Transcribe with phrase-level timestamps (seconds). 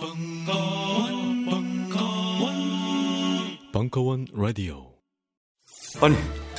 [0.00, 2.54] 벙커원, 벙커원,
[3.70, 4.86] 벙커원 라디오.
[6.00, 6.16] 아니,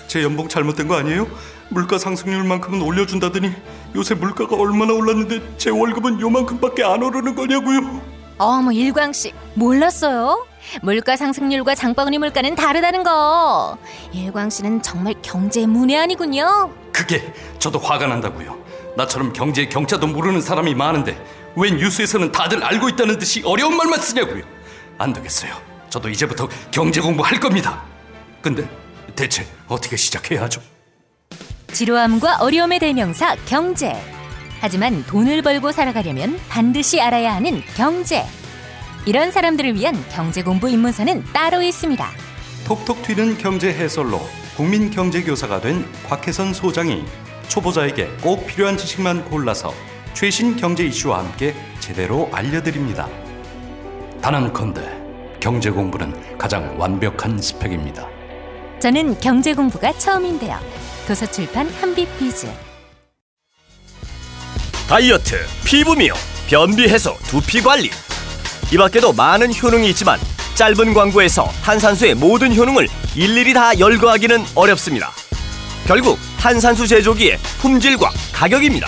[0.08, 1.28] 제 연봉 잘못된 거 아니에요?
[1.70, 3.52] 물가 상승률만큼은 올려준다더니
[3.96, 8.02] 요새 물가가 얼마나 올랐는데 제 월급은 요만큼밖에 안 오르는 거냐고요?
[8.38, 10.46] 어머 일광 씨 몰랐어요?
[10.84, 13.76] 물가 상승률과 장바구니 물가는 다르다는 거.
[14.14, 16.72] 일광 씨는 정말 경제 문외한이군요.
[16.94, 18.62] 그게 저도 화가 난다고요.
[18.98, 21.18] 나처럼 경제 경차도 모르는 사람이 많은데
[21.56, 24.44] 왜 뉴스에서는 다들 알고 있다는 듯이 어려운 말만 쓰냐고요.
[24.98, 25.56] 안 되겠어요.
[25.90, 27.84] 저도 이제부터 경제 공부할 겁니다.
[28.42, 28.68] 근데
[29.16, 30.62] 대체 어떻게 시작해야 하죠?
[31.74, 33.94] 지루함과 어려움의 대명사 경제.
[34.60, 38.26] 하지만 돈을 벌고 살아가려면 반드시 알아야 하는 경제.
[39.06, 42.08] 이런 사람들을 위한 경제 공부 입문서는 따로 있습니다.
[42.66, 44.22] 톡톡 튀는 경제 해설로
[44.56, 47.04] 국민 경제 교사가 된 곽혜선 소장이
[47.48, 49.74] 초보자에게 꼭 필요한 지식만 골라서
[50.14, 53.08] 최신 경제 이슈와 함께 제대로 알려드립니다.
[54.22, 54.82] 단언컨대
[55.40, 58.08] 경제 공부는 가장 완벽한 스펙입니다.
[58.80, 60.60] 저는 경제 공부가 처음인데요.
[61.08, 62.48] 도서출판 한빛비즈.
[64.88, 67.90] 다이어트, 피부 미용, 변비 해소, 두피 관리.
[68.72, 70.20] 이 밖에도 많은 효능이 있지만
[70.56, 75.12] 짧은 광고에서 탄산수의 모든 효능을 일일이 다 열거하기는 어렵습니다.
[75.88, 78.88] 결국 탄산수 제조기의 품질과 가격입니다.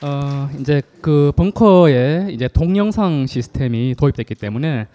[0.00, 4.86] 어, 이제 그 벙커에 이제 동영상 시스템이 도입됐기 때문에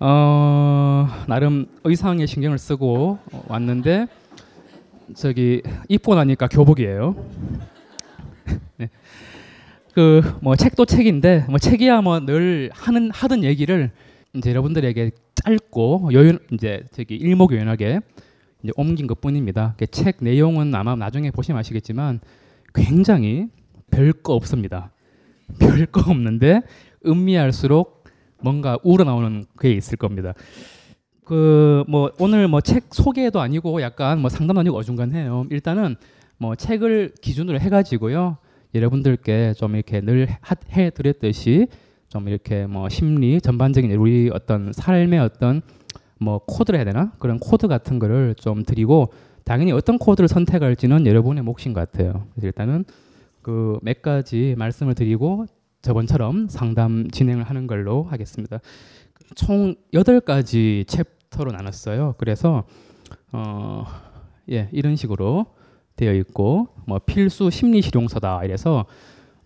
[0.00, 4.06] 어, 나름 의상에 신경을 쓰고 왔는데
[5.14, 7.14] 저기 입고 나니까 교복이에요.
[8.78, 8.90] 네.
[9.94, 13.92] 그뭐 책도 책인데 뭐 책이야 뭐 늘 하는 하던 얘기를
[14.34, 18.00] 이제 여러분들에게 짧고 요연 이제 저기 일목요연하게
[18.64, 19.76] 이제 옮긴 것뿐입니다.
[19.92, 22.20] 책 내용은 아마 나중에 보시면 아시겠지만
[22.74, 23.46] 굉장히
[23.90, 24.90] 별거 없습니다.
[25.58, 26.62] 별거 없는데
[27.06, 28.04] 음미할수록
[28.42, 30.34] 뭔가 우러나오는 게 있을 겁니다.
[31.24, 35.46] 그 뭐 오늘 뭐 책 소개도 아니고 약간 뭐 상담도 아니고 어중간해요.
[35.50, 35.96] 일단은
[36.38, 38.38] 뭐 책을 기준으로 해가지고요.
[38.74, 40.28] 여러분들께 좀 이렇게 늘
[40.72, 41.68] 해드렸듯이
[42.08, 45.62] 좀 이렇게 뭐 심리 전반적인 우리 어떤 삶의 어떤
[46.20, 49.12] 뭐 코드라 해야 되나 그런 코드 같은 거를 좀 드리고
[49.44, 52.26] 당연히 어떤 코드를 선택할지는 여러분의 몫인 것 같아요.
[52.32, 52.84] 그래서 일단은
[53.48, 55.46] 그 몇 가지 말씀을 드리고
[55.80, 58.60] 저번처럼 상담 진행을 하는 걸로 하겠습니다.
[59.36, 62.16] 총 여덟 가지 챕터로 나눴어요.
[62.18, 62.64] 그래서
[63.32, 63.86] 어,
[64.50, 65.46] 예, 이런 식으로
[65.96, 68.84] 되어 있고 뭐 필수 심리 실용서다 이래서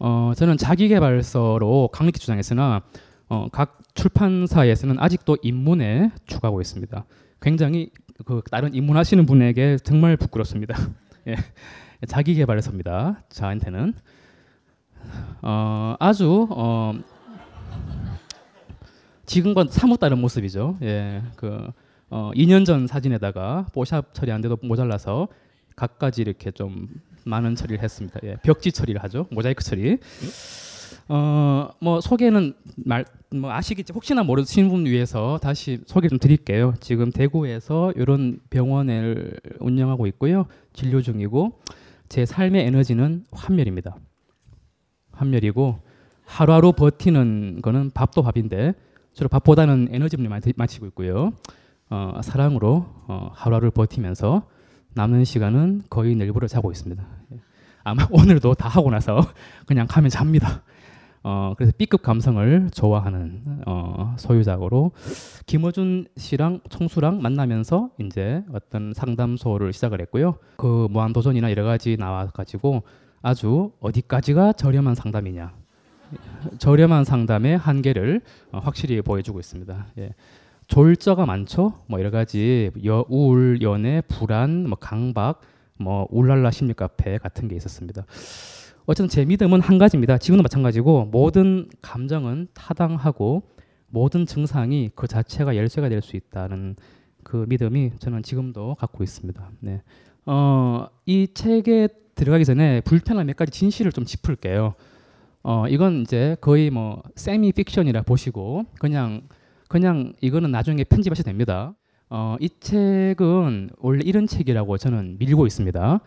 [0.00, 2.82] 어, 저는 자기 개발서로 강력히 주장했으나
[3.28, 7.04] 어, 각 출판사에서는 아직도 입문에 추가하고 있습니다.
[7.40, 7.90] 굉장히
[8.24, 10.74] 그 다른 입문하시는 분에게 정말 부끄럽습니다.
[11.28, 11.36] 예.
[12.06, 13.22] 자기 개발서입니다.
[13.28, 13.94] 저한테는
[15.42, 16.94] 어, 아주 어,
[19.26, 20.78] 지금과 사뭇 다른 모습이죠.
[20.82, 21.70] 예, 그
[22.10, 25.28] 어, 2년 전 사진에다가 뽀샵 처리 안 돼도 모자라서
[25.76, 26.88] 각가지 이렇게 좀
[27.24, 28.18] 많은 처리를 했습니다.
[28.24, 29.26] 예, 벽지 처리를 하죠.
[29.30, 29.98] 모자이크 처리.
[31.08, 36.74] 어, 뭐 소개는 말, 뭐 아시겠지 혹시나 모르시는 분 위해서 다시 소개 좀 드릴게요.
[36.80, 40.46] 지금 대구에서 이런 병원을 운영하고 있고요.
[40.72, 41.58] 진료 중이고
[42.12, 43.96] 제 삶의 에너지는 환멸입니다.
[45.12, 45.78] 환멸이고
[46.26, 48.74] 하루하루 버티는 거는 밥도 밥인데
[49.14, 51.32] 주로 밥보다는 에너지를 많이 마치고 있고요.
[51.88, 54.46] 어, 사랑으로 어, 하루하루 버티면서
[54.92, 57.02] 남는 시간은 거의 내일부터 자고 있습니다.
[57.82, 59.22] 아마 오늘도 다 하고 나서
[59.64, 60.62] 그냥 가면 잡니다.
[61.24, 64.92] 어, 그래서 B급 감성을 좋아하는 어, 소유자로
[65.46, 70.36] 김어준 씨랑 총수랑 만나면서 이제 어떤 상담소를 시작을 했고요.
[70.56, 72.82] 그 무한도전이나 여러 가지 나와가지고
[73.22, 75.52] 아주 어디까지가 저렴한 상담이냐.
[76.58, 78.20] 저렴한 상담의 한계를
[78.50, 79.86] 어, 확실히 보여주고 있습니다.
[79.98, 80.14] 예.
[80.66, 81.74] 졸저가 많죠.
[81.86, 85.40] 뭐 여러 가지 여, 우울, 연애, 불안, 뭐 강박,
[85.78, 88.04] 뭐 울랄라 심리 카페 같은 게 있었습니다.
[88.86, 90.18] 어쨌든 제 믿음은 한 가지입니다.
[90.18, 93.42] 지금도 마찬가지고 모든 감정은 타당하고
[93.88, 96.76] 모든 증상이 그 자체가 열쇠가 될 수 있다는
[97.22, 99.50] 그 믿음이 저는 지금도 갖고 있습니다.
[99.60, 99.82] 네.
[100.26, 104.74] 어, 이 책의 들어가기 전에 불편한 몇 가지 진실을 좀 짚을게요.
[105.44, 109.22] 어, 이건 이제 거의 뭐 세미 픽션이라 보시고 그냥
[109.68, 111.74] 그냥 이거는 나중에 편집하셔도 됩니다.
[112.10, 116.00] 어, 이 책은 원래 이런 책이라고 저는 밀고 있습니다.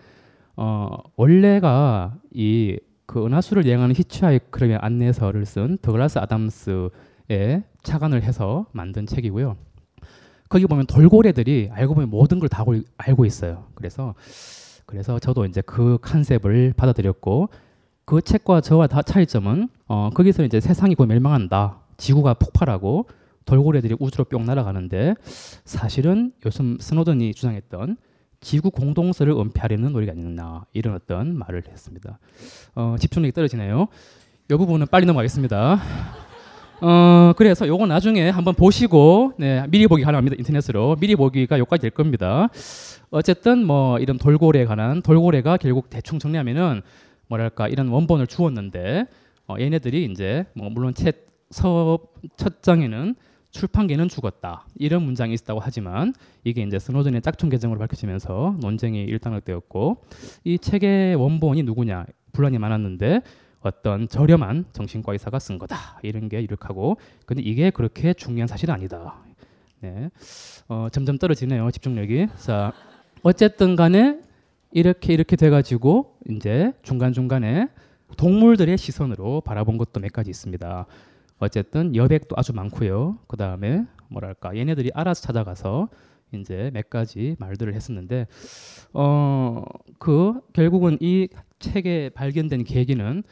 [0.57, 9.55] 어, 원래가 이 그 은하수를 여행하는 히치하이크의 안내서를 쓴 더글라스 아담스의 착안을 해서 만든 책이고요.
[10.49, 12.63] 거기 보면 돌고래들이 알고 보면 모든 걸 다
[12.97, 13.65] 알고 있어요.
[13.75, 14.15] 그래서
[14.85, 17.49] 그래서 저도 이제 그 컨셉을 받아들였고
[18.05, 21.79] 그 책과 저와 다 차이점은 어, 거기서 이제 세상이 곧 멸망한다.
[21.97, 23.07] 지구가 폭발하고
[23.45, 25.15] 돌고래들이 우주로 뿅 날아가는데
[25.63, 27.97] 사실은 요즘 스노든이 주장했던
[28.45, 32.19] 지구 공동체를 은폐하려는 논리가 아니었나 이런 어떤 말을 했습니다.
[32.75, 33.87] 어, 집중력이 떨어지네요.
[34.51, 35.81] 이 부분은 빨리 넘어가겠습니다.
[36.81, 40.35] 어, 그래서 요거 나중에 한번 보시고 네, 미리 보기 가능합니다.
[40.37, 42.49] 인터넷으로 미리 보기가 여기까지 될 겁니다.
[43.09, 46.83] 어쨌든 뭐 이런 돌고래에 관한 돌고래가 결국 대충 정리하면은
[47.27, 49.07] 뭐랄까 이런 원본을 주었는데
[49.47, 53.15] 어, 얘네들이 이제 뭐 물론 책첫 장에는
[53.55, 56.13] 출판계는 죽었다 이런 문장이 있었다고 하지만
[56.43, 60.03] 이게 이제 스노든의 짝퉁 계정으로 밝혀지면서 논쟁이 일단락되었고
[60.43, 63.21] 이 책의 원본이 누구냐 분란이 많았는데
[63.61, 69.15] 어떤 저렴한 정신과 의사가 쓴 거다 이런 게 유력하고 근데 이게 그렇게 중요한 사실은 아니다.
[69.79, 70.09] 네,
[70.67, 72.27] 어, 점점 떨어지네요 집중력이.
[72.37, 72.73] 자
[73.23, 74.19] 어쨌든 간에
[74.71, 77.69] 이렇게 이렇게 돼가지고 이제 중간 중간에
[78.17, 80.85] 동물들의 시선으로 바라본 것도 몇 가지 있습니다.
[81.39, 83.19] 어쨌든 여백도 아주 많고요.
[83.27, 85.89] 그 다음에 뭐랄까 얘네들이 알아서 찾아가서
[86.33, 88.27] 이제 몇 가지 말들을 했었는데
[88.93, 89.63] 어
[89.99, 91.27] 그 결국은 이
[91.59, 93.23] 책에 발견된 계기는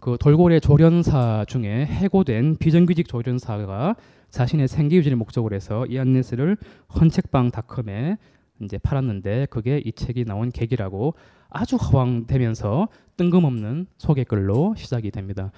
[0.00, 3.96] 그 돌고래 조련사 중에 해고된 비정규직 조련사가
[4.30, 6.56] 자신의 생계 유지를 목적으로 해서 이 안내스를
[6.94, 8.18] 헌책방닷컴에
[8.62, 11.14] 이제 팔았는데 그게 이 책이 나온 계기라고
[11.48, 15.50] 아주 허황되면서 뜬금없는 소개글로 시작이 됩니다.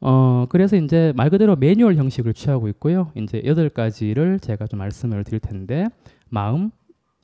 [0.00, 3.12] 어 그래서 이제 말 그대로 매뉴얼 형식을 취하고 있고요.
[3.16, 5.86] 이제 여덟 가지를 제가 좀 말씀을 드릴 텐데
[6.28, 6.70] 마음,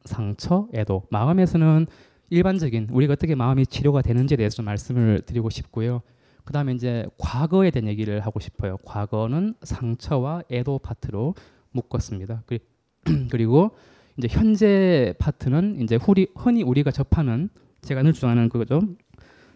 [0.05, 1.05] 상처, 애도.
[1.11, 1.87] 마음에서는
[2.29, 6.03] 일반적인 우리가 어떻게 마음이 치료가 되는지에 대해서 좀 말씀을 드리고 싶고요.
[6.45, 8.77] 그다음에 이제 과거에 대한 얘기를 하고 싶어요.
[8.85, 11.35] 과거는 상처와 애도 파트로
[11.73, 12.43] 묶었습니다.
[13.31, 13.71] 그리고
[14.17, 15.99] 이제 현재 파트는 이제
[16.37, 17.49] 흔히 우리가 접하는
[17.83, 18.81] 제가 늘 주장하는 그거죠.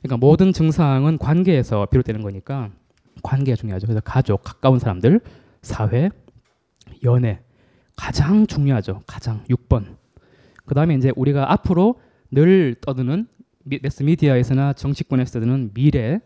[0.03, 2.71] 그러니까 모든 증상은 관계에서 비롯되는 거니까
[3.23, 3.87] 관계가 중요하죠.
[3.87, 5.21] 그래서 가족, 가까운 사람들,
[5.63, 6.11] 사회,
[7.05, 7.41] 연애
[7.97, 9.03] 가장 중요하죠.
[9.07, 9.97] 가장 6번.
[10.65, 12.01] 그다음에 이제 우리가 앞으로
[12.31, 13.27] 늘 떠드는
[13.83, 16.21] 매스 미디어에서나 정치권에서 떠드는 미래,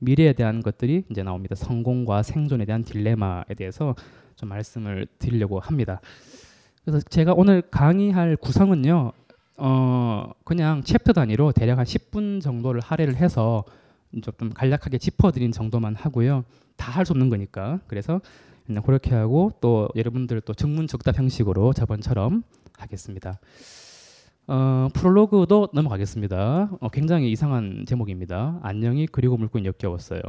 [0.00, 1.54] 미래에 대한 것들이 이제 나옵니다.
[1.54, 3.94] 성공과 생존에 대한 딜레마에 대해서
[4.34, 6.00] 좀 말씀을 드리려고 합니다.
[6.84, 9.12] 그래서 제가 오늘 강의할 구성은요.
[9.58, 13.64] 어 그냥 챕터 단위로 대략 한 10분 정도를 할애를 해서
[14.20, 16.44] 좀 간략하게 짚어드린 정도만 하고요.
[16.76, 17.80] 다 할 수 없는 거니까.
[17.86, 18.20] 그래서
[18.66, 22.42] 그냥 그렇게 하고 또 여러분들 또 즉문즉답 형식으로 저번처럼
[22.78, 23.38] 하겠습니다.
[24.48, 26.70] 어, 프롤로그도 넘어가겠습니다.
[26.80, 28.58] 어, 굉장히 이상한 제목입니다.
[28.62, 30.20] 안녕히 그리고 물고 역겨웠어요.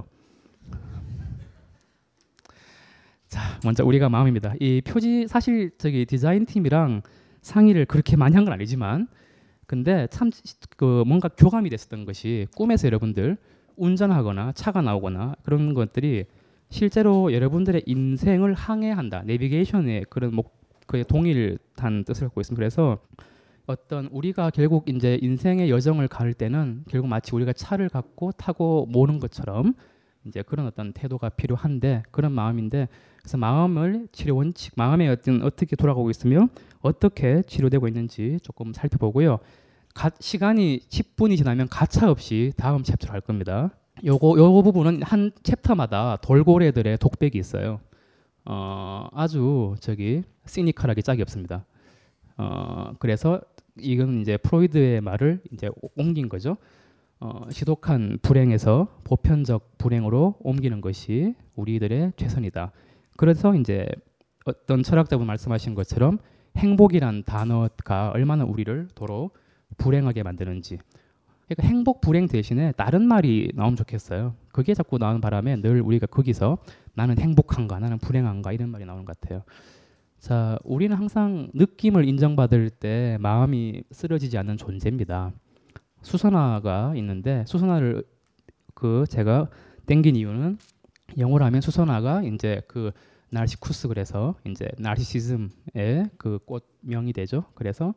[3.27, 4.53] 자, 먼저 우리가 마음입니다.
[4.59, 7.01] 이 표지 사실 저기 디자인 팀이랑
[7.41, 9.07] 상의를 그렇게 많이 한 건 아니지만
[9.65, 10.29] 근데 참
[10.77, 13.37] 그 뭔가 교감이 됐었던 것이 꿈에서 여러분들
[13.77, 16.25] 운전하거나 차가 나오거나 그런 것들이
[16.69, 19.23] 실제로 여러분들의 인생을 항해한다.
[19.23, 22.59] 내비게이션의 그런 목 그의 동일한 뜻을 갖고 있습니다.
[22.59, 22.97] 그래서
[23.65, 29.19] 어떤 우리가 결국 이제 인생의 여정을 갈 때는 결국 마치 우리가 차를 갖고 타고 모는
[29.19, 29.73] 것처럼
[30.25, 32.87] 이제 그런 어떤 태도가 필요한데 그런 마음인데
[33.19, 36.49] 그래서 마음을 치료 원칙 마음의 어떤 어떻게 돌아가고 있으며
[36.81, 39.39] 어떻게 치료되고 있는지 조금 살펴보고요.
[39.93, 43.71] 가, 시간이 10분이 지나면 가차 없이 다음 챕터로 갈 겁니다.
[44.03, 47.79] 요거 요 부분은 한 챕터마다 돌고래들의 독백이 있어요.
[48.45, 51.65] 어, 아주 저기 시니컬하게 짝이 없습니다.
[52.37, 53.39] 어, 그래서
[53.79, 56.57] 이건 이제 프로이드의 말을 이제 옮긴 거죠.
[57.19, 62.71] 어, 시독한 불행에서 보편적 불행으로 옮기는 것이 우리들의 최선이다.
[63.15, 63.87] 그래서 이제
[64.45, 66.17] 어떤 철학자분 말씀하신 것처럼
[66.57, 69.31] 행복이란 단어가 얼마나 우리를 도로
[69.77, 70.77] 불행하게 만드는지.
[71.47, 74.35] 그러니까 행복 불행 대신에 다른 말이 나오면 좋겠어요.
[74.51, 76.57] 그게 자꾸 나오는 바람에 늘 우리가 거기서
[76.93, 79.43] 나는 행복한가, 나는 불행한가 이런 말이 나오는 것 같아요.
[80.19, 85.33] 자, 우리는 항상 느낌을 인정받을 때 마음이 쓰러지지 않는 존재입니다.
[86.01, 88.03] 수선화가 있는데 수선화를
[88.73, 89.49] 그 제가
[89.85, 90.57] 땡긴 이유는
[91.17, 92.91] 영어로 하면 수선화가 이제 그
[93.31, 97.45] 나르시쿠스 그래서 이제 나르시시즘의 그 꽃명이 되죠.
[97.55, 97.93] 그래서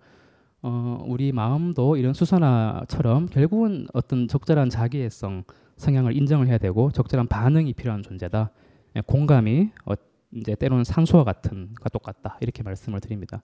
[0.68, 5.44] 어, 우리 마음도 이런 수선화처럼 결국은 어떤 적절한 자기애성
[5.76, 8.50] 성향을 인정을 해야 되고 적절한 반응이 필요한 존재다.
[8.96, 9.92] 예, 공감이 어,
[10.32, 13.42] 이제 때로는 산소와 같은 과 똑같다 이렇게 말씀을 드립니다.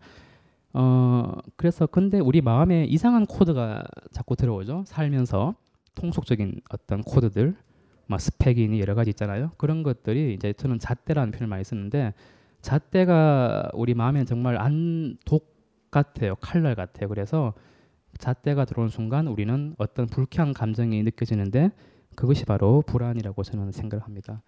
[0.72, 4.82] 어 그래서 근데 우리 마음에 이상한 코드가 자꾸 들어오죠.
[4.88, 5.54] 살면서
[5.94, 7.54] 통속적인 어떤 코드들,
[8.08, 9.52] 뭐 스펙이니 여러 가지 있잖아요.
[9.58, 12.14] 그런 것들이 이제 저는 잣대라는 표현을 많이 쓰는데
[12.62, 15.51] 잣대가 우리 마음에 정말 안 독
[15.92, 16.34] 같아요.
[16.40, 17.08] 칼날 같아요.
[17.08, 17.54] 그래서
[18.18, 21.70] 잣대가 들어오는 순간 우리는 어떤 불쾌한 감정이 느껴지는데
[22.16, 24.42] 그것이 바로 불안이라고 저는 생각을 합니다.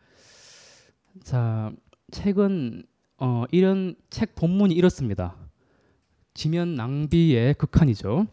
[1.22, 1.70] 자,
[2.10, 2.82] 책은
[3.18, 5.36] 어, 이런 책 본문이 이렇습니다.
[6.34, 8.26] 지면 낭비의 극한이죠.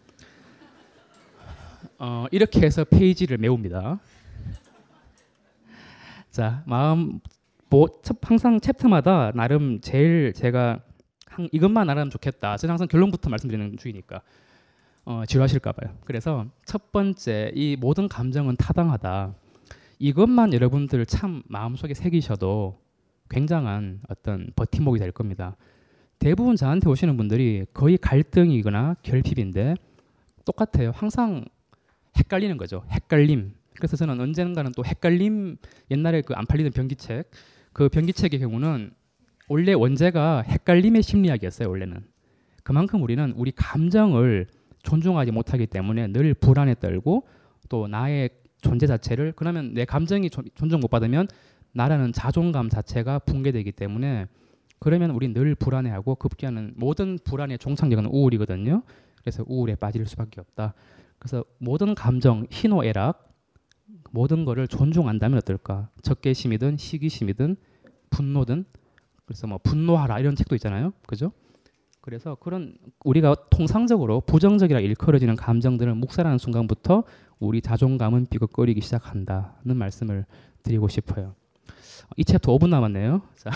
[1.99, 3.99] 어, 이렇게 해서 페이지를 메웁니다.
[6.31, 7.19] 자, 마음
[7.69, 7.87] 뭐
[8.21, 10.81] 항상 챕터마다 나름 제일 제가 한,
[11.51, 12.57] 이것만 알아면 좋겠다.
[12.57, 14.21] 저는 항상 결론부터 말씀드리는 주의니까
[15.05, 15.95] 어, 지루하실까 봐요.
[16.05, 19.33] 그래서 첫 번째 이 모든 감정은 타당하다.
[19.99, 22.79] 이것만 여러분들 참 마음속에 새기셔도
[23.29, 25.55] 굉장한 어떤 버팀목이 될 겁니다.
[26.19, 29.75] 대부분 저한테 오시는 분들이 거의 갈등이거나 결핍인데
[30.45, 30.91] 똑같아요.
[30.93, 31.45] 항상
[32.17, 32.83] 헷갈리는 거죠.
[32.91, 33.53] 헷갈림.
[33.75, 35.57] 그래서 저는 언젠가는 또 헷갈림
[35.89, 37.31] 옛날에 그 안 팔리는 변기책
[37.73, 38.91] 그 변기책의 경우는
[39.51, 41.69] 원래 원제가 헷갈림의 심리학이었어요.
[41.69, 42.05] 원래는
[42.63, 44.47] 그만큼 우리는 우리 감정을
[44.81, 47.27] 존중하지 못하기 때문에 늘 불안에 떨고
[47.67, 48.29] 또 나의
[48.61, 51.27] 존재 자체를 그러면 내 감정이 존중 못 받으면
[51.73, 54.27] 나라는 자존감 자체가 붕괴되기 때문에
[54.79, 58.83] 그러면 우리 늘 불안해하고 급기야는 모든 불안의 종착역은 우울이거든요.
[59.17, 60.75] 그래서 우울에 빠질 수밖에 없다.
[61.19, 63.33] 그래서 모든 감정, 희노애락
[64.11, 65.89] 모든 거를 존중한다면 어떨까?
[66.03, 67.57] 적개심이든 시기심이든
[68.11, 68.63] 분노든
[69.31, 70.91] 그래서 뭐 분노하라 이런 책도 있잖아요.
[71.07, 71.31] 그죠?
[72.01, 77.03] 그래서 그런 우리가 통상적으로 부정적이라 일컬어지는 감정들을 묵살하는 순간부터
[77.39, 80.25] 우리 자존감은 비걱거리기 시작한다는 말씀을
[80.63, 81.33] 드리고 싶어요.
[82.17, 83.21] 이 챕터 5분 남았네요.
[83.37, 83.51] 자.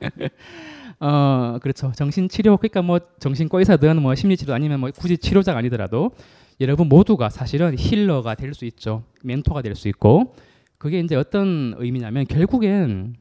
[1.00, 1.92] 어, 그렇죠.
[1.94, 6.12] 정신 치료 그러니까 뭐 정신 과 의사든 뭐 심리 치료 아니면 뭐 굳이 치료자가 아니더라도
[6.60, 9.02] 여러분 모두가 사실은 힐러가 될 수 있죠.
[9.22, 10.34] 멘토가 될 수 있고
[10.78, 13.16] 그게 이제 어떤 의미냐면 결국엔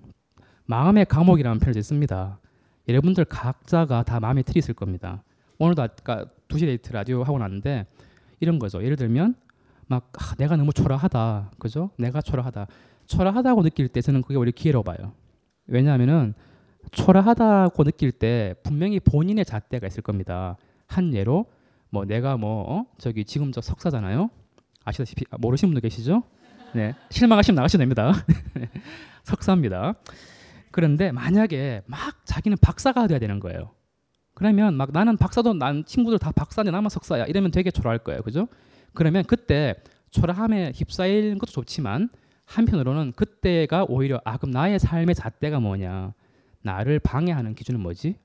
[0.66, 2.40] 마음의 감옥이라는 표현을 씁니다.
[2.88, 5.24] 여러분들 각자가 다 마음에 틀이 있을 겁니다.
[5.58, 7.86] 오늘도 아까 2시 데이트 라디오 하고 났는데
[8.40, 8.84] 이런 거죠.
[8.84, 9.36] 예를 들면
[9.88, 11.52] 막 아, 내가 너무 초라하다.
[11.60, 11.92] 그죠?
[11.98, 12.68] 내가 초라하다.
[13.08, 15.14] 초라하다고 느낄 때 저는 그게 우리 기회로 봐요.
[15.68, 16.34] 왜냐하면은
[16.92, 20.58] 초라하다고 느낄 때 분명히 본인의 잣대가 있을 겁니다.
[20.88, 21.46] 한 예로
[21.90, 22.86] 뭐 내가 뭐 어?
[22.98, 24.30] 저기 지금 저 석사잖아요.
[24.84, 26.24] 아시다시피 아, 모르시는 분들 계시죠?
[26.74, 28.14] 네 실망하시면 나가시면 됩니다.
[29.24, 29.94] 석사입니다.
[30.74, 33.72] 그런데 만약에 막 자기는 박사가 돼야 되는 거예요.
[34.34, 38.24] 그러면 막 나는 박사도 난 친구들 다 박사인데 나만 석사야 이러면 되게 초라할 거예요.
[38.24, 38.48] 그죠?
[38.94, 39.76] 그러면 그때
[40.10, 42.10] 초라함에 휩싸이는 것도 좋지만
[42.46, 46.16] 한편으로는 그때가 오히려 아 그럼 나의 삶의 잣대가 뭐냐
[46.64, 48.16] 나를 방해하는 기준은 뭐지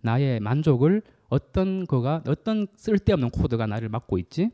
[0.00, 4.50] 나의 만족을 어떤 거가 어떤 쓸데없는 코드가 나를 막고 있지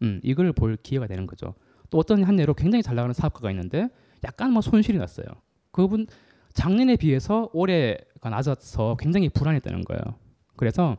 [0.00, 1.54] 음 이걸 볼 기회가 되는 거죠
[1.90, 3.90] 또 어떤 한 예로 굉장히 잘 나가는 사업가가 있는데
[4.24, 5.26] 약간 뭐 손실이 났어요
[5.70, 6.06] 그분
[6.58, 10.02] 작년에 비해서 올해가 낮아서 굉장히 불안했다는 거예요
[10.56, 10.96] 그래서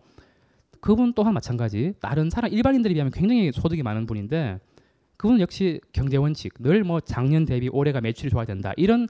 [0.79, 4.59] 그분 또한 마찬가지 다른 사람 일반인들에 비하면 굉장히 소득이 많은 분인데
[5.17, 9.09] 그분은 역시 경제 원칙 늘 뭐 작년 대비 올해가 매출이 좋아야 된다 이런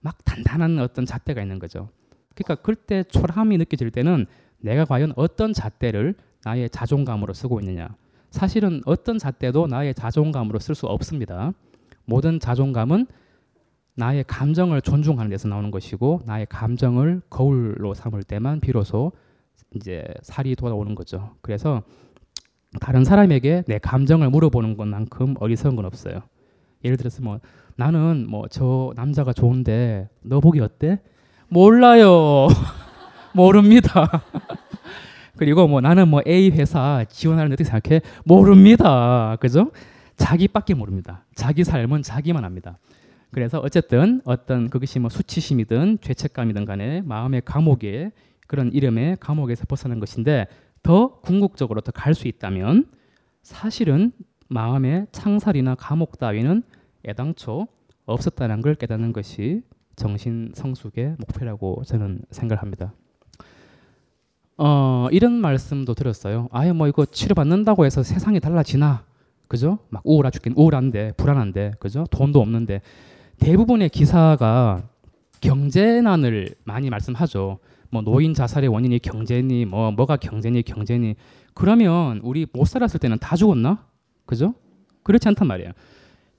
[0.00, 1.88] 막 단단한 어떤 잣대가 있는 거죠.
[2.34, 4.26] 그러니까 그때 초라함이 느껴질 때는
[4.58, 6.14] 내가 과연 어떤 잣대를
[6.44, 7.88] 나의 자존감으로 쓰고 있느냐.
[8.30, 11.52] 사실은 어떤 잣대도 나의 자존감으로 쓸 수 없습니다.
[12.04, 13.06] 모든 자존감은
[13.96, 19.12] 나의 감정을 존중하는 데서 나오는 것이고 나의 감정을 거울로 삼을 때만 비로소
[19.74, 21.30] 이제 살이 돌아오는 거죠.
[21.40, 21.82] 그래서
[22.80, 26.20] 다른 사람에게 내 감정을 물어보는 것만큼 어리석은 건 없어요.
[26.84, 27.40] 예를 들어서 뭐
[27.76, 31.00] 나는 뭐 저 남자가 좋은데 너 보기 어때?
[31.48, 32.48] 몰라요.
[33.34, 34.22] 모릅니다.
[35.36, 38.00] 그리고 뭐 나는 뭐 A 회사 지원하는 어떻게 생각해?
[38.24, 39.36] 모릅니다.
[39.40, 39.70] 그죠?
[40.16, 41.24] 자기밖에 모릅니다.
[41.34, 42.78] 자기 삶은 자기만 합니다.
[43.36, 48.10] 그래서 어쨌든 어떤 그것이 뭐 수치심이든 죄책감이든 간에 마음의 감옥에
[48.46, 50.46] 그런 이름의 감옥에서 벗어난 것인데
[50.82, 52.86] 더 궁극적으로 더 갈 수 있다면
[53.42, 54.12] 사실은
[54.48, 56.62] 마음의 창살이나 감옥 따위는
[57.06, 57.68] 애당초
[58.06, 59.60] 없었다는 걸 깨닫는 것이
[59.96, 62.94] 정신 성숙의 목표라고 저는 생각합니다.
[64.56, 66.48] 어, 이런 말씀도 들었어요.
[66.52, 69.04] 아예 뭐 이거 치료받는다고 해서 세상이 달라지나?
[69.46, 69.78] 그죠?
[69.90, 72.06] 막 우울하 죽긴 우울한데 불안한데 그죠?
[72.10, 72.80] 돈도 없는데
[73.38, 74.82] 대부분의 기사가
[75.40, 77.58] 경제난을 많이 말씀하죠.
[77.90, 81.14] 뭐 노인 자살의 원인이 경제니 뭐 뭐가 경제니 경제니
[81.54, 83.84] 그러면 우리 못 살았을 때는 다 죽었나?
[84.24, 84.54] 그죠?
[85.02, 85.72] 그렇지 않단 말이에요.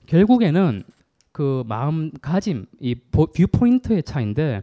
[0.06, 0.84] 결국에는
[1.32, 4.62] 그 마음가짐, 이 view point의 차인데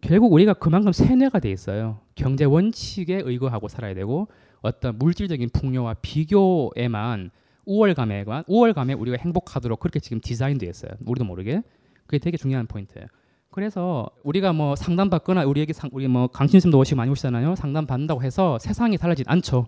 [0.00, 2.00] 결국 우리가 그만큼 세뇌가 돼 있어요.
[2.14, 4.28] 경제 원칙에 의거하고 살아야 되고
[4.60, 7.30] 어떤 물질적인 풍요와 비교에만
[7.68, 10.92] 우월감에만 우월감에 우리가 행복하도록 그렇게 지금 디자인되어 있어요.
[11.06, 11.62] 우리도 모르게
[12.06, 13.06] 그게 되게 중요한 포인트예요.
[13.50, 17.54] 그래서 우리가 뭐 상담 받거나 우리에게 상, 우리 뭐 강신심도 오시고 많이 오시잖아요.
[17.56, 19.66] 상담 받는다고 해서 세상이 달라지지 않죠.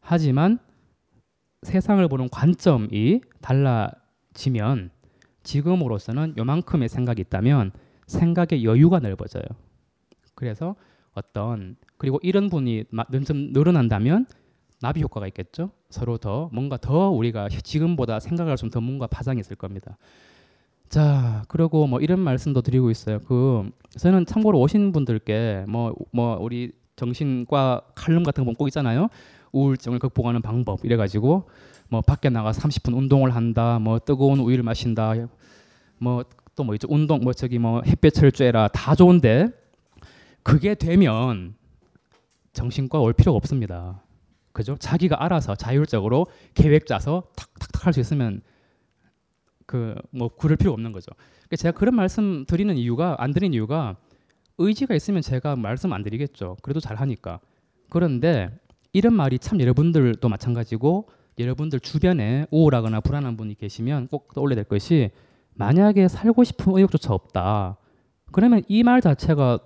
[0.00, 0.58] 하지만
[1.62, 4.90] 세상을 보는 관점이 달라지면
[5.42, 7.72] 지금으로서는 요만큼의 생각이 있다면
[8.06, 9.44] 생각의 여유가 넓어져요.
[10.34, 10.76] 그래서
[11.14, 12.84] 어떤 그리고 이런 분이
[13.26, 14.26] 좀 늘어난다면
[14.82, 15.70] 나비 효과가 있겠죠.
[15.90, 19.96] 서로 더 뭔가 더 우리가 지금보다 생각할 수 있는 더 뭔가 파장이 있을 겁니다.
[20.88, 23.20] 자, 그리고 뭐 이런 말씀도 드리고 있어요.
[23.20, 29.08] 그 저는 참고로 오신 분들께 뭐뭐 뭐 우리 정신과 칼럼 같은 거 꼭 있잖아요.
[29.52, 31.48] 우울증을 극복하는 방법 이래 가지고
[31.88, 33.78] 뭐 밖에 나가 30분 운동을 한다.
[33.78, 35.14] 뭐 뜨거운 우유를 마신다.
[35.98, 36.24] 뭐
[36.56, 36.88] 또뭐 뭐 있죠.
[36.90, 39.50] 운동 뭐 저기 뭐 햇볕을 쬐라 다 좋은데
[40.42, 41.54] 그게 되면
[42.52, 44.02] 정신과 올 필요가 없습니다.
[44.52, 44.76] 그죠?
[44.78, 48.42] 자기가 알아서 자율적으로 계획 짜서 탁탁탁 할 수 있으면
[49.66, 51.10] 그 뭐 구를 필요 없는 거죠.
[51.38, 53.96] 그러니까 제가 그런 말씀 드리는 이유가 안 드리는 이유가
[54.58, 56.56] 의지가 있으면 제가 말씀 안 드리겠죠.
[56.62, 57.40] 그래도 잘 하니까.
[57.90, 58.50] 그런데
[58.92, 65.10] 이런 말이 참 여러분들도 마찬가지고 여러분들 주변에 우울하거나 불안한 분이 계시면 꼭 떠올려야 될 것이
[65.54, 67.78] 만약에 살고 싶은 의욕조차 없다.
[68.32, 69.58] 그러면 이 말 자체가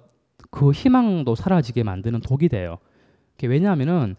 [0.50, 2.78] 그 희망도 사라지게 만드는 독이 돼요.
[3.42, 4.16] 왜냐하면은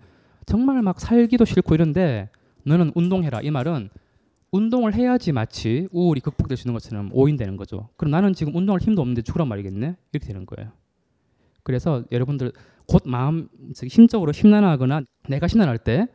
[0.47, 2.29] 정말 막 살기도 싫고 이런데
[2.63, 3.89] 너는 운동해라 이 말은
[4.51, 7.89] 운동을 해야지 마치 우울이 극복될 수 있는 것처럼 오인되는 거죠.
[7.97, 10.71] 그럼 나는 지금 운동할 힘도 없는데 죽으란 말이겠네 이렇게 되는 거예요.
[11.61, 12.51] 그래서 여러분들
[12.87, 16.07] 곧 마음 심적으로 심란하거나 내가 심란할 때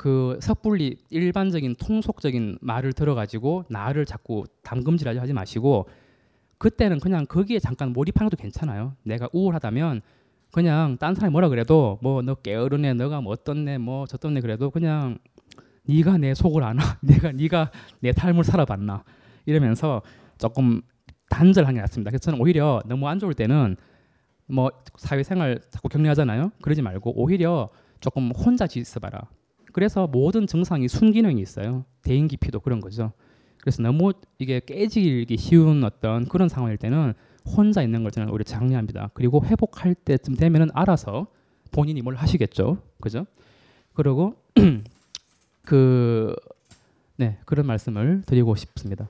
[0.00, 5.90] 그 섣불리 일반적인 통속적인 말을 들어가지고 나를 자꾸 담금질하지 마시고
[6.56, 8.96] 그때는 그냥 거기에 잠깐 몰입하는 것도 괜찮아요.
[9.02, 10.00] 내가 우울하다면
[10.52, 15.18] 그냥 딴 사람이 뭐라 그래도 뭐 너 게으르네, 너가 뭐 어떻네, 뭐 저떻네 그래도 그냥
[15.84, 19.04] 네가 내 속을 아나, 내가 네가 내 삶을 살아봤나
[19.46, 20.02] 이러면서
[20.38, 20.82] 조금
[21.28, 22.10] 단절하는 게 낫습니다.
[22.10, 23.76] 그래서 저는 오히려 너무 안 좋을 때는
[24.46, 26.50] 뭐 사회생활 자꾸 격려하잖아요.
[26.60, 29.20] 그러지 말고 오히려 조금 혼자 있어봐라.
[29.72, 31.84] 그래서 모든 증상이 순기능이 있어요.
[32.02, 33.12] 대인기피도 그런 거죠.
[33.60, 37.14] 그래서 너무 이게 깨지기 쉬운 어떤 그런 상황일 때는
[37.46, 39.10] 혼자 있는 걸 저는 오히려 장려합니다.
[39.14, 41.26] 그리고 회복할 때쯤 되면은 알아서
[41.70, 42.78] 본인이 뭘 하시겠죠.
[43.00, 43.26] 그죠?
[43.94, 44.34] 그리고
[45.62, 46.34] 그
[47.16, 49.08] 네, 그런 말씀을 드리고 싶습니다.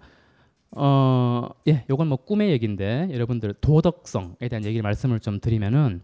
[0.73, 6.03] 어, 예, 요건 뭐 꿈의 얘기인데 여러분들 도덕성에 대한 얘기를 말씀을 좀 드리면은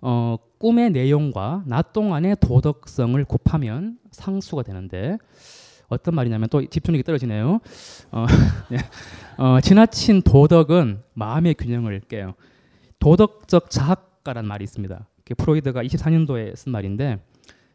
[0.00, 5.18] 어, 꿈의 내용과 낮 동안의 도덕성을 곱하면 상수가 되는데
[5.88, 7.60] 어떤 말이냐면 또 집중력이 떨어지네요.
[8.12, 8.26] 어,
[8.70, 8.78] 네.
[9.38, 12.34] 어, 지나친 도덕은 마음의 균형을 깨요.
[12.98, 15.06] 도덕적 자학가란 말이 있습니다.
[15.36, 17.18] 프로이드가 24년도에 쓴 말인데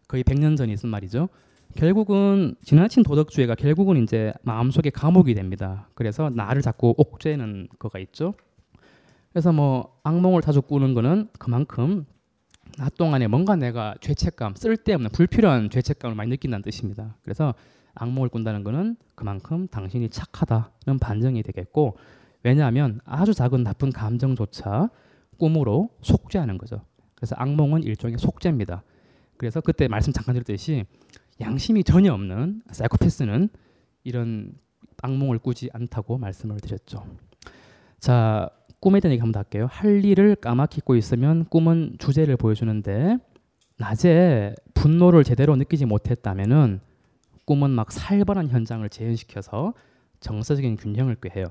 [0.08, 1.30] 거의 100년 전에 쓴 말이죠.
[1.76, 5.88] 결국은 지나친 도덕주의가 결국은 이제 마음속에 감옥이 됩니다.
[5.96, 8.36] 그래서 나를 자꾸 옥죄는 거가 있죠.
[9.32, 12.06] 그래서 뭐 악몽을 자주 꾸는 거는 그만큼
[12.78, 17.16] 낮 동안에 뭔가 내가 죄책감, 쓸데없는 불필요한 죄책감을 많이 느낀다는 뜻입니다.
[17.24, 17.54] 그래서
[17.96, 21.98] 악몽을 꾼다는 것은 그만큼 당신이 착하다는 반증이 되겠고
[22.44, 24.90] 왜냐하면 아주 작은 나쁜 감정조차
[25.38, 26.82] 꿈으로 속죄하는 거죠.
[27.16, 28.84] 그래서 악몽은 일종의 속죄입니다.
[29.38, 30.86] 그래서 그때 말씀 잠깐 드렸듯이
[31.42, 33.50] 양심이 전혀 없는 사이코패스는
[34.04, 34.54] 이런
[35.02, 37.06] 악몽을 꾸지 않다고 말씀을 드렸죠.
[38.00, 39.68] 자, 꿈에 대한 얘기 한번 할게요.
[39.70, 43.18] 할 일을 까맣게 잊고 있으면 꿈은 주제를 보여주는데
[43.78, 46.82] 낮에 분노를 제대로 느끼지 못했다면은
[47.46, 49.74] 꿈은 막 살벌한 현장을 재현시켜서
[50.20, 51.48] 정서적인 균형을 꾀해요.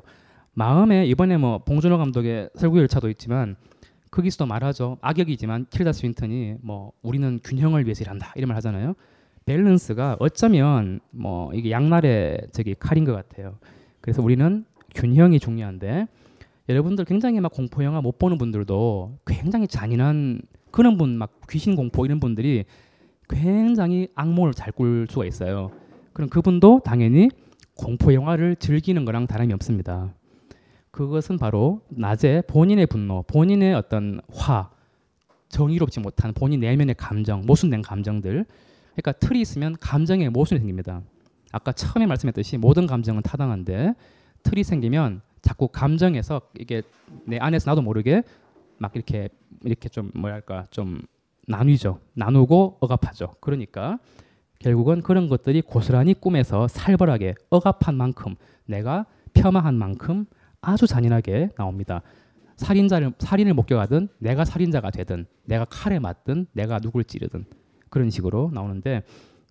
[0.55, 3.57] 마음에 이번에 뭐 봉준호 감독의 설국열차도 있지만
[4.11, 4.99] 거기서도 말하죠.
[5.01, 8.95] 악역이지만 킬다 스윈턴이 뭐 우리는 균형을 위해서 일한다 이런 말 하잖아요.
[9.47, 13.59] 밸런스가 어쩌면 뭐 이게 양날의 저기 칼인 것 같아요.
[14.01, 16.07] 그래서 우리는 균형이 중요한데
[16.69, 22.05] 여러분들 굉장히 막 공포 영화 못 보는 분들도 굉장히 잔인한 그런 분 막 귀신 공포
[22.05, 22.65] 이런 분들이
[23.33, 25.71] 굉장히 악몽을 잘 꿀 수가 있어요.
[26.13, 27.31] 그럼 그분도 당연히
[27.75, 30.15] 공포 영화를 즐기는 거랑 다름이 없습니다.
[30.91, 34.71] 그것은 바로 낮에 본인의 분노, 본인의 어떤 화,
[35.49, 38.45] 정의롭지 못한 본인 내면의 감정, 모순된 감정들.
[38.93, 41.01] 그러니까 틀이 있으면 감정의 모순이 생깁니다.
[41.51, 43.95] 아까 처음에 말씀했듯이 모든 감정은 타당한데
[44.43, 46.83] 틀이 생기면 자꾸 감정에서 이게
[47.27, 48.23] 내 안에서 나도 모르게
[48.79, 49.29] 막 이렇게
[49.63, 51.03] 이렇게 좀 뭐랄까 좀
[51.53, 51.99] 나뉘죠.
[52.15, 53.33] 나누고 억압하죠.
[53.41, 53.99] 그러니까
[54.59, 60.27] 결국은 그런 것들이 고스란히 꿈에서 살벌하게 억압한 만큼 내가 폄하한 만큼
[60.61, 62.03] 아주 잔인하게 나옵니다.
[62.57, 67.45] 살인자를 살인을 목격하든 내가 살인자가 되든 내가 칼에 맞든 내가 누굴 찌르든
[67.91, 69.03] 그런 식으로 나오는데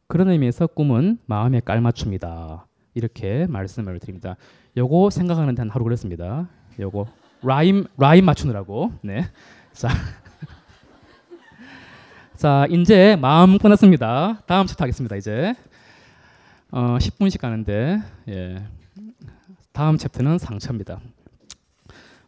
[0.08, 2.66] 그런 의미에서 꿈은 마음의 깔맞춤이다.
[2.94, 4.36] 이렇게 말씀을 드립니다.
[4.78, 6.48] 요거 생각하는 데 한 하루 걸렸습니다.
[6.80, 7.06] 요거
[7.44, 8.92] 라임 라임 맞추느라고.
[9.04, 9.26] 네.
[9.74, 9.90] 자.
[12.42, 14.42] 자, 이제 마음 끝났습니다.
[14.48, 15.16] 다음 챕터 하겠습니다.
[15.16, 15.54] 이제
[16.72, 18.00] 어, 10분씩 가는데
[18.30, 18.64] 예.
[19.72, 21.00] 다음 chapter는 상처입니다.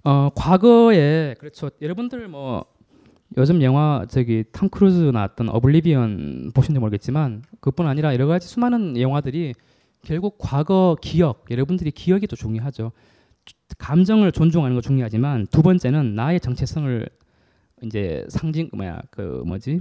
[0.04, 1.71] 어, 과거에 그렇죠.
[1.82, 2.63] 여러분들 뭐
[3.38, 9.56] 요즘 영화 저기 톰 크루즈 나왔던 오블리비언 보신지 모르겠지만 그뿐 아니라 여러 가지 수많은 영화들이
[10.04, 12.91] 결국 과거 기억 여러분들이 기억이 또 중요하죠.
[13.80, 17.10] 감정을 존중하는 거 중요하지만 두 번째는 나의 정체성을
[17.84, 19.80] 이제 상징 뭐야 그 뭐지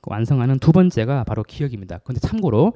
[0.00, 1.98] 그 완성하는 두 번째가 바로 기억입니다.
[1.98, 2.72] 근데 참고로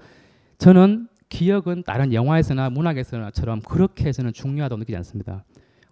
[0.58, 5.44] 저는 기억은 다른 영화에서나 문학에서나처럼 그렇게 저는 중요하다고 느끼지 않습니다.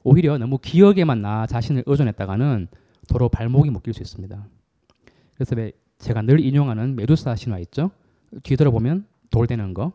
[0.05, 2.68] 오히려 너무 기억에만 나 자신을 의존했다가는
[3.09, 4.47] 도로 발목이 묶일 수 있습니다.
[5.35, 7.90] 그래서 왜 제가 늘 인용하는 메두사 신화 있죠?
[8.42, 9.92] 뒤돌아보면 돌되는 거,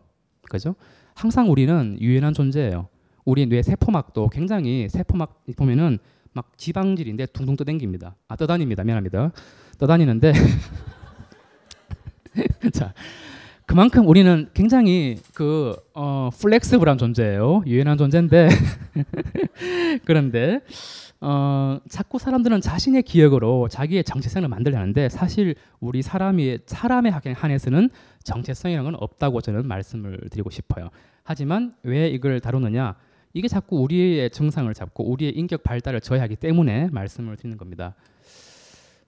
[0.49, 0.75] 그죠?
[1.13, 2.87] 항상 우리는 유연한 존재예요.
[3.25, 5.99] 우리 뇌 세포막도 굉장히 세포막 보면은
[6.39, 8.15] 막 지방질인데 둥둥 떠댕깁니다.
[8.29, 8.85] 아 떠다닙니다.
[8.85, 9.33] 미안합니다.
[9.77, 10.31] 떠다니는데
[12.71, 12.93] 자
[13.65, 17.63] 그만큼 우리는 굉장히 그 어, 플렉스블한 존재예요.
[17.67, 18.47] 유연한 존재인데
[20.05, 20.61] 그런데
[21.19, 27.89] 어, 자꾸 사람들은 자신의 기억으로 자기의 정체성을 만들려는데 사실 우리 사람이 사람의 한해서는
[28.23, 30.87] 정체성이라는 건 없다고 저는 말씀을 드리고 싶어요.
[31.25, 32.95] 하지만 왜 이걸 다루느냐?
[33.33, 37.95] 이게 자꾸 우리의 증상을 잡고 우리의 인격 발달을 저해하기 때문에 말씀을 드리는 겁니다.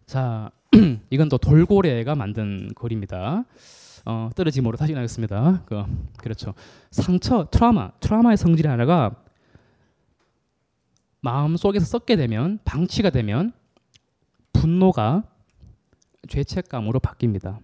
[0.06, 0.52] 자,
[1.10, 3.46] 이건 또 돌고래가 만든 글입니다.
[4.06, 5.64] 어, 떨어지므로 다시 나겠습니다.
[5.66, 5.84] 그,
[6.18, 6.54] 그렇죠.
[6.92, 9.16] 상처, 트라우마, 트라우마의 성질 하나가
[11.22, 13.54] 마음 속에서 썩게 되면 방치가 되면
[14.54, 15.24] 분노가
[16.28, 17.60] 죄책감으로 바뀝니다.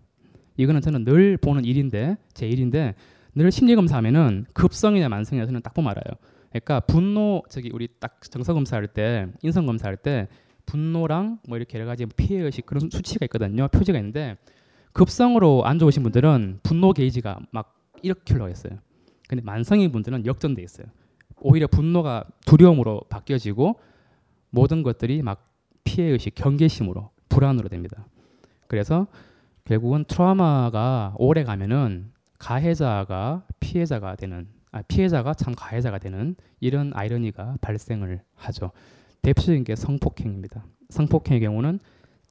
[0.57, 2.95] 이거는 저는 늘 보는 일인데 제 일인데
[3.35, 6.17] 늘 심리 검사하면은 급성이냐 만성이냐 저는 딱 보면 알아요.
[6.49, 10.27] 그러니까 분노 저기 우리 딱 정서 검사할 때 인성 검사할 때
[10.65, 13.67] 분노랑 뭐 이렇게 여러 가지 피해 의식 그런 수치가 있거든요.
[13.67, 14.37] 표지가 있는데
[14.93, 18.73] 급성으로 안 좋으신 분들은 분노 게이지가 막 이렇게 흘러 있어요.
[19.27, 20.87] 근데 만성인 분들은 역전돼 있어요.
[21.39, 23.79] 오히려 분노가 두려움으로 바뀌어지고
[24.49, 25.45] 모든 것들이 막
[25.83, 28.05] 피해 의식, 경계심으로 불안으로 됩니다.
[28.67, 29.07] 그래서
[29.65, 34.56] 결국은 트라우마가 오래 가면은 가해자가 피해자가 되는 아,
[34.87, 38.71] 피해자가 참 가해자가 되는 이런 아이러니가 발생을 하죠.
[39.21, 40.65] 대표적인 게 성폭행입니다.
[40.89, 41.79] 성폭행의 경우는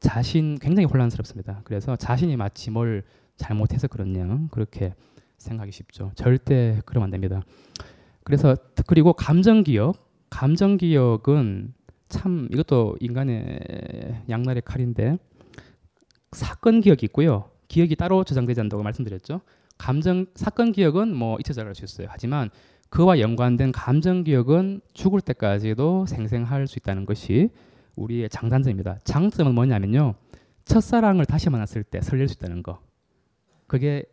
[0.01, 1.63] 자신 굉장히 혼란스럽습니다.
[1.65, 3.03] 그래서 자신이 마치 뭘
[3.37, 4.95] 잘못해서 그렇냐 그렇게
[5.39, 6.13] 생각이 쉽죠.
[6.15, 7.43] 절대 그러면 안 됩니다.
[8.25, 11.75] 그래서 그리고 감정 기억, 감정 기억은
[12.09, 15.19] 참 이것도 인간의 양날의 칼인데
[16.33, 17.51] 사건 기억이 있고요.
[17.69, 19.41] 기억이 따로 저장되지 않는다고 말씀드렸죠.
[19.79, 22.09] 감정 사건 기억은 뭐 잊혀져갈 수 있어요.
[22.11, 22.51] 하지만
[22.89, 27.51] 그와 연관된 감정 기억은 죽을 때까지도 생생할 수 있다는 것이
[27.97, 28.99] 우리의 장단점입니다.
[29.05, 30.15] 장점은 뭐냐면요.
[30.65, 32.81] 첫사랑을 다시 만났을 때 설렐 수 있다는 거.
[33.67, 34.05] 그게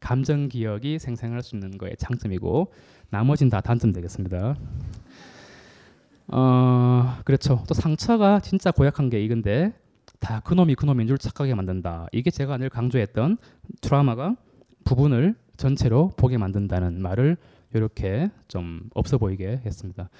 [0.00, 2.72] 감정 기억이 생생할 수 있는 거의 장점이고
[3.10, 4.56] 나머지는 다 단점 되겠습니다.
[6.28, 7.62] 어, 그렇죠.
[7.68, 9.72] 또 상처가 진짜 고약한 게 이건데
[10.18, 12.08] 다 그놈이 그놈인 줄 착하게 만든다.
[12.12, 13.38] 이게 제가 늘 강조했던
[13.80, 14.36] 트라우마가
[14.84, 17.36] 부분을 전체로 보게 만든다는 말을
[17.74, 20.10] 이렇게 좀 없어 보이게 했습니다.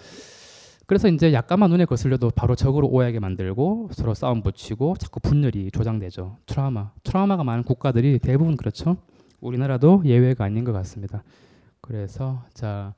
[0.87, 6.37] 그래서 이제 약간만 눈에 거슬려도 바로 적으로 오해하게 만들고 서로 싸움 붙이고 자꾸 분열이 조장되죠.
[6.47, 6.91] 트라우마.
[7.05, 8.97] 트라우마가 많은 국가들이 대부분 그렇죠.
[9.41, 11.23] 우리나라도 예외가 아닌 것 같습니다.
[11.81, 12.95] 그래서 자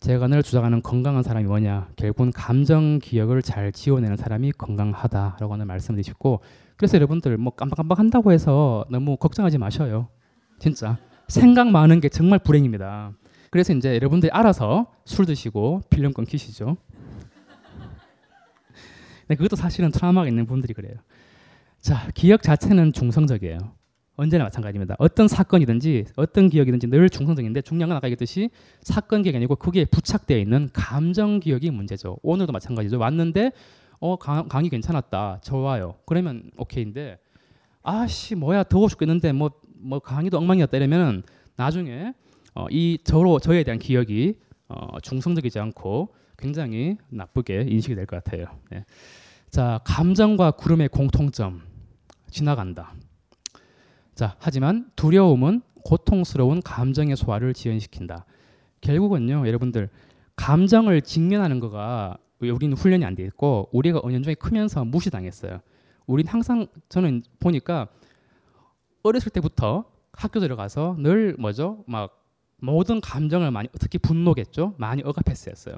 [0.00, 1.90] 제가 늘 주장하는 건강한 사람이 뭐냐?
[1.94, 6.40] 결국은 감정 기억을 잘 지워내는 사람이 건강하다라고 하는 말씀을 드리고
[6.76, 10.08] 그래서 여러분들 뭐 깜빡깜빡 한다고 해서 너무 걱정하지 마셔요.
[10.62, 10.96] 진짜
[11.26, 13.12] 생각 많은 게 정말 불행입니다.
[13.50, 16.76] 그래서 이제 여러분들이 알아서 술 드시고 필름 끊기시죠.
[19.26, 20.94] 네, 그것도 사실은 트라우마가 있는 분들이 그래요.
[21.80, 23.58] 자, 기억 자체는 중성적이에요.
[24.14, 24.94] 언제나 마찬가지입니다.
[25.00, 28.50] 어떤 사건이든지 어떤 기억이든지 늘 중성적인데 중요한 건 아까 얘기했듯이
[28.82, 32.18] 사건 기억이 아니고 거기에 부착되어 있는 감정 기억이 문제죠.
[32.22, 33.00] 오늘도 마찬가지죠.
[33.00, 33.50] 왔는데
[33.98, 35.40] 어 강, 강의 괜찮았다.
[35.42, 35.96] 좋아요.
[36.06, 37.18] 그러면 오케이인데
[37.82, 39.50] 아씨 뭐야 더워 죽겠는데 뭐
[39.82, 41.22] 뭐뭐 강의도 엉망이었다 이러면
[41.56, 42.14] 나중에
[42.54, 48.46] 어, 이 저로 저에 대한 기억이 어, 중성적이지 않고 굉장히 나쁘게 인식이 될 것 같아요.
[48.70, 48.84] 네.
[49.50, 51.62] 자, 감정과 구름의 공통점
[52.30, 52.94] 지나간다.
[54.14, 58.24] 자, 하지만 두려움은 고통스러운 감정의 소화를 지연시킨다.
[58.80, 59.88] 결국은요, 여러분들
[60.36, 65.60] 감정을 직면하는 거가 우리는 훈련이 안 돼 있고 우리가 은연중에 크면서 무시당했어요.
[66.06, 67.88] 우린 항상 저는 보니까
[69.02, 71.84] 어렸을 때부터 학교 들어가서 늘 뭐죠?
[71.86, 72.18] 막
[72.58, 74.74] 모든 감정을 많이 특히 분노겠죠.
[74.78, 75.76] 많이 억압했었어요.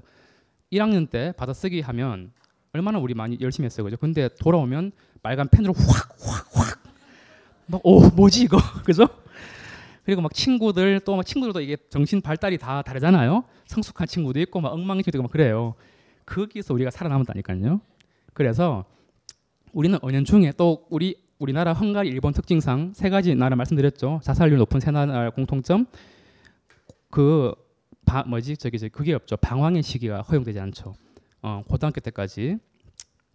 [0.73, 2.33] 1학년 때 받아쓰기 하면
[2.73, 3.85] 얼마나 우리 많이 열심히 했어요.
[3.85, 3.97] 그죠?
[3.97, 6.79] 근데 돌아오면 빨간 펜으로 확 확 확
[7.67, 9.09] 막 오 뭐지 이거 그죠?
[10.05, 13.45] 그리고 막 친구들 또 막 친구들도 이게 정신 발달이 다 다르잖아요.
[13.67, 15.75] 성숙한 친구도 있고 막 엉망진창도 있고 막 그래요.
[16.27, 17.81] 거기서 우리가 살아남았다니까요.
[18.35, 18.85] 그래서
[19.73, 24.21] 우리는 은연중에 또 우리 우리나라 헝가리 일본 특징상 세 가지 나라 말씀드렸죠.
[24.23, 25.87] 자살률 높은 세 나라 공통점
[27.11, 27.55] 그
[28.05, 29.37] 바, 뭐지 저기 저 그게 없죠.
[29.37, 30.95] 방황의 시기가 허용되지 않죠.
[31.43, 32.59] 어, 고등학교 때까지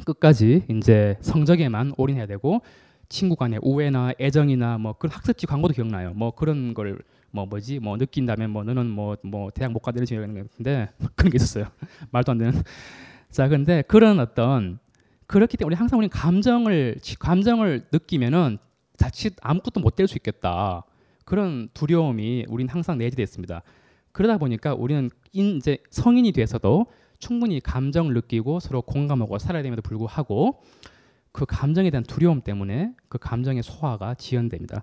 [0.06, 2.62] 끝까지 이제 성적에만 올인해야 되고
[3.10, 6.14] 친구 간의 우애나 애정이나 뭐 그런 학습지 광고도 기억나요.
[6.14, 7.00] 뭐 그런 걸
[7.32, 11.32] 뭐 뭐지 뭐 느낀다면 뭐 너는 뭐뭐 뭐 대학 못 가는 이런 게 있는데 그런
[11.32, 11.66] 게 있었어요.
[12.12, 12.54] 말도 안 되는.
[13.30, 14.80] 자 근데 그런 어떤
[15.30, 18.58] 그렇기 때문에 항상 우리는 감정을 감정을 느끼면은
[18.98, 20.84] 자칫 아무것도 못 될 수 있겠다.
[21.24, 23.62] 그런 두려움이 우리는 항상 내재되어 있습니다.
[24.12, 26.88] 그러다 보니까 우리는 이제 성인이 돼서도
[27.20, 30.64] 충분히 감정을 느끼고 서로 공감하고 살아야 됨에도 불구하고
[31.32, 34.82] 그 감정에 대한 두려움 때문에 그 감정의 소화가 지연됩니다.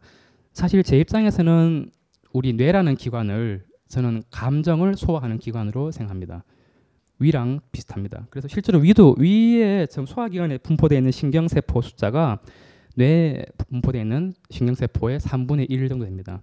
[0.52, 1.90] 사실 제 입장에서는
[2.32, 6.44] 우리 뇌라는 기관을 저는 감정을 소화하는 기관으로 생각합니다.
[7.18, 8.26] 위랑 비슷합니다.
[8.30, 12.40] 그래서 실제로 위도 위에 지금 소화기관에 분포되어 있는 신경세포 숫자가
[12.96, 16.42] 뇌에 분포되어 있는 신경세포의 3분의 1 정도 됩니다.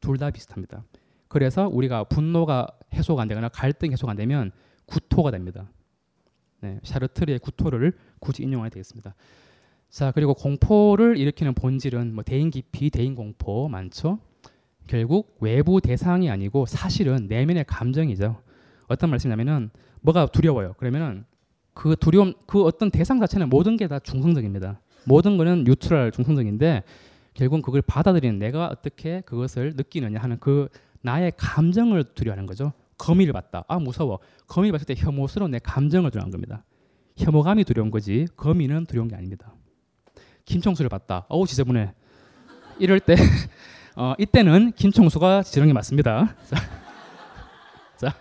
[0.00, 0.84] 둘 다 비슷합니다.
[1.28, 4.52] 그래서 우리가 분노가 해소가 안 되거나 갈등이 해소가 안 되면
[4.86, 5.68] 구토가 됩니다.
[6.60, 9.14] 네, 샤르트르의 구토를 굳이 인용하게 되겠습니다.
[9.88, 14.18] 자 그리고 공포를 일으키는 본질은 뭐 대인 기피, 대인 공포 많죠.
[14.86, 18.40] 결국 외부 대상이 아니고 사실은 내면의 감정이죠.
[18.88, 19.70] 어떤 말씀이냐면은
[20.04, 20.74] 뭐가 두려워요.
[20.74, 21.24] 그러면은
[21.72, 24.80] 그 두려움 그 어떤 대상 자체는 모든 게 다 중성적입니다.
[25.06, 26.82] 모든 거는 뉴트럴 중성적인데
[27.32, 30.68] 결국 그걸 받아들이는 내가 어떻게 그것을 느끼느냐 하는 그
[31.00, 32.72] 나의 감정을 두려워하는 거죠.
[32.98, 33.64] 거미를 봤다.
[33.66, 34.20] 아 무서워.
[34.46, 36.64] 거미를 봤을 때 혐오스러운 내 감정을 두려운 겁니다.
[37.16, 39.52] 혐오감이 두려운 거지 거미는 두려운 게 아닙니다.
[40.44, 41.24] 김청수를 봤다.
[41.28, 41.92] 어우 지저분해.
[42.78, 43.16] 이럴 때
[43.96, 46.34] 어, 이때는 김청수가 지렁이 맞습니다.
[46.46, 46.56] 자,
[47.96, 48.14] 자,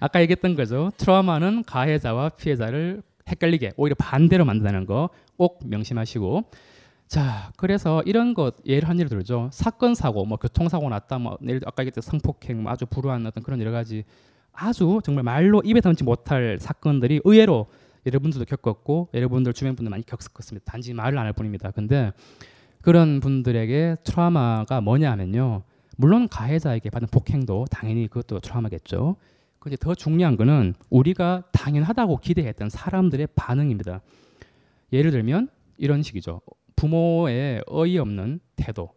[0.00, 0.90] 아까 얘기했던 거죠.
[0.96, 6.44] 트라우마는 가해자와 피해자를 헷갈리게 오히려 반대로 만든다는 거 꼭 명심하시고.
[7.06, 9.50] 자 그래서 이런 것 예를 한 예를 들죠.
[9.52, 13.60] 사건 사고 뭐 교통사고 났다 뭐 예를 아까 얘기했던 성폭행 뭐 아주 불우한 어떤 그런
[13.60, 14.04] 여러 가지
[14.52, 17.66] 아주 정말 말로 입에 담지 못할 사건들이 의외로
[18.06, 20.70] 여러분들도 겪었고 여러분들 주변 분들 많이 겪었습니다.
[20.70, 21.70] 단지 말을 안 할 뿐입니다.
[21.72, 22.12] 근데
[22.80, 25.62] 그런 분들에게 트라우마가 뭐냐 하면요.
[25.96, 29.16] 물론 가해자에게 받은 폭행도 당연히 그것도 트라우마겠죠
[29.64, 34.02] 근데 더 중요한 거는 우리가 당연하다고 기대했던 사람들의 반응입니다.
[34.92, 35.48] 예를 들면
[35.78, 36.42] 이런 식이죠.
[36.76, 38.90] 부모의 어이없는 태도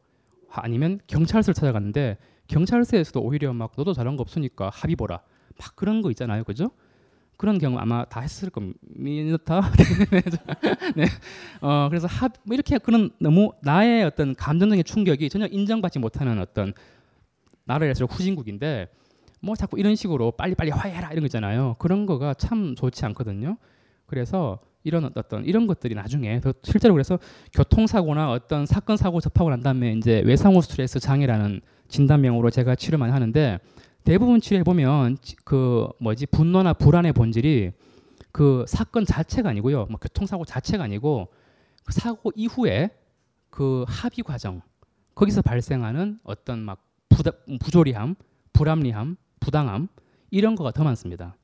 [0.52, 5.22] 아니면 경찰서를 찾아갔는데 경찰서에서도 오히려 막 너도 잘한 거 없으니까 합의 보라
[5.58, 6.70] 막 그런 거 있잖아요, 그죠?
[7.38, 8.82] 그런 경우 아마 다 했을 겁니다.
[10.98, 11.06] 네.
[11.62, 16.74] 어, 그래서 합, 뭐 이렇게 그런 너무 나의 어떤 감정적인 충격이 전혀 인정받지 못하는 어떤
[17.64, 18.90] 나라에 서 후진국인데
[19.40, 21.76] 뭐 자꾸 이런 식으로 빨리빨리 화해해라 이런 거 있잖아요.
[21.80, 23.58] 그런 거가 참 좋지 않거든요.
[24.06, 27.20] 그래서 이런 어떤 이런 것들이 나중에 더 실제로 그래서
[27.54, 33.12] 교통사고나 어떤 사건 사고 접하고 난 다음에 이제 외상후 스트레스 장애라는 진단명으로 제가 치료 많이
[33.12, 33.60] 하는데
[34.04, 37.74] 대부분 치료해 보면 그 뭐지 분노나 불안의 본질이
[38.32, 41.28] 그 사건 자체가 아니고요, 뭐 교통사고 자체가 아니고
[41.84, 42.92] 그 사고 이후에
[43.50, 44.62] 그 합의 과정
[45.16, 48.16] 거기서 발생하는 어떤 막 부다, 부조리함,
[48.54, 49.88] 불합리함, 부당함
[50.32, 51.36] 이런 거가 더 많습니다.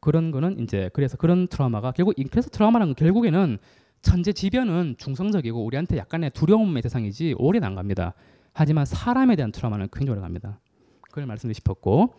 [0.00, 3.58] 그런 거는 이제 그래서 그런 트라우마가 결국 그래서 트라우마는 결국에는
[4.02, 8.12] 천재지변은 중성적이고 우리한테 약간의 두려움의 대상이지 오래는 안 갑니다.
[8.52, 10.60] 하지만 사람에 대한 트라우마는 굉장히 오래 갑니다.
[11.02, 12.14] 그걸 말씀드리고 싶었고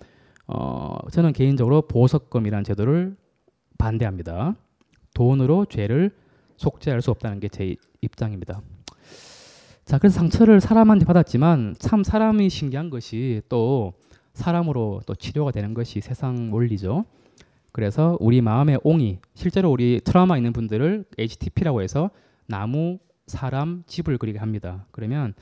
[0.47, 3.15] 어, 저는 개인적으로 보석금이라는 제도를
[3.77, 4.55] 반대합니다.
[5.13, 6.11] 돈으로 죄를
[6.57, 8.61] 속죄할 수 없다는 게 제 입장입니다.
[9.85, 13.93] 자, 그래서 상처를 사람한테 받았지만 참 사람이 신기한 것이 또
[14.35, 17.05] 사람으로 또 치료가 되는 것이 세상 원리죠.
[17.71, 22.09] 그래서 우리 마음의 옹이 실제로 우리 트라우마 있는 분들을 HTP라고 해서
[22.47, 24.85] 나무, 사람, 집을 그리게 합니다.
[24.91, 25.33] 그러면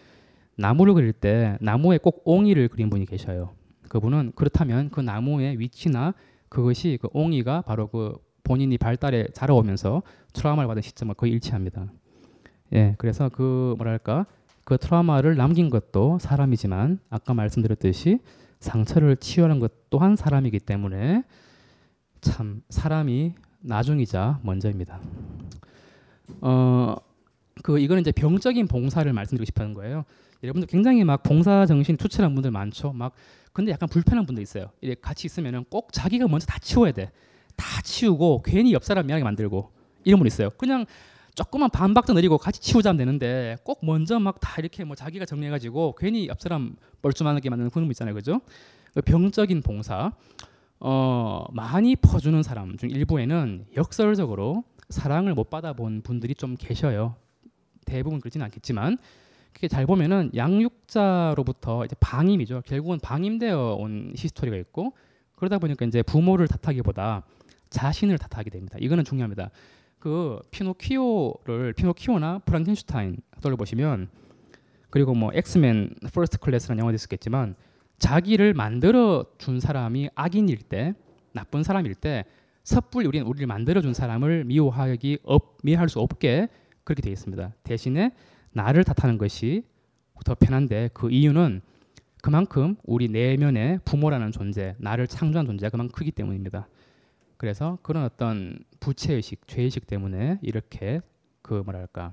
[0.55, 3.51] 나무를 그릴 때 나무에 꼭 옹이를 그린 분이 계셔요.
[3.89, 6.13] 그분은 그렇다면 그 나무의 위치나
[6.49, 10.03] 그것이 그 옹이가 바로 그 본인이 발달에 자라오면서
[10.33, 11.91] 트라우마를 받은 시점과 거의 일치합니다.
[12.73, 14.25] 예, 그래서 그 뭐랄까
[14.63, 18.19] 그 트라우마를 남긴 것도 사람이지만 아까 말씀드렸듯이
[18.63, 21.23] 상처를 치유하는 것 또한 사람이기 때문에
[22.21, 24.99] 참 사람이 나중이자 먼저입니다.
[26.41, 26.95] 어,
[27.61, 30.05] 그 이거는 이제 병적인 봉사를 말씀드리고 싶은 거예요.
[30.43, 32.91] 여러분들 굉장히 막 봉사 정신 투철한 분들 많죠.
[32.93, 33.13] 막
[33.53, 34.71] 근데 약간 불편한 분도 있어요.
[34.81, 37.11] 이렇게 같이 있으면은 꼭 자기가 먼저 다 치워야 돼.
[37.55, 39.71] 다 치우고 괜히 옆 사람 미안하게 만들고
[40.03, 40.49] 이런 분 있어요.
[40.51, 40.85] 그냥
[41.35, 46.27] 조금만 반박도 내리고 같이 치우자면 되는데 꼭 먼저 막 다 이렇게 뭐 자기가 정리해가지고 괜히
[46.27, 48.41] 옆 사람 뻘쭘하게 만드는 그런 분 있잖아요, 그죠?
[48.93, 50.11] 그 병적인 봉사
[50.79, 57.15] 어, 많이 퍼주는 사람 중 일부에는 역설적으로 사랑을 못 받아본 분들이 좀 계셔요.
[57.85, 58.97] 대부분 그렇지는 않겠지만
[59.53, 62.63] 그게 잘 보면은 양육자로부터 이제 방임이죠.
[62.65, 64.93] 결국은 방임되어 온 history가 있고
[65.35, 67.23] 그러다 보니까 이제 부모를 탓하기보다
[67.69, 68.77] 자신을 탓하게 됩니다.
[68.79, 69.49] 이거는 중요합니다.
[70.03, 74.09] 그 피노키오를 피노키오나 프랑켄슈타인 떠올려 보시면
[74.89, 77.55] 그리고 뭐 엑스맨 퍼스트 클래스라는 영화도 있었겠지만
[77.99, 80.93] 자기를 만들어 준 사람이 악인일 때
[81.31, 82.25] 나쁜 사람일 때
[82.65, 86.49] 섣불리 우리는 우리를 만들어 준 사람을 미워하기 없, 미워할 수 없게
[86.83, 87.53] 그렇게 되어 있습니다.
[87.63, 88.11] 대신에
[88.51, 89.63] 나를 탓하는 것이
[90.25, 91.61] 더 편한데 그 이유는
[92.21, 96.67] 그만큼 우리 내면의 부모라는 존재, 나를 창조한 존재가 그만큼 크기 때문입니다.
[97.37, 100.99] 그래서 그런 어떤 부채의식, 죄의식 때문에 이렇게
[101.41, 102.11] 그 뭐랄까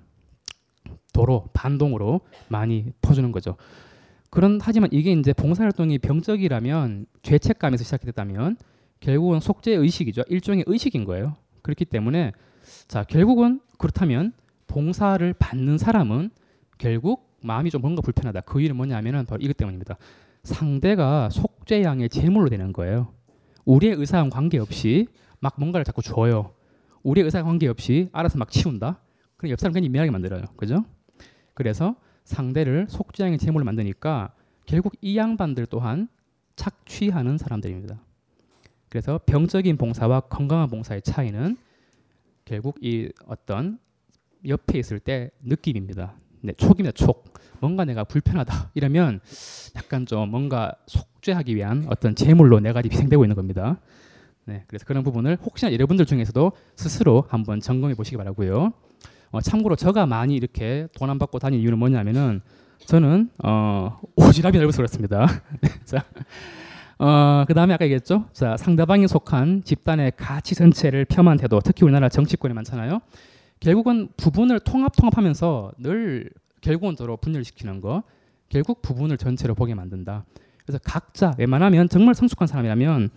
[1.12, 3.56] 도로 반동으로 많이 퍼주는 거죠.
[4.30, 8.56] 그런 하지만 이게 이제 봉사활동이 병적이라면 죄책감에서 시작됐다면
[9.00, 10.22] 결국은 속죄 의식이죠.
[10.28, 11.34] 일종의 의식인 거예요.
[11.62, 12.30] 그렇기 때문에
[12.86, 14.32] 자 결국은 그렇다면
[14.68, 16.30] 봉사를 받는 사람은
[16.78, 18.42] 결국 마음이 좀 뭔가 불편하다.
[18.42, 19.96] 그 이유는 뭐냐면은 바로 이것 때문입니다.
[20.44, 23.12] 상대가 속죄양의 제물로 되는 거예요.
[23.64, 25.08] 우리의 의사와 관계없이
[25.40, 26.52] 막 뭔가를 자꾸 줘요.
[27.02, 29.00] 우리의 의사와 관계 없이 알아서 막 치운다.
[29.36, 30.44] 그럼 옆 사람 괜히 미안하게 만들어요.
[30.56, 30.84] 그죠?
[31.54, 34.32] 그래서 상대를 속죄양의 제물로 만드니까
[34.66, 36.08] 결국 이 양반들 또한
[36.56, 38.00] 착취하는 사람들입니다.
[38.88, 41.56] 그래서 병적인 봉사와 건강한 봉사의 차이는
[42.44, 43.78] 결국 이 어떤
[44.46, 46.14] 옆에 있을 때 느낌입니다.
[46.42, 46.92] 네, 촉입니다.
[46.92, 47.32] 촉.
[47.60, 49.20] 뭔가 내가 불편하다 이러면
[49.76, 53.78] 약간 좀 뭔가 속죄하기 위한 어떤 제물로 내가 희생되고 있는 겁니다.
[54.46, 58.72] 네, 그래서 그런 부분을 혹시나 여러분들 중에서도 스스로 한번 점검해 보시기 바라고요.
[59.30, 62.40] 어, 참고로 저가 많이 이렇게 돈 안 받고 다니는 이유는 뭐냐면은
[62.86, 65.26] 저는 어, 오지랖이 넓어서 그렇습니다.
[65.84, 66.04] 자,
[66.98, 68.24] 어, 그 다음에 아까 얘기했죠.
[68.32, 73.00] 자, 상대방이 속한 집단의 가치 전체를 폄한 태도, 특히 우리나라 정치권이 많잖아요.
[73.60, 78.02] 결국은 부분을 통합 통합하면서 늘 결국은 서로 분열시키는 거
[78.48, 80.24] 결국 부분을 전체로 보게 만든다.
[80.64, 83.10] 그래서 각자 웬만하면 정말 성숙한 사람이라면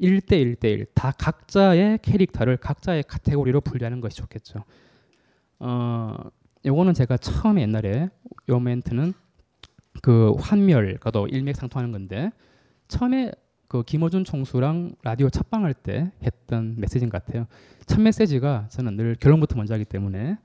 [0.00, 4.64] 1대 1대1 다 각자의 캐릭터를 각자의 카테고리로 분리하는 것이 좋겠죠.
[5.60, 6.16] 어,
[6.64, 8.08] 요거는 제가 처음에 옛날에
[8.48, 9.12] 요 멘트는
[10.02, 12.30] 그 환멸과도 일맥상통하는 건데
[12.86, 13.32] 처음에
[13.68, 17.46] 그 김어준 총수랑 라디오 첫방할 때 했던 메시지인 것 같아요.
[17.86, 20.38] 첫 메시지가 저는 늘 결론부터 먼저 하기 때문에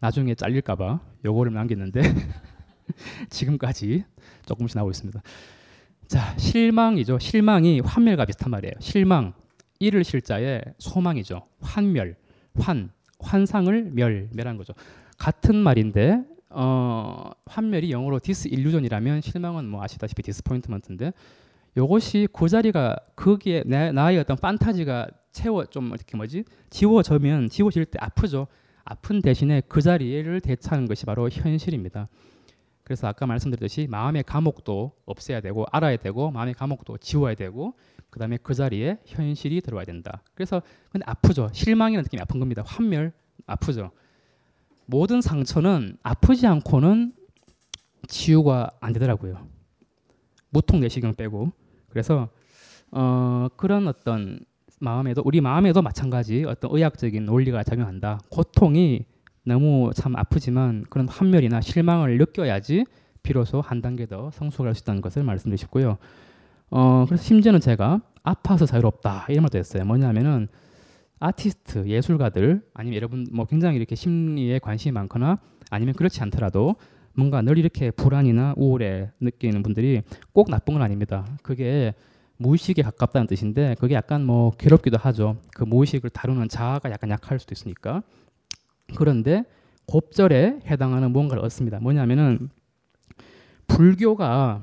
[0.00, 2.02] 나중에 잘릴까봐 요거를 남겼는데
[3.30, 4.04] 지금까지
[4.46, 5.22] 조금씩 나오고 있습니다.
[6.08, 7.18] 자 실망이죠.
[7.18, 8.72] 실망이 환멸과 비슷한 말이에요.
[8.80, 9.34] 실망
[9.78, 11.46] 이를 실자의 소망이죠.
[11.60, 12.16] 환멸
[12.58, 12.90] 환
[13.20, 14.72] 환상을 멸 멸한 거죠.
[15.18, 21.12] 같은 말인데 어, 환멸이 영어로 디스일루전이라면 실망은 뭐 아시다시피 디스포인트먼트인데
[21.76, 27.98] 요것이 그 자리가 거기에 내, 나의 어떤 판타지가 채워 좀 이렇게 뭐지 지워져면 지워질 때
[28.00, 28.46] 아프죠.
[28.82, 32.08] 아픈 대신에 그 자리를 대체하는 것이 바로 현실입니다.
[32.88, 37.74] 그래서 아까 말씀드렸듯이 마음의 감옥도 없애야 되고 알아야 되고 마음의 감옥도 지워야 되고
[38.08, 40.22] 그다음에 그 자리에 현실이 들어와야 된다.
[40.34, 41.50] 그래서 근데 아프죠.
[41.52, 42.62] 실망이라는 느낌이 아픈 겁니다.
[42.64, 43.12] 환멸
[43.46, 43.90] 아프죠.
[44.86, 47.12] 모든 상처는 아프지 않고는
[48.06, 49.46] 치유가 안 되더라고요.
[50.48, 51.52] 무통 내시경 빼고
[51.90, 52.30] 그래서
[52.90, 54.40] 어, 그런 어떤
[54.80, 58.20] 마음에도 우리 마음에도 마찬가지 어떤 의학적인 논리가 작용한다.
[58.30, 59.04] 고통이
[59.48, 62.84] 너무 참 아프지만 그런 환멸이나 실망을 느껴야지
[63.22, 65.96] 비로소 한 단계 더 성숙할 수 있다는 것을 말씀드리고 싶고요.
[66.70, 69.84] 어, 그래서 심지어는 제가 아파서 자유롭다 이런 말도 했어요.
[69.84, 70.48] 뭐냐면은
[71.18, 75.38] 아티스트, 예술가들 아니면 여러분 뭐 굉장히 이렇게 심리에 관심이 많거나
[75.70, 76.76] 아니면 그렇지 않더라도
[77.14, 80.02] 뭔가 늘 이렇게 불안이나 우울에 느끼는 분들이
[80.32, 81.26] 꼭 나쁜 건 아닙니다.
[81.42, 81.94] 그게
[82.36, 85.38] 무의식에 가깝다는 뜻인데 그게 약간 뭐 괴롭기도 하죠.
[85.54, 88.02] 그 무의식을 다루는 자아가 약간 약할 수도 있으니까.
[88.96, 89.44] 그런데
[89.86, 91.78] 곱절에 해당하는 무언가를 얻습니다.
[91.80, 92.50] 뭐냐면은
[93.66, 94.62] 불교가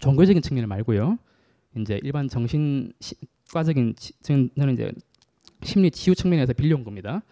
[0.00, 1.18] 종교적인 측면을 말고요.
[1.78, 3.14] 이제 일반 정신 시,
[3.52, 4.92] 과적인 치, 저는 이제
[5.62, 7.22] 심리 치유 측면에서 빌려온 겁니다.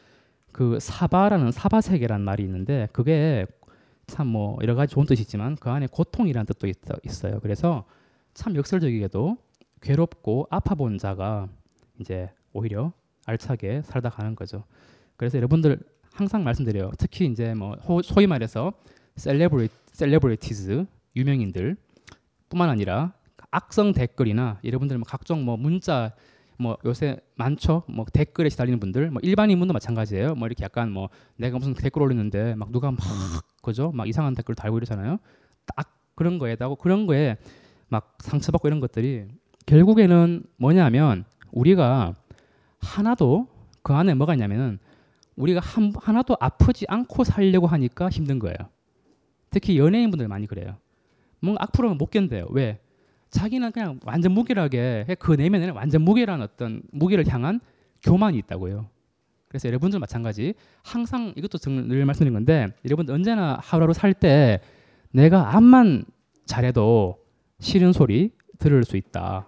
[0.52, 3.46] 그 사바라는 사바 세계라는 말이 있는데 그게
[4.06, 6.76] 참 뭐 여러 가지 좋은 뜻이 있지만 그 안에 고통이라는 뜻도 있,
[7.24, 7.84] 어요 그래서
[8.34, 9.36] 참 역설적이게도
[9.80, 11.48] 괴롭고 아파 본 자가
[12.00, 12.92] 이제 오히려
[13.26, 14.64] 알차게 살다 가는 거죠.
[15.16, 15.78] 그래서 여러분들
[16.12, 16.90] 항상 말씀드려요.
[16.98, 18.72] 특히 이제 뭐 소위 말해서
[19.16, 20.86] 셀레브리 셀레브리티즈
[21.16, 21.76] 유명인들
[22.48, 23.12] 뿐만 아니라
[23.50, 26.12] 악성 댓글이나 여러분들 뭐 각종 뭐 문자
[26.61, 27.84] 뭐 요새 많죠.
[27.88, 30.34] 뭐 댓글에 시달리는 분들, 뭐 일반인분도 마찬가지예요.
[30.34, 33.00] 뭐 이렇게 약간 뭐 내가 무슨 댓글 올렸는데 막 누가 막
[33.62, 33.90] 그죠?
[33.92, 35.18] 막 이상한 댓글 달고 이러잖아요.
[35.64, 37.38] 딱 그런 거에다가 그런 거에
[37.88, 39.26] 막 상처받고 이런 것들이
[39.64, 42.14] 결국에는 뭐냐면 우리가
[42.78, 43.48] 하나도
[43.82, 44.78] 그 안에 뭐가 있냐면은
[45.37, 48.57] 우리가 한, 하나도 아프지 않고 살려고 하니까 힘든 거예요.
[49.51, 50.76] 특히 연예인분들 많이 그래요.
[51.41, 52.47] 뭔가 악플은 못 견뎌요.
[52.51, 52.78] 왜?
[53.31, 57.61] 자기는 그냥 완전 무결하게 그 내면에는 완전 무결한 어떤 무게를 향한
[58.03, 58.89] 교만이 있다고요.
[59.49, 64.61] 그래서 여러분들 마찬가지 항상 이것도 늘 말씀드린 건데 여러분들 언제나 하루하루 살 때
[65.12, 66.05] 내가 암만
[66.45, 67.18] 잘해도
[67.61, 69.43] 싫은 소리 들을 수 있다는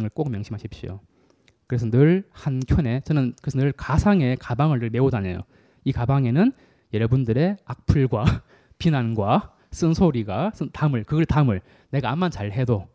[0.00, 1.00] 걸 꼭 명심하십시오.
[1.66, 5.40] 그래서 늘 한 켠에 저는 그래서 늘 가상의 가방을 늘 메고 다녀요.
[5.84, 6.52] 이 가방에는
[6.92, 8.24] 여러분들의 악플과
[8.78, 11.60] 비난과 쓴소리가 담을 그걸 담을
[11.90, 12.88] 내가 암만 잘 해도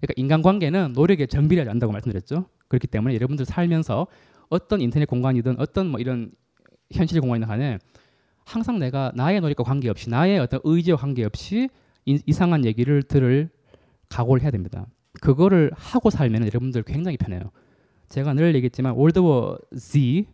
[0.00, 2.46] 그러니까 인간관계는 노력에 정비례하지 않는다고 말씀드렸죠.
[2.68, 4.06] 그렇기 때문에 여러분들 살면서
[4.48, 6.30] 어떤 인터넷 공간이든 어떤 뭐 이런
[6.92, 7.78] 현실 공간이든 간에
[8.44, 11.68] 항상 내가 나의 노력과 관계없이 나의 어떤 의지와 관계없이
[12.04, 13.50] 이, 이상한 얘기를 들을
[14.08, 14.86] 각오를 해야 됩니다.
[15.20, 17.50] 그거를 하고 살면 여러분들 굉장히 편해요.
[18.08, 20.26] 제가 늘 얘기했지만 월드워 Z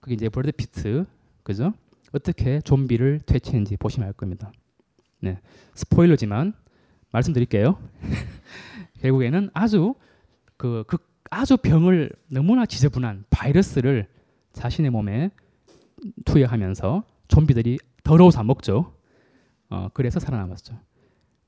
[0.00, 1.06] 그게 이제 브래드 피트
[1.42, 1.72] 그죠?
[2.12, 4.52] 어떻게 좀비를 퇴치했는지 보시면 알 겁니다.
[5.20, 5.38] 네
[5.74, 6.54] 스포일러지만
[7.12, 7.78] 말씀드릴게요.
[9.00, 9.94] 결국에는 아주
[10.56, 10.98] 그, 그
[11.30, 14.08] 아주 병을 너무나 지저분한 바이러스를
[14.52, 15.30] 자신의 몸에
[16.24, 18.92] 투여하면서 좀비들이 더러워서 안 먹죠.
[19.68, 20.74] 어, 그래서 살아남았죠.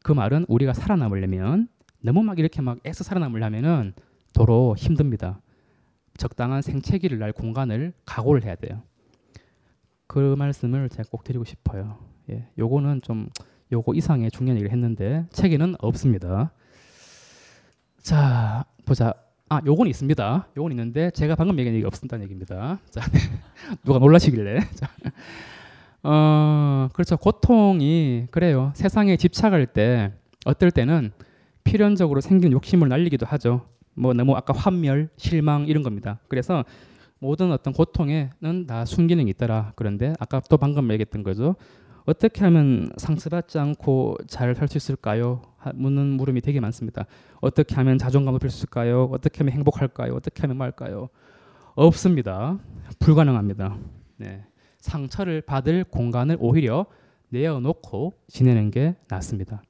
[0.02, 1.68] 그 말은 우리가 살아남으려면
[2.00, 3.92] 너무 막 이렇게 막 애써 살아남으려면은
[4.32, 5.40] 도로 힘듭니다.
[6.16, 8.82] 적당한 생채기를 날 공간을 각오를 해야 돼요.
[10.06, 11.98] 그 말씀을 제가 꼭 드리고 싶어요.
[12.30, 13.28] 예, 요거는 좀
[13.72, 16.52] 요거 이상의 중요한 얘기를 했는데 책에는 없습니다.
[18.00, 19.14] 자 보자.
[19.48, 20.48] 아 요건 있습니다.
[20.56, 22.78] 요건 있는데 제가 방금 얘기한 얘기 없었다는 얘기입니다.
[22.90, 23.00] 자
[23.84, 24.60] 누가 놀라시길래.
[24.74, 24.88] 자.
[26.02, 27.16] 어 그렇죠.
[27.16, 28.72] 고통이 그래요.
[28.74, 30.12] 세상에 집착할 때
[30.44, 31.12] 어떨 때는
[31.64, 33.66] 필연적으로 생긴 욕심을 날리기도 하죠.
[33.95, 36.18] 뭐 너무 아까 환멸, 실망 이런 겁니다.
[36.28, 36.64] 그래서
[37.18, 39.72] 모든 어떤 고통에는 다 순기능이 있더라.
[39.76, 41.55] 그런데 아까 또 방금 얘기했던 거죠.
[42.05, 45.40] 어떻게 하면 상처받지 않고 잘 살 수 있을까요?
[45.74, 47.07] 묻는 물음이 되게 많습니다.
[47.40, 49.05] 어떻게 하면 자존감 높일 수 있을까요?
[49.12, 50.14] 어떻게 하면 행복할까요?
[50.14, 51.09] 어떻게 하면 말까요?
[51.76, 52.59] 없습니다.
[52.99, 53.76] 불가능합니다.
[54.16, 54.45] 네.
[54.78, 56.86] 상처를 받을 공간을 오히려
[57.28, 59.62] 내어놓고 지내는 게 낫습니다.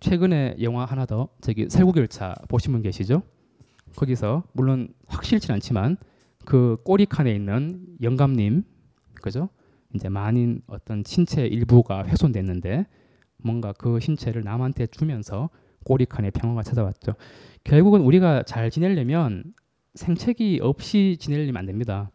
[0.00, 3.22] 최근에 영화 하나 더 저기 설국열차 보신 분 계시죠?
[3.96, 5.96] 거기서 물론 확실치 않지만
[6.44, 8.64] 그 꼬리칸에 있는 영감님
[9.22, 9.48] 그죠?
[9.94, 12.86] 이제 만인 어떤 신체 일부가 훼손됐는데
[13.38, 15.50] 뭔가 그 신체를 남한테 주면서
[15.84, 17.12] 꼬리칸에 평화가 찾아왔죠.
[17.62, 19.44] 결국은 우리가 잘 지내려면
[19.94, 22.10] 생채기 없이 지내려면 안 됩니다.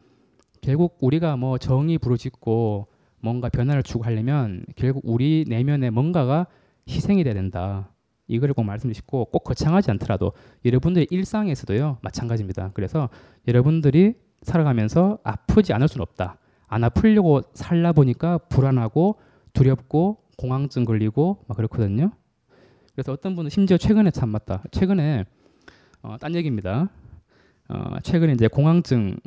[0.61, 2.87] 결국 우리가 뭐 정이 부르짖고
[3.21, 6.47] 뭔가 변화를 추구하려면 결국 우리 내면에 뭔가가
[6.89, 7.91] 희생이 돼야 된다.
[8.29, 10.31] 이걸 꼭 말씀드리고 꼭 거창하지 않더라도
[10.63, 12.71] 여러분들의 일상에서도요 마찬가지입니다.
[12.73, 13.09] 그래서
[13.47, 14.13] 여러분들이
[14.43, 16.37] 살아가면서 아프지 않을 수는 없다.
[16.67, 19.19] 안 아프려고 살다 보니까 불안하고
[19.53, 22.11] 두렵고 공황증 걸리고 막 그렇거든요.
[22.93, 24.63] 그래서 어떤 분은 심지어 최근에 참 맞다.
[24.71, 25.25] 최근에
[26.03, 26.89] 어, 딴 얘기입니다.
[27.67, 29.17] 어, 최근에 이제 공황증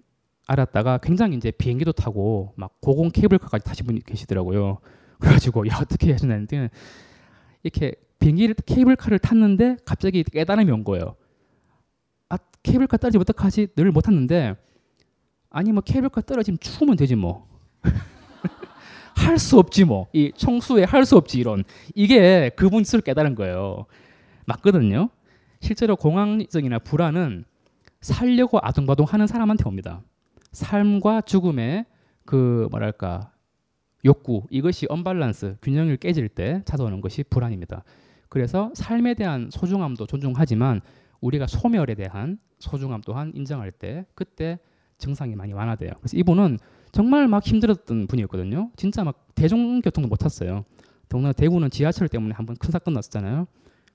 [0.47, 4.79] 알았다가 굉장히 이제 비행기도 타고 막 고공 케이블카까지 타신 분이 계시더라고요.
[5.19, 6.71] 그래가지고 야 어떻게 하셨는데
[7.63, 11.17] 이렇게 비행기를 케이블카를 탔는데 갑자기 깨달음이 온 거예요.
[12.29, 13.69] 아 케이블카 떨어지면 어떡하지?
[13.77, 14.55] 늘 못 탔는데
[15.51, 17.49] 아니 뭐 케이블카 떨어지면 추우면 되지 뭐.
[19.17, 20.09] 할 수 없지 뭐.
[20.13, 21.65] 이 청수에 할 수 없지 이런.
[21.95, 23.87] 이게 그분 스스로 깨달은 거예요.
[24.47, 25.11] 맞거든요.
[25.61, 27.45] 실제로 공황증이나 불안은
[28.01, 30.03] 살려고 아둥바둥하는 사람한테 옵니다.
[30.53, 31.87] 삶과 죽음의
[32.25, 33.31] 그 뭐랄까
[34.05, 37.85] 욕구 이것이 언밸런스 균형을 깨질 때 찾아오는 것이 불안입니다.
[38.33, 40.81] 그래서 삶에 대한 소중함도 존중하지만
[41.21, 44.59] 우리가 소멸에 대한 소중함 또한 인정할 때 그때
[44.97, 45.91] 증상이 많이 완화돼요.
[45.99, 46.59] 그래서 이분은
[46.93, 48.71] 정말 막 힘들었던 분이었거든요.
[48.75, 50.65] 진짜 막 대중교통도 못 탔어요.
[51.11, 53.49] 더구나 대구는 지하철 때문에 한번 큰 사건 났었잖아요.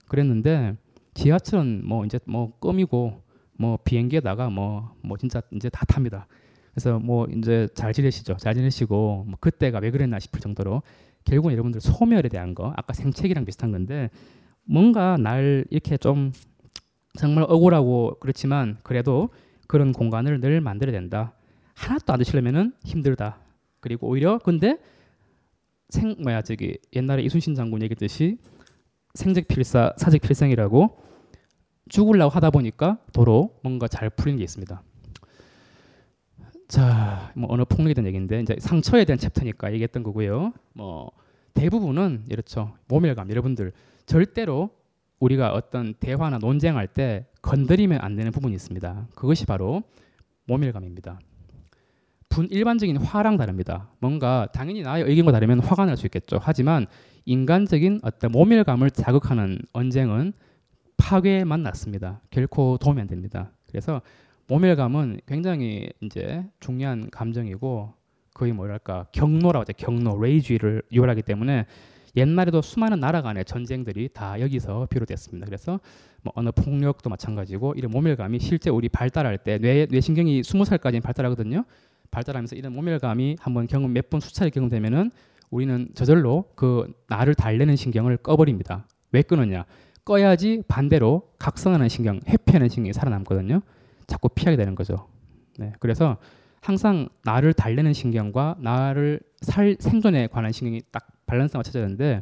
[0.08, 0.76] 그랬는데
[1.16, 3.24] 지하철은 뭐 이제 뭐 껌이고
[3.58, 6.28] 뭐 비행기에다가 뭐뭐 진짜 이제 다 탑니다.
[6.76, 8.38] 그래서 뭐 이제 잘 지내시죠.
[8.38, 10.84] 잘 지내시고 뭐 그때가 왜 그랬나 싶을 정도로
[11.28, 14.10] 결국은 여러분들 소멸에 대한 거 아까 생책이랑 비슷한 건데
[14.64, 16.32] 뭔가 날 이렇게 좀
[17.18, 19.30] 정말 억울하고 그렇지만 그래도
[19.68, 21.34] 그런 공간을 늘 만들어야 된다.
[21.74, 23.40] 하나도 안 드시려면은 힘들다.
[23.82, 24.78] 그리고 오히려 근데
[25.90, 28.38] 생 뭐야 저기 옛날에 이순신 장군 얘기했듯이
[29.14, 30.98] 생직필사 사직필생이라고
[31.90, 34.82] 죽으려고 하다 보니까 도로 뭔가 잘 풀리는 게 있습니다.
[36.68, 40.54] 자, 뭐 어느 폭력에 대한 얘기인데 이제 상처에 대한 챕터니까 얘기했던 거고요.
[40.74, 41.12] 뭐
[41.54, 42.74] 대부분은 이렇죠.
[42.88, 43.72] 모멸감 여러분들
[44.06, 44.70] 절대로
[45.20, 49.08] 우리가 어떤 대화나 논쟁할 때 건드리면 안 되는 부분이 있습니다.
[49.16, 49.84] 그것이 바로
[50.46, 51.20] 모멸감입니다.
[52.30, 53.90] 분 일반적인 화랑 다릅니다.
[54.00, 56.38] 뭔가 당연히 나의 의견과 다르면 화가 날 수 있겠죠.
[56.42, 56.86] 하지만
[57.26, 60.34] 인간적인 어떤 모멸감을 자극하는 언쟁은
[60.98, 62.22] 파괴만 났습니다.
[62.30, 63.52] 결코 도움이 안 됩니다.
[63.68, 64.02] 그래서
[64.48, 67.94] 모멸감은 굉장히 이제 중요한 감정이고
[68.34, 69.74] 거의 뭐랄까 경노라고 하죠.
[69.78, 71.66] 경노, 레이지를 유발하기 때문에
[72.16, 75.46] 옛날에도 수많은 나라 간의 전쟁들이 다 여기서 비롯됐습니다.
[75.46, 75.80] 그래서
[76.24, 81.64] 뭐 어느 폭력도 마찬가지고 이런 모멸감이 실제 우리 발달할 때 뇌 뇌신경이 스무 살까지 발달하거든요.
[82.12, 85.12] 발달하면서 이런 모멸감이 한번 경험 몇 번 수차례 경험되면은
[85.50, 88.88] 우리는 저절로 그 나를 달래는 신경을 꺼버립니다.
[89.12, 89.66] 왜 끊었냐?
[90.06, 93.62] 꺼야지 반대로 각성하는 신경, 회피하는 신경이 살아남거든요.
[94.08, 95.08] 자꾸 피하게 되는 거죠.
[95.58, 96.18] 네, 그래서
[96.62, 102.22] 항상 나를 달래는 신경과 나를 살 생존에 관한 신경이 딱 밸런스가 맞춰져야 되는데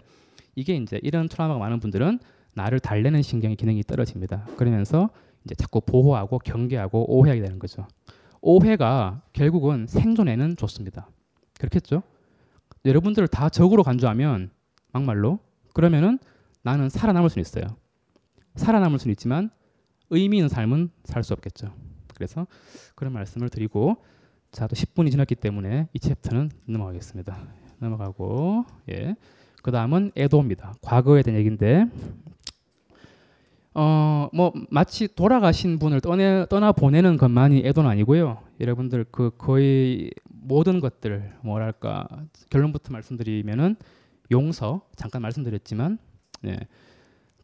[0.55, 2.19] 이게 이제 이런 트라우마가 많은 분들은
[2.53, 4.45] 나를 달래는 신경의 기능이 떨어집니다.
[4.57, 5.09] 그러면서
[5.43, 7.87] 이제 자꾸 보호하고 경계하고 오해하게 되는 거죠.
[8.41, 11.09] 오해가 결국은 생존에는 좋습니다.
[11.59, 12.03] 그렇겠죠?
[12.85, 14.51] 여러분들을 다 적으로 간주하면
[14.91, 15.39] 막말로
[15.73, 16.19] 그러면은
[16.61, 17.65] 나는 살아남을 수는 있어요.
[18.55, 19.49] 살아남을 수는 있지만
[20.09, 21.73] 의미 있는 삶은 살 수 없겠죠.
[22.15, 22.47] 그래서
[22.95, 23.97] 그런 말씀을 드리고
[24.51, 27.37] 자, 또 10분이 지났기 때문에 이 챕터는 넘어가겠습니다.
[27.79, 29.15] 넘어가고 예.
[29.63, 30.75] 그다음은 애도입니다.
[30.81, 31.85] 과거에 대한 얘기인데
[33.73, 38.41] 어, 뭐 마치 돌아가신 분을 떠내 떠나 보내는 것만이 애도는 아니고요.
[38.61, 42.07] 여러분들 그 거의 모든 것들 뭐랄까
[42.49, 43.75] 결론부터 말씀드리면은
[44.31, 45.97] 용서 잠깐 말씀드렸지만
[46.41, 46.57] 네.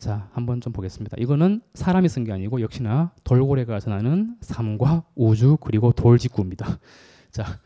[0.02, 1.16] 자, 한번 좀 보겠습니다.
[1.20, 6.80] 이거는 사람이 쓴 게 아니고 역시나 돌고래가 전하는 삶과 우주 그리고 돌직구입니다.
[7.30, 7.60] 자,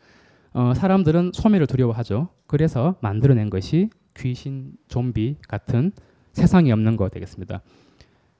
[0.52, 2.28] 어, 사람들은 소멸을 두려워하죠.
[2.46, 5.92] 그래서 만들어낸 것이 귀신, 좀비 같은
[6.34, 7.62] 세상이 없는 거 되겠습니다.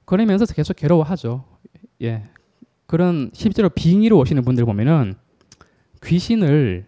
[0.05, 1.43] 그러면서 계속 괴로워하죠.
[2.03, 2.21] 예,
[2.85, 5.15] 그런 실제로 빙의로 오시는 분들 보면은
[6.05, 6.85] 귀신을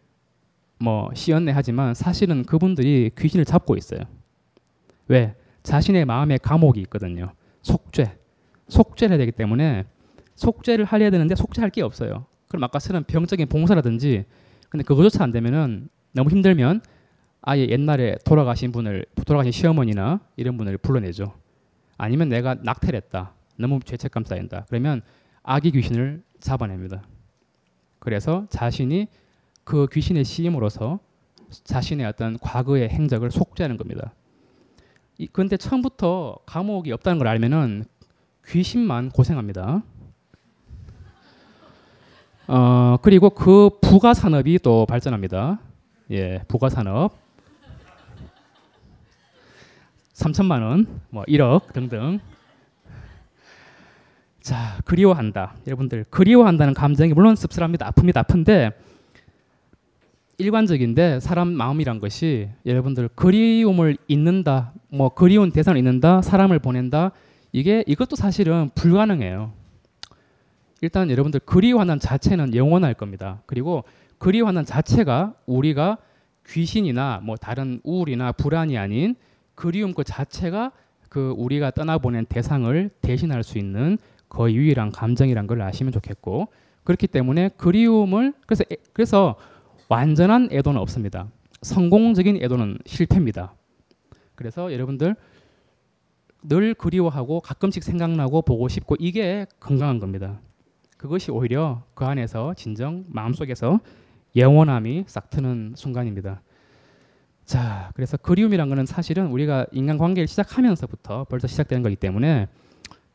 [0.80, 4.02] 뭐 시연내 하지만 사실은 그분들이 귀신을 잡고 있어요.
[5.08, 5.34] 왜?
[5.64, 7.34] 자신의 마음에 감옥이 있거든요.
[7.62, 8.18] 속죄.
[8.68, 9.86] 속죄를 해야 되기 때문에
[10.36, 12.26] 속죄를 하려야 되는데 속죄할 게 없어요.
[12.48, 14.26] 그럼 아까 쓰는 병적인 봉사라든지
[14.70, 16.82] 근데 그거조차 안 되면은 너무 힘들면
[17.42, 21.34] 아예 옛날에 돌아가신 분을 돌아가신 시어머니나 이런 분을 불러내죠.
[21.98, 23.34] 아니면 내가 낙태를 했다.
[23.58, 24.66] 너무 죄책감 쌓인다.
[24.70, 25.02] 그러면
[25.44, 27.04] 아기 귀신을 잡아냅니다.
[28.00, 29.08] 그래서 자신이
[29.64, 31.00] 그 귀신의 시임으로서
[31.50, 34.14] 자신의 어떤 과거의 행적을 속죄하는 겁니다.
[35.20, 37.84] 이, 근데 처음부터 감옥이 없다는 걸 알면은
[38.48, 39.84] 귀신만 고생합니다.
[42.48, 45.60] 어, 그리고 그 부가 산업이 또 발전합니다.
[46.12, 47.12] 예, 부가 산업.
[50.14, 52.22] 3천만 원, 뭐 1억 등등.
[54.42, 55.56] 자, 그리워한다.
[55.68, 57.92] 여러분들, 그리워한다는 감정이 물론 씁쓸합니다.
[57.92, 58.18] 아픕니다.
[58.20, 58.72] 아픈데
[60.38, 67.12] 일관적인데 사람 마음이란 것이 여러분들 그리움을 잊는다, 뭐 그리운 대상을 잊는다, 사람을 보낸다.
[67.52, 69.52] 이게 이것도 사실은 불가능해요.
[70.82, 73.42] 일단 여러분들 그리워하는 자체는 영원할 겁니다.
[73.46, 73.84] 그리고
[74.18, 75.98] 그리워하는 자체가 우리가
[76.48, 79.16] 귀신이나 뭐 다른 우울이나 불안이 아닌
[79.56, 80.72] 그리움 그 자체가
[81.10, 83.98] 그 우리가 떠나보낸 대상을 대신할 수 있는
[84.30, 86.48] 거의 유일한 감정이란 걸 아시면 좋겠고
[86.84, 89.36] 그렇기 때문에 그리움을 그래서 애, 그래서
[89.90, 91.28] 완전한 애도는 없습니다.
[91.62, 93.54] 성공적인 애도는 실패입니다.
[94.40, 95.18] 그래서 여러분들
[96.44, 100.40] 늘 그리워하고 가끔씩 생각나고 보고 싶고 이게 건강한 겁니다.
[100.98, 103.82] 그것이 오히려 그 안에서 진정 마음속에서
[104.38, 106.42] 영원함이 싹 트는 순간입니다.
[107.44, 112.48] 자, 그래서 그리움이란 거는 사실은 우리가 인간관계를 시작하면서부터 벌써 시작되는 거기 때문에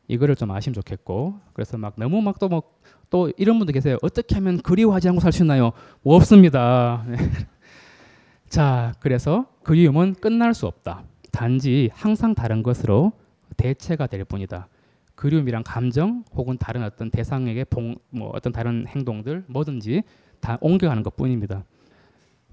[0.08, 3.96] 이거를 좀 아시면 좋겠고 그래서 막 너무 막또뭐또 이런 분들 계세요.
[4.02, 5.72] 어떻게 하면 그리워하지 않고 살 수 있나요?
[6.02, 7.02] 뭐 없습니다.
[7.08, 7.16] 네.
[8.50, 11.04] 자, 그래서 그리움은 끝날 수 없다.
[11.34, 13.12] 단지 항상 다른 것으로
[13.56, 14.68] 대체가 될 뿐이다.
[15.16, 20.02] 그리움이란 감정 혹은 다른 어떤 대상에게 봉, 뭐 어떤 다른 행동들 뭐든지
[20.40, 21.64] 다 옮겨가는 것 뿐입니다.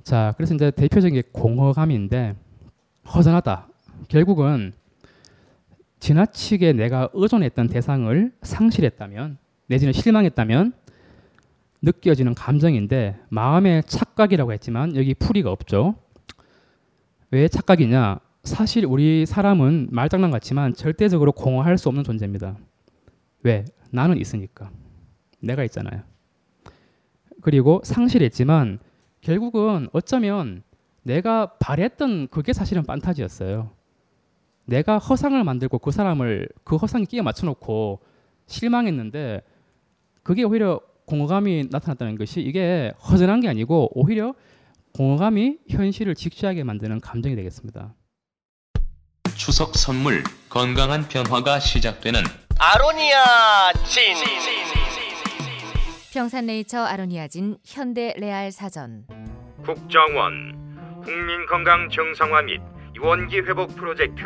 [0.04, 2.36] 자, 그래서 이제 대표적인 게 공허감인데
[3.14, 3.68] 허전하다.
[4.08, 4.74] 결국은
[6.00, 10.74] 지나치게 내가 의존했던 대상을 상실했다면 내지는 실망했다면
[11.84, 15.96] 느껴지는 감정인데 마음의 착각이라고 했지만 여기 풀이가 없죠.
[17.30, 18.20] 왜 착각이냐?
[18.44, 22.58] 사실 우리 사람은 말장난 같지만 절대적으로 공허할 수 없는 존재입니다.
[23.44, 23.66] 왜?
[23.92, 24.72] 나는 있으니까.
[25.39, 26.02] 내가 있잖아요.
[27.42, 28.80] 그리고 상실했지만
[29.22, 30.64] 결국은 어쩌면
[31.04, 33.72] 내가 바랬던 그게 사실은 판타지였어요.
[34.66, 38.00] 내가 허상을 만들고 그 사람을 그 허상에 끼워 맞춰놓고
[38.48, 39.42] 실망했는데
[40.24, 44.34] 그게 오히려 공허감이 나타났다는 것이 이게 허전한 게 아니고 오히려
[44.94, 47.94] 공허감이 현실을 직시하게 만드는 감정이 되겠습니다.
[49.36, 52.22] 추석 선물 건강한 변화가 시작되는
[52.60, 54.16] 아로니아 진.
[56.14, 59.06] 평산네이처 아로니아 진 현대 레알 사전.
[59.66, 62.62] 국정원 국민 건강 정상화 및
[63.02, 64.24] 원기 회복 프로젝트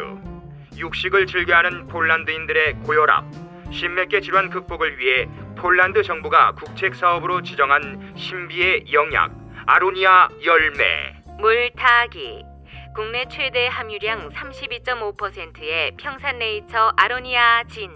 [0.75, 3.23] 육식을 즐겨하는 폴란드인들의 고혈압
[3.71, 5.27] 심맥계 질환 극복을 위해
[5.57, 9.31] 폴란드 정부가 국책 사업으로 지정한 신비의 영약
[9.67, 10.83] 아로니아 열매.
[11.39, 12.43] 물타기
[12.95, 17.91] 국내 최대 함유량 32.5%의 평산네이처 아로니아 진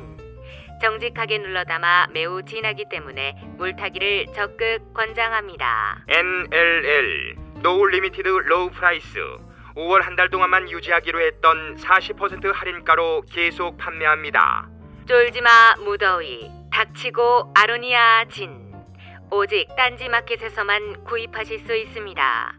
[0.82, 6.04] 정직하게 눌러 담아 매우 진하기 때문에 물타기를 적극 권장합니다.
[6.08, 9.20] NLL No Limited Low Price
[9.76, 14.68] 5월 한 달 동안만 유지하기로 했던 40% 할인가로 계속 판매합니다.
[15.08, 18.70] 쫄지마 무더위 닥치고 아로니아 진
[19.32, 22.59] 오직 딴지마켓에서만 구입하실 수 있습니다.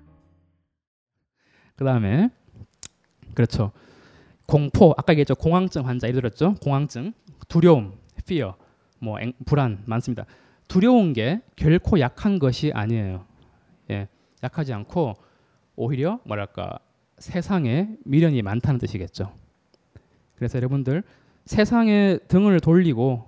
[1.81, 2.29] 그 다음에
[3.35, 3.73] 그렇죠.
[4.47, 5.35] 공포 아까 얘기했죠.
[5.35, 6.57] 공황증 환자 예를 들었죠.
[6.57, 7.15] 공황증,
[7.49, 8.53] 두려움, fear,
[8.99, 10.27] 뭐 앵- 불안 많습니다.
[10.69, 13.25] 두려운 게 결코 약한 것이 아니에요.
[13.89, 14.09] 예,
[14.43, 15.15] 약하지 않고
[15.75, 16.79] 오히려 뭐랄까
[17.17, 19.33] 세상에 미련이 많다는 뜻이겠죠.
[20.37, 21.03] 그래서 여러분들
[21.47, 23.25] 세상에 등을 돌리고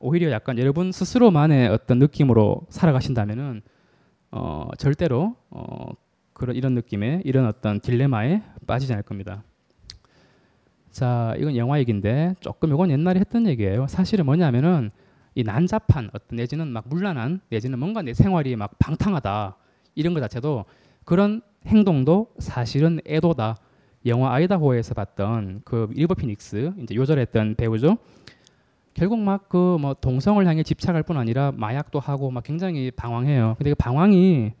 [0.00, 3.62] 오히려 약간 여러분 스스로만의 어떤 느낌으로 살아가신다면은
[4.30, 5.92] 어, 절대로 어,
[6.34, 9.42] 그런 이런 느낌의 이런 어떤 딜레마에 빠지지 않을 겁니다.
[10.90, 13.86] 자, 이건 영화 얘기인데 조금 이건 옛날에 했던 얘기예요.
[13.88, 14.90] 사실은 뭐냐면은
[15.34, 19.56] 이 난잡한 어떤 내지는 막 문란한 내지는 뭔가 내 생활이 막 방탕하다
[19.96, 20.64] 이런 것 자체도
[21.04, 23.56] 그런 행동도 사실은 애도다.
[24.06, 27.96] 영화 아이다호에서 봤던 그 리버 피닉스 이제 요절했던 배우죠.
[28.92, 33.54] 결국 막 그 뭐 동성을 향해 집착할 뿐 아니라 마약도 하고 막 굉장히 방황해요.
[33.58, 34.52] 근데 그 방황이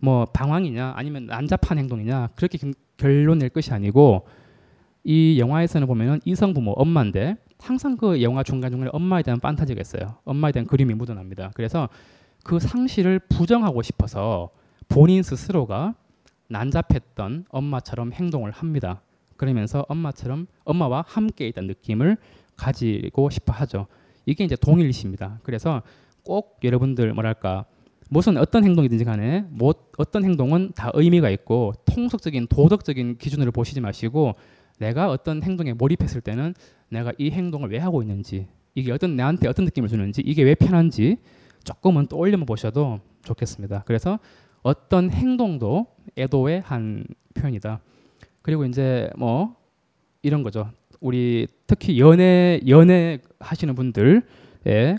[0.00, 4.26] 뭐 방황이냐 아니면 난잡한 행동이냐 그렇게 경- 결론 낼 것이 아니고
[5.04, 10.16] 이 영화에서는 보면은 이성 부모 엄마인데 항상 그 영화 중간 중간에 엄마에 대한 판타지가 있어요.
[10.24, 11.50] 엄마에 대한 그림이 묻어납니다.
[11.54, 11.88] 그래서
[12.42, 14.50] 그 상실을 부정하고 싶어서
[14.88, 15.94] 본인 스스로가
[16.48, 19.02] 난잡했던 엄마처럼 행동을 합니다.
[19.36, 22.16] 그러면서 엄마처럼 엄마와 함께 있다는 느낌을
[22.56, 23.86] 가지고 싶어 하죠.
[24.26, 25.40] 이게 이제 동일시입니다.
[25.42, 25.82] 그래서
[26.24, 27.64] 꼭 여러분들 뭐랄까
[28.10, 34.34] 무슨 어떤 행동이든지 간에 뭐 어떤 행동은 다 의미가 있고 통속적인 도덕적인 기준으로 보시지 마시고
[34.78, 36.54] 내가 어떤 행동에 몰입했을 때는
[36.88, 41.18] 내가 이 행동을 왜 하고 있는지 이게 어떤 나한테 어떤 느낌을 주는지 이게 왜 편한지
[41.62, 43.84] 조금은 떠올려 보셔도 좋겠습니다.
[43.86, 44.18] 그래서
[44.62, 45.86] 어떤 행동도
[46.18, 47.04] 애도의 한
[47.34, 47.80] 표현이다.
[48.42, 49.54] 그리고 이제 뭐
[50.22, 50.68] 이런 거죠.
[51.00, 54.22] 우리 특히 연애 연애 하시는 분들의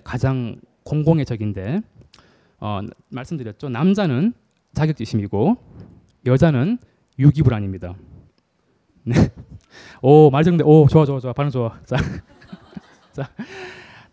[0.05, 0.55] 가장
[0.85, 1.81] 공공의 적인데
[2.61, 3.69] 어, 말씀드렸죠.
[3.69, 4.33] 남자는
[4.73, 5.57] 자격지심이고
[6.25, 6.77] 여자는
[7.19, 7.95] 유기불안입니다.
[9.03, 9.13] 네.
[10.01, 10.63] 오 말 정대.
[10.63, 11.77] 오 좋아 좋아 좋아 반응 좋아.
[11.85, 11.97] 자,
[13.11, 13.29] 자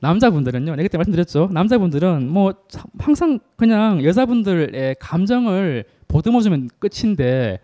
[0.00, 0.72] 남자분들은요.
[0.76, 1.48] 내가 그때 말씀드렸죠.
[1.52, 7.60] 남자분들은 뭐 참- 항상 그냥 여자분들의 감정을 보듬어 주면 끝인데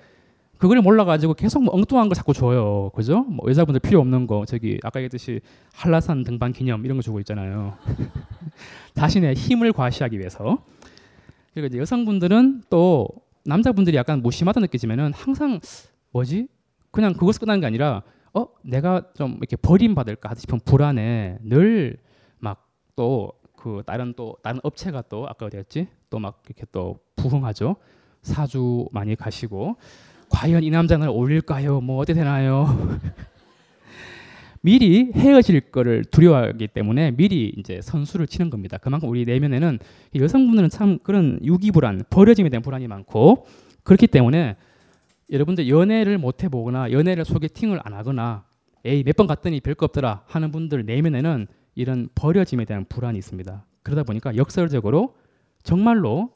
[0.58, 2.90] 그걸 몰라 가지고 계속 뭐 엉뚱한 거 자꾸 줘요.
[2.94, 3.22] 그죠?
[3.22, 5.40] 뭐 여자분들 필요 없는 거 저기 아까 얘기했듯이
[5.74, 7.76] 한라산 등반 기념 이런 거 주고 있잖아요.
[8.94, 10.58] 자신의 힘을 과시하기 위해서.
[11.54, 13.08] 그리고 이제 여성분들은 또
[13.44, 15.60] 남자분들이 약간 무심하다 느껴지면은 항상
[16.12, 16.48] 뭐지?
[16.90, 18.02] 그냥 그것을 끝나는 게 아니라
[18.34, 23.32] 어 내가 좀 이렇게 버림받을까 하듯 싶은 불안에 늘막 또
[23.64, 25.88] 그 다른 또 다른 업체가 또 아까 어디였지?
[26.10, 27.76] 또 막 이렇게 또 부흥하죠.
[28.20, 29.76] 사주 많이 가시고
[30.28, 31.80] 과연 이 남자는 어울릴까요?
[31.80, 32.66] 뭐 어떻게 되나요?
[34.64, 38.78] 미리 헤어질 거를 두려워하기 때문에 미리 이제 선수를 치는 겁니다.
[38.78, 39.78] 그만큼 우리 내면에는
[40.14, 43.44] 이 여성분들은 참 그런 유기 불안, 버려짐에 대한 불안이 많고
[43.82, 44.56] 그렇기 때문에
[45.30, 48.44] 여러분들 연애를 못 해보거나 연애를 소개팅을 안 하거나
[48.86, 53.66] 에이 몇 번 갔더니 별거 없더라 하는 분들 내면에는 이런 버려짐에 대한 불안이 있습니다.
[53.82, 55.14] 그러다 보니까 역설적으로
[55.62, 56.30] 정말로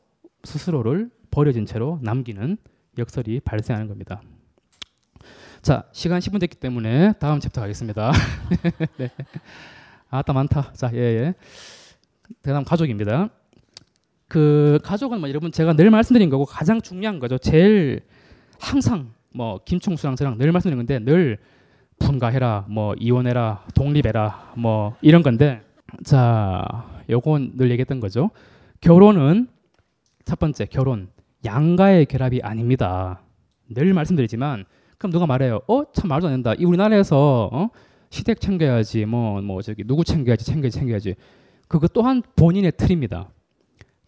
[0.44, 2.58] 스스로를 버려진 채로 남기는
[2.98, 4.20] 역설이 발생하는 겁니다.
[5.62, 8.12] 자, 시간 10분 됐기 때문에 다음 챕터 가겠습니다.
[8.96, 9.10] 네.
[10.08, 10.72] 아따 많다.
[10.72, 11.34] 자, 예, 예.
[12.42, 13.28] 그다음 가족입니다.
[14.28, 17.38] 그 가족은 뭐 여러분 제가 늘 말씀드린 거고 가장 중요한 거죠.
[17.38, 18.02] 제일
[18.60, 21.38] 항상 뭐 김총수랑 저랑 늘 말씀드린 건데 늘
[21.98, 25.62] 분가해라, 뭐 이혼해라, 독립해라, 뭐 이런 건데
[26.04, 28.30] 자, 요건 늘 얘기했던 거죠.
[28.80, 29.48] 결혼은
[30.24, 31.08] 첫 번째 결혼
[31.44, 33.22] 양가의 결합이 아닙니다.
[33.70, 34.66] 늘 말씀드리지만
[34.98, 35.60] 그럼 누가 말해요?
[35.68, 36.54] 어, 참 말도 안 된다.
[36.58, 37.70] 이 우리나라에서 어?
[38.10, 41.14] 시댁 챙겨야지, 뭐, 뭐 저기 누구 챙겨야지, 챙겨야지, 챙겨야지.
[41.68, 43.28] 그것 또한 본인의 틀입니다.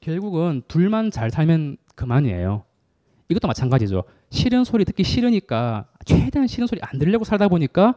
[0.00, 2.64] 결국은 둘만 잘 살면 그만이에요.
[3.28, 4.04] 이것도 마찬가지죠.
[4.30, 7.94] 싫은 소리 듣기 싫으니까 최대한 싫은 소리 안 들려고 살다 보니까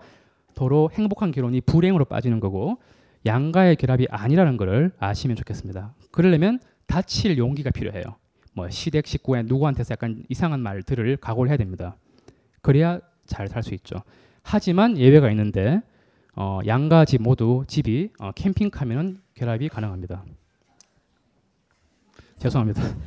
[0.54, 2.78] 도로 행복한 결혼이 불행으로 빠지는 거고
[3.26, 5.96] 양가의 결합이 아니라는 것을 아시면 좋겠습니다.
[6.12, 8.04] 그러려면 다칠 용기가 필요해요.
[8.54, 11.96] 뭐 시댁 식구에 누구한테서 약간 이상한 말 들을 각오를 해야 됩니다.
[12.64, 14.02] 그래야 잘 살 수 있죠.
[14.42, 15.82] 하지만 예외가 있는데
[16.36, 20.24] 어, 양가 집 모두 집이 어, 캠핑카면은 결합이 가능합니다.
[22.40, 22.82] 죄송합니다.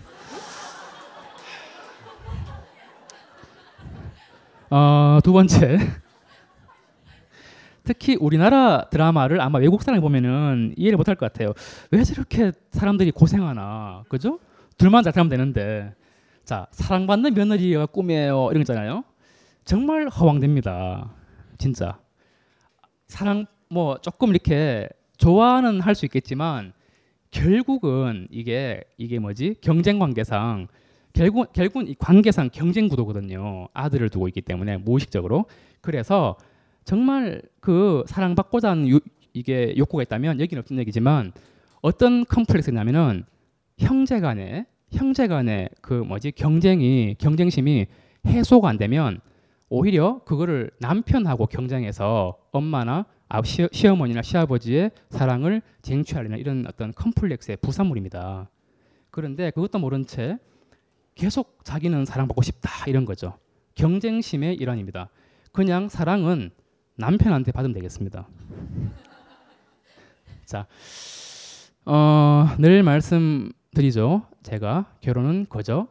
[4.71, 5.79] 어, 두 번째
[7.85, 11.53] 특히 우리나라 드라마를 아마 외국 사람이 보면은 이해를 못할 것 같아요.
[11.93, 14.41] 왜 저렇게 사람들이 고생하나, 그죠?
[14.77, 15.95] 둘만 잘 살면 되는데,
[16.45, 19.05] 자 사랑받는 며느리가 꿈이에요 이런 거잖아요.
[19.67, 21.11] 정말 허황됩니다.
[21.59, 21.99] 진짜
[23.09, 24.89] 사랑 뭐 조금 이렇게
[25.19, 26.73] 좋아는 할 수 있겠지만
[27.33, 30.69] 결국은 이게 이게 뭐지 경쟁 관계상
[31.13, 33.67] 결국 결국은 이 관계상 경쟁 구도거든요.
[33.73, 35.47] 아들을 두고 있기 때문에 무의식적으로
[35.81, 36.37] 그래서
[36.85, 39.01] 정말 그 사랑받고자 하는 유,
[39.33, 41.33] 이게 욕구가 있다면 여기는 없는 얘기지만
[41.83, 43.25] 어떤 컴플렉스냐면은
[43.79, 47.87] 형제 간에 형제 간의 그 뭐지 경쟁이 경쟁심이
[48.27, 49.21] 해소가 안 되면
[49.69, 58.49] 오히려 그거를 남편하고 경쟁해서 엄마나 아, 시, 시어머니나 시아버지의 사랑을 쟁취하려는 이런 어떤 컴플렉스의 부산물입니다.
[59.11, 60.39] 그런데 그것도 모른 채
[61.17, 63.39] 계속 자기는 사랑받고 싶다 이런 거죠.
[63.75, 65.09] 경쟁심의 일환입니다.
[65.53, 66.51] 그냥 사랑은
[66.97, 68.29] 남편한테 받으면 되겠습니다.
[70.45, 70.67] 자,
[71.85, 74.27] 어, 늘 말씀드리죠.
[74.43, 75.89] 제가 결혼은 거저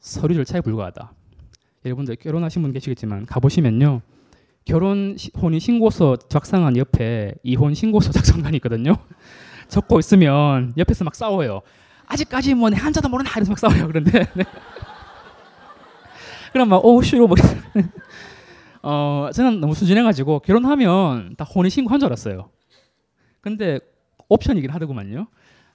[0.00, 1.12] 서류 절차에 불과하다.
[1.84, 4.00] 여러분들 결혼하신 분 계시겠지만 가보시면요.
[4.64, 8.96] 결혼 혼인 신고서 작성한 옆에 이혼 신고서 작성관이 있거든요.
[9.68, 11.60] 적고 있으면 옆에서 막 싸워요.
[12.06, 13.86] 아직까지 뭐 한자도 모르는 하면서 막 싸워요.
[13.86, 14.44] 그런데 네.
[16.52, 17.36] 그럼 막오 싫어 뭐
[18.82, 22.50] 어, 저는 너무 순진해가지고 결혼하면 다 혼인 신고한 줄 알았어요.
[23.40, 23.80] 근데
[24.28, 25.26] 옵션이긴 하더구만요.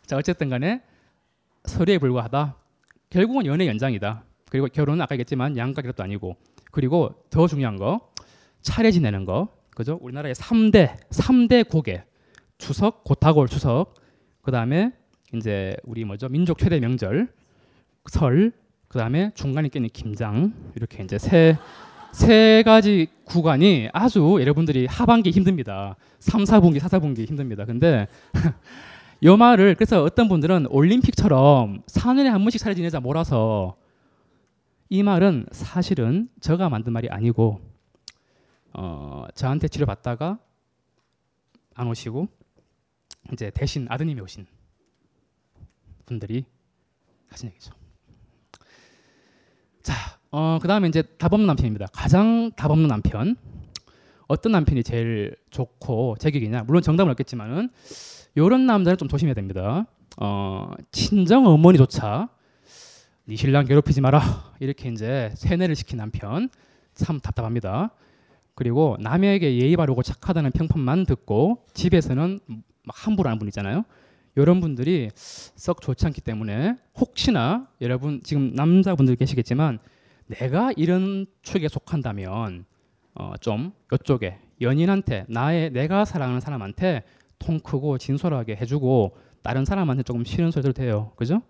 [0.06, 0.82] 자 어쨌든 간에
[1.66, 2.56] 서류에 불과하다.
[3.12, 4.24] 결국은 연애 연장이다.
[4.50, 6.36] 그리고 결혼은 아까 얘기했지만 양가 결합도 아니고
[6.72, 8.10] 그리고 더 중요한 거
[8.62, 9.98] 차례 지내는 거 그죠?
[10.02, 12.04] 우리나라의 3대 3대 고개
[12.58, 13.94] 추석 고타골 추석
[14.42, 14.92] 그다음에
[15.34, 16.28] 이제 우리 뭐죠?
[16.30, 17.28] 민족 최대 명절
[18.08, 18.52] 설
[18.88, 21.58] 그다음에 중간에 끼는 김장 이렇게 이제 세
[22.12, 25.96] 세 가지 구간이 아주 여러분들이 하반기 힘듭니다.
[26.20, 27.66] 3, 4분기, 4, 4분기 힘듭니다.
[27.66, 28.08] 근데
[29.24, 33.76] 요 말을 그래서 어떤 분들은 올림픽처럼 4년에 한 번씩 차례 지내자 몰아서
[34.90, 37.62] 이 말은 사실은 제가 만든 말이 아니고
[38.74, 40.40] 어, 저한테 치료 받다가
[41.76, 42.28] 안 오시고
[43.32, 44.48] 이제 대신 아드님이 오신
[46.08, 46.44] 분들이
[47.28, 47.72] 하신 얘기죠.
[49.84, 49.94] 자,
[50.32, 51.88] 어, 그 다음에 이제 답 없는 남편입니다.
[51.94, 53.36] 가장 답 없는 남편.
[54.28, 56.64] 어떤 남편이 제일 좋고 제격이냐?
[56.64, 57.70] 물론 정답은 없겠지만은
[58.36, 59.86] 이런 남자는 좀 조심해야 됩니다.
[60.18, 62.30] 어, 친정 어머니조차
[63.30, 66.50] 네 신랑 괴롭히지 마라 이렇게 이제 세뇌를 시킨 남편
[66.96, 67.92] 참 답답합니다.
[68.56, 73.84] 그리고 남에게 예의 바르고 착하다는 평판만 듣고 집에서는 막 함부로 하는 분 있잖아요.
[74.36, 79.78] 이런 분들이 썩 좋지 않기 때문에 혹시나 여러분 지금 남자분들 계시겠지만
[80.26, 82.66] 내가 이런 축에 속한다면
[83.14, 87.04] 어, 좀 이쪽에 연인한테 나의 내가 사랑하는 사람한테
[87.38, 91.12] 통 크고 진솔하게 해주고 다른 사람한테 조금 싫은 소리 들도 돼요.
[91.16, 91.44] 그죠?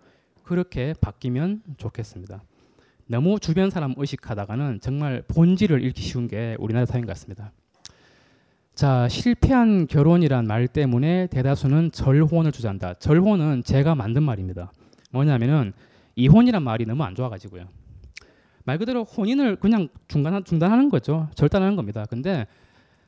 [0.50, 2.42] 그렇게 바뀌면 좋겠습니다.
[3.06, 7.52] 너무 주변 사람 의식하다가는 정말 본질을 잃기 쉬운 게 우리나라 사회인 것 같습니다.
[8.74, 12.94] 자, 실패한 결혼이란 말 때문에 대다수는 절혼을 주장한다.
[12.94, 14.72] 절혼은 제가 만든 말입니다.
[15.12, 15.72] 뭐냐면은
[16.16, 17.68] 이혼이란 말이 너무 안 좋아가지고요.
[18.64, 21.28] 말 그대로 혼인을 그냥 중단 중단하는 거죠.
[21.36, 22.06] 절단하는 겁니다.
[22.10, 22.48] 근데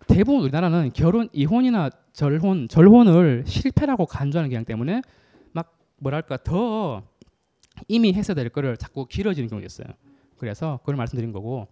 [0.07, 5.03] 대부분 우리나라는 결혼 이혼이나 절혼 절혼을 실패라고 간주하는 경향 때문에
[5.51, 7.03] 막 뭐랄까 더
[7.89, 9.87] 이미 했어야 될 거를 자꾸 길어지는 경우가 있어요.
[10.39, 11.69] 그래서 그걸 말씀드린 거고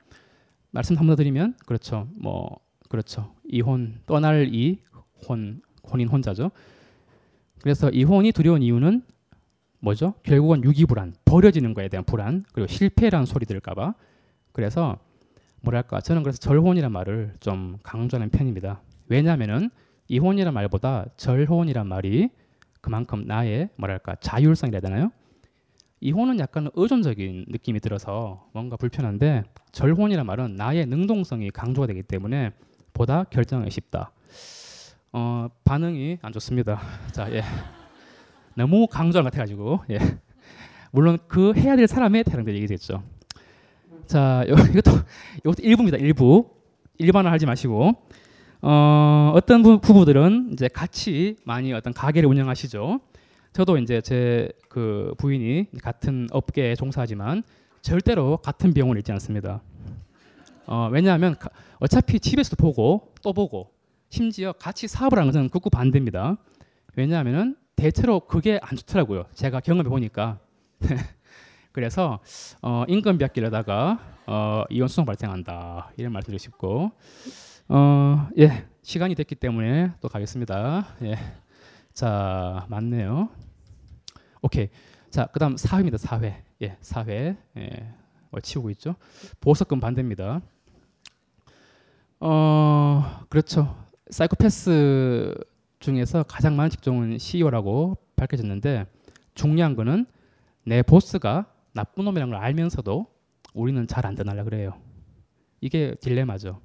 [0.70, 2.08] 말씀 한 번 더 드리면 그렇죠.
[2.14, 2.58] 뭐
[2.88, 3.34] 그렇죠.
[3.48, 6.50] 이혼 떠날 이혼 혼인 혼자죠.
[7.62, 9.02] 그래서 이혼이 두려운 이유는
[9.80, 10.14] 뭐죠?
[10.22, 13.94] 결국은 유기불안, 버려지는 거에 대한 불안, 그리고 실패라는 소리 들을까봐.
[14.52, 14.98] 그래서
[15.62, 18.82] 뭐랄까 저는 그래서 절혼이란 말을 좀 강조하는 편입니다.
[19.08, 19.70] 왜냐하면은
[20.08, 22.28] 이혼이란 말보다 절혼이란 말이
[22.80, 25.12] 그만큼 나의 뭐랄까 자율성이라 되나요?
[26.01, 32.53] 이혼은 약간 의존적인 느낌이 들어서 뭔가 불편한데 절혼이란 말은 나의 능동성이 강조가 되기 때문에
[32.94, 34.11] 보다 결정하기 쉽다.
[35.12, 36.80] 어, 반응이 안 좋습니다.
[37.12, 37.42] 자, 예.
[38.55, 39.98] 너무 강조한 것 같아가지고, 예.
[40.90, 43.03] 물론 그 해야 될 사람의 태양들 얘기겠죠.
[44.07, 44.90] 자, 요- 이것도
[45.38, 45.98] 이것도 일부입니다.
[45.98, 46.51] 일부
[46.98, 47.92] 일반화 하지 마시고
[48.62, 53.01] 어, 어떤 부, 부부들은 이제 같이 많이 어떤 가게를 운영하시죠.
[53.53, 57.42] 저도 이제 제 그 부인이 같은 업계에 종사하지만
[57.82, 59.61] 절대로 같은 병원을 있지 않습니다.
[60.66, 63.72] 어, 왜냐하면 가- 어차피 집에서도 보고 또 보고
[64.11, 66.36] 심지어 같이 사업을 하는 것은 극구 반대입니다.
[66.94, 69.24] 왜냐하면은 대체로 그게 안 좋더라고요.
[69.34, 70.38] 제가 경험해 보니까.
[71.72, 72.20] 그래서
[72.62, 73.98] 어, 인건비 아끼려다가
[74.28, 76.92] 어, 이혼 소송 발생한다 이런 말씀드리고 싶고
[77.68, 80.86] 어, 예 시간이 됐기 때문에 또 가겠습니다.
[81.03, 81.16] 예,
[81.93, 83.28] 자 맞네요.
[84.43, 84.68] 오케이
[85.11, 85.99] 자 그다음 사회입니다.
[85.99, 87.95] 사회 예 사회 예
[88.30, 88.95] 어, 치우고 있죠.
[89.41, 90.41] 보석금 반대입니다.
[92.20, 93.76] 어 그렇죠.
[94.11, 95.34] 사이코패스
[95.80, 98.86] 중에서 가장 많은 직종은 CEO라고 밝혀졌는데
[99.34, 100.07] 중요한 거는
[100.64, 103.07] 내 보스가 나쁜 놈이라는 걸 알면서도
[103.55, 104.74] 우리는 잘안 전하려 그래요.
[105.61, 106.61] 이게 딜레마죠.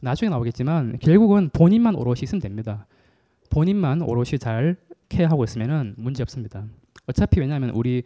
[0.00, 2.86] 나중에 나오겠지만 결국은 본인만 오롯이 있으면 됩니다.
[3.52, 4.76] 본인만 오롯이 잘
[5.10, 6.64] 케어하고 있으면은 문제 없습니다.
[7.06, 8.02] 어차피 왜냐하면 우리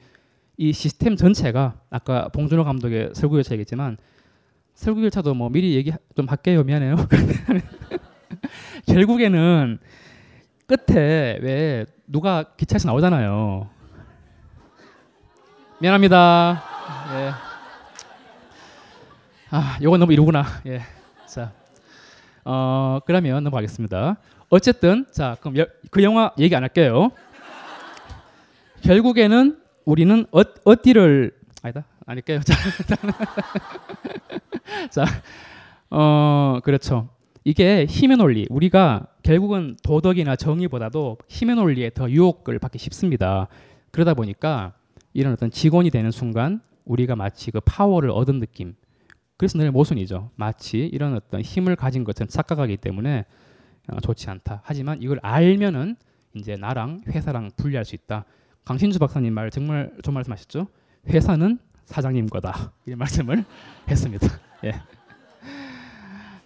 [0.56, 3.96] 이 시스템 전체가 아까 봉준호 감독의 설국 열차 얘기했지만
[4.74, 6.96] 설국 열차도 뭐 미리 얘기 좀 할게요 미안해요.
[8.88, 9.78] 결국에는
[10.66, 13.68] 끝에 왜 누가 기차에서 나오잖아요.
[15.80, 16.62] 미안합니다.
[17.14, 17.32] 예.
[19.50, 20.44] 아, 요건 너무 이루구나.
[20.66, 20.80] 예.
[21.26, 21.52] 자,
[22.44, 24.16] 어 그러면 넘어가겠습니다.
[24.48, 27.10] 어쨌든 자 그럼 여, 그 영화 얘기 안 할게요.
[28.82, 31.32] 결국에는 우리는 어, 어디를
[31.62, 32.40] 아니다 안 할게요.
[32.44, 32.54] 자,
[34.90, 35.04] 자,
[35.90, 37.08] 어 그렇죠.
[37.42, 38.46] 이게 힘의 논리.
[38.50, 43.48] 우리가 결국은 도덕이나 정의보다도 힘의 논리에 더 유혹을 받기 쉽습니다.
[43.90, 44.72] 그러다 보니까
[45.14, 48.74] 이런 어떤 직원이 되는 순간 우리가 마치 그 파워를 얻은 느낌.
[49.36, 50.30] 그래서 늘 모순이죠.
[50.36, 53.24] 마치 이런 어떤 힘을 가진 것처럼 착각하기 때문에
[53.88, 54.62] 어, 좋지 않다.
[54.64, 55.96] 하지만 이걸 알면은
[56.34, 58.24] 이제 나랑 회사랑 분리할 수 있다.
[58.64, 60.66] 강신주 박사님 말 정말 좋은 말씀하셨죠.
[61.08, 62.72] 회사는 사장님 거다.
[62.84, 63.44] 이런 말씀을
[63.88, 64.26] 했습니다.
[64.64, 64.74] 예.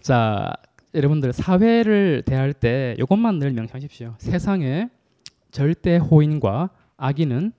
[0.02, 0.52] 자,
[0.94, 4.14] 여러분들 사회를 대할 때 이것만 늘 명심하십시오.
[4.18, 4.90] 세상에
[5.50, 7.52] 절대 호인과 악인은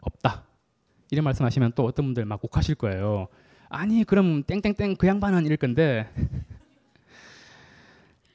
[0.00, 0.44] 없다.
[1.10, 3.28] 이런 말씀하시면 또 어떤 분들 막 욱하실 거예요.
[3.68, 6.08] 아니 그럼 땡땡땡 그 양반은 이럴 건데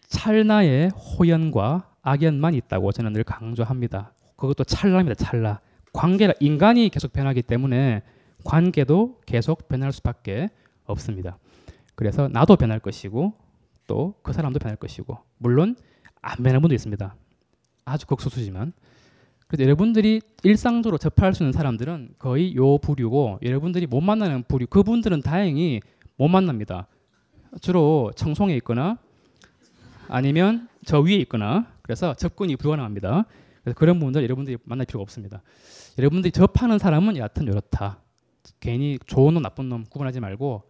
[0.09, 4.13] 찰나의 호연과 악연만 있다고 저는 늘 강조합니다.
[4.35, 5.15] 그것도 찰나입니다.
[5.15, 5.61] 찰나.
[5.93, 8.03] 관계라 인간이 계속 변하기 때문에
[8.43, 10.49] 관계도 계속 변할 수밖에
[10.85, 11.37] 없습니다.
[11.95, 13.33] 그래서 나도 변할 것이고
[13.87, 15.75] 또 그 사람도 변할 것이고 물론
[16.21, 17.15] 안 변할 분도 있습니다.
[17.85, 18.73] 아주 극소수지만
[19.47, 25.21] 그래서 여러분들이 일상적으로 접할 수 있는 사람들은 거의 요 부류고 여러분들이 못 만나는 부류 그분들은
[25.21, 25.81] 다행히
[26.17, 26.87] 못 만납니다.
[27.61, 28.97] 주로 청송에 있거나
[30.09, 33.25] 아니면 저 위에 있거나 그래서 접근이 불가능합니다.
[33.63, 35.41] 그래서 그런 분들 여러분들이 만날 필요가 없습니다.
[35.97, 37.99] 여러분들이 접하는 사람은 여하튼 이렇다.
[38.59, 40.63] 괜히 좋은 놈 나쁜 놈 구분하지 말고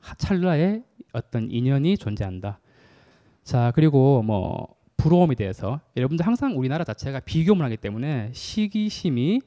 [0.00, 2.60] 하- 찰나의 어떤 인연이 존재한다.
[3.42, 9.40] 자 그리고 뭐 부러움에 대해서 여러분들 항상 우리나라 자체가 비교 문화이기 때문에 시기심이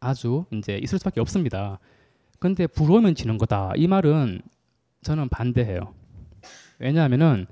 [0.00, 1.80] 아주 이제 있을 수밖에 없습니다.
[2.38, 3.72] 근데 부러우면 지는 거다.
[3.74, 4.42] 이 말은
[5.02, 5.94] 저는 반대해요.
[6.78, 7.46] 왜냐하면은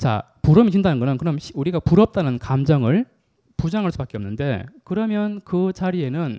[0.00, 3.04] 자 부러움이 진다는 거는 그럼 시- 우리가 부럽다는 감정을
[3.58, 6.38] 부정할 수밖에 없는데 그러면 그 자리에는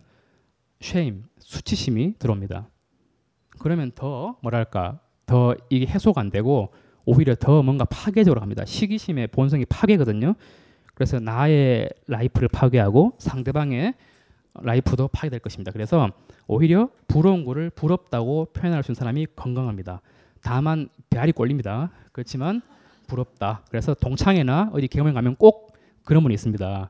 [0.80, 2.68] 쉐임 수치심이 들어옵니다.
[3.60, 6.74] 그러면 더 뭐랄까 더 이게 해소가 안 되고
[7.06, 8.66] 오히려 더 뭔가 파괴적으로 갑니다.
[8.66, 10.34] 시기심의 본성이 파괴거든요.
[10.96, 13.94] 그래서 나의 life를 파괴하고 상대방의
[14.56, 15.72] life도 파괴될 것입니다.
[15.72, 16.10] 그래서
[16.48, 20.02] 오히려 부러운 거를 부럽다고 표현할 수 있는 사람이 건강합니다.
[20.42, 21.92] 다만 배알이 꼴립니다.
[22.12, 22.64] 그렇지만
[23.12, 23.64] 부럽다.
[23.70, 26.90] 그래서 동창회나 어디 경험에 가면 꼭 그런 분이 있습니다.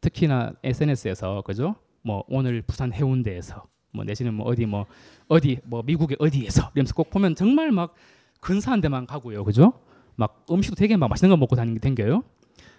[0.00, 1.76] 특히나 SNS에서 그죠?
[2.02, 4.86] 뭐 오늘 부산 해운대에서 뭐 내지는 뭐 어디 뭐
[5.28, 7.94] 어디 뭐 미국의 어디에서 이러면서 꼭 보면 정말 막
[8.40, 9.44] 근사한 데만 가고요.
[9.44, 9.72] 그죠?
[10.16, 12.22] 막 음식도 되게 막 맛있는 거 먹고 다니는 게 댕겨요.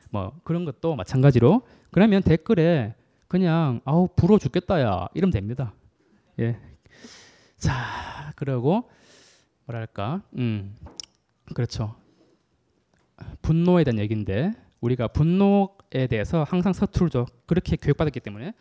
[0.09, 1.61] 뭐 그런 것도 마찬가지로
[1.91, 2.95] 그러면 댓글에
[3.27, 5.73] 그냥 아우 부러워 죽겠다야 이러면 됩니다.
[6.39, 6.57] 예.
[7.57, 8.89] 자, 그러고
[9.65, 10.21] 뭐랄까?
[10.35, 10.75] 음.
[11.53, 11.95] 그렇죠.
[13.41, 17.25] 분노에 대한 얘기인데 우리가 분노에 대해서 항상 서툴죠.
[17.45, 18.53] 그렇게 교육받았기 때문에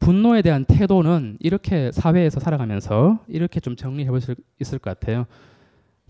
[0.00, 5.26] 분노에 대한 태도는 이렇게 사회에서 살아가면서 이렇게 좀 정리해 볼 수 있을 것 같아요.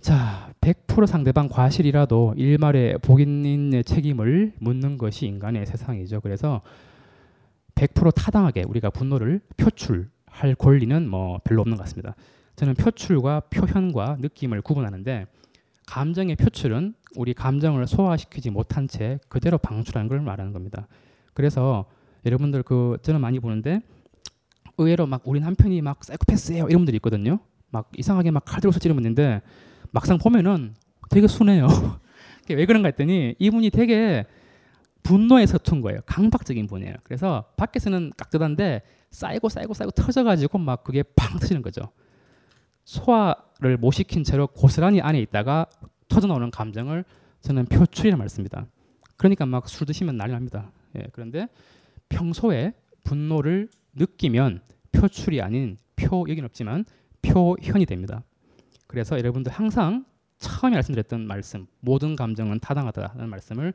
[0.00, 6.20] 자, 100% 상대방 과실이라도 일말의 복인의 책임을 묻는 것이 인간의 세상이죠.
[6.22, 6.62] 그래서
[7.74, 12.16] 100% 타당하게 우리가 분노를 표출할 권리는 뭐 별로 없는 것 같습니다.
[12.56, 15.26] 저는 표출과 표현과 느낌을 구분하는데
[15.86, 20.86] 감정의 표출은 우리 감정을 소화시키지 못한 채 그대로 방출하는 걸 말하는 겁니다.
[21.34, 21.86] 그래서
[22.24, 23.80] 여러분들 그 저는 많이 보는데
[24.78, 27.38] 의외로 막 우리 남편이 막 사이코패스예요 이런 분들이 있거든요.
[27.70, 29.42] 막 이상하게 막 칼 들고서 찌르는 분인데
[29.90, 30.74] 막상 보면은
[31.10, 31.66] 되게 순해요.
[32.48, 34.24] 왜 그런가 했더니 이분이 되게
[35.02, 36.00] 분노에 서툰 거예요.
[36.06, 36.94] 강박적인 분이에요.
[37.02, 41.82] 그래서 밖에서는 깍듯한데 쌓이고 쌓이고 쌓이고 터져가지고 막 그게 팡 터지는 거죠.
[42.84, 45.66] 소화를 못 시킨 채로 고스란히 안에 있다가
[46.08, 47.04] 터져 나오는 감정을
[47.40, 48.66] 저는 표출이라 말습니다.
[49.16, 50.72] 그러니까 막 술 드시면 난리 납니다.
[50.96, 51.48] 예, 그런데
[52.08, 52.74] 평소에
[53.04, 54.62] 분노를 느끼면
[54.92, 56.84] 표출이 아닌 표 여긴 없지만
[57.22, 58.22] 표현이 됩니다.
[58.86, 60.04] 그래서 여러분들 항상
[60.38, 63.72] 처음에 말씀드렸던 말씀 모든 감정은 타당하다는 말씀을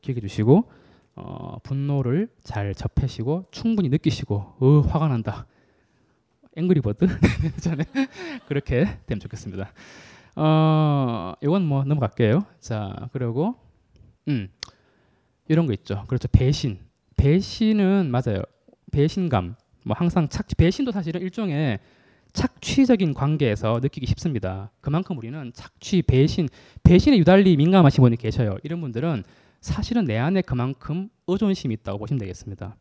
[0.00, 0.70] 기억해 주시고
[1.16, 5.46] 어, 분노를 잘 접해시고 충분히 느끼시고 어, 화가 난다.
[6.56, 7.06] 앵그리버드
[8.48, 9.72] 그렇게 되면 좋겠습니다.
[10.36, 12.44] 어, 이건 뭐 넘어갈게요.
[12.60, 13.54] 자, 그리고
[14.28, 14.48] 음,
[15.48, 16.04] 이런 거 있죠.
[16.08, 16.28] 그렇죠.
[16.28, 16.78] 배신.
[17.16, 18.42] 배신은 맞아요.
[18.90, 19.56] 배신감.
[19.84, 21.78] 뭐 항상 착 배신도 사실은 일종의
[22.32, 24.70] 착취적인 관계에서 느끼기 쉽습니다.
[24.80, 26.48] 그만큼 우리는 착취, 배신,
[26.82, 28.56] 배신에 유달리 민감하신 분이 계셔요.
[28.62, 29.24] 이런 분들은
[29.60, 32.76] 사실은 내 안에 그만큼 의존심이 있다고 보시면 되겠습니다.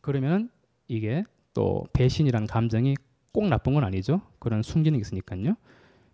[0.00, 0.50] 그러면
[0.86, 1.24] 이게
[1.54, 2.94] 또 배신이라는 감정이
[3.32, 4.20] 꼭 나쁜 건 아니죠.
[4.38, 5.56] 그런 숨기는 게 있으니까요.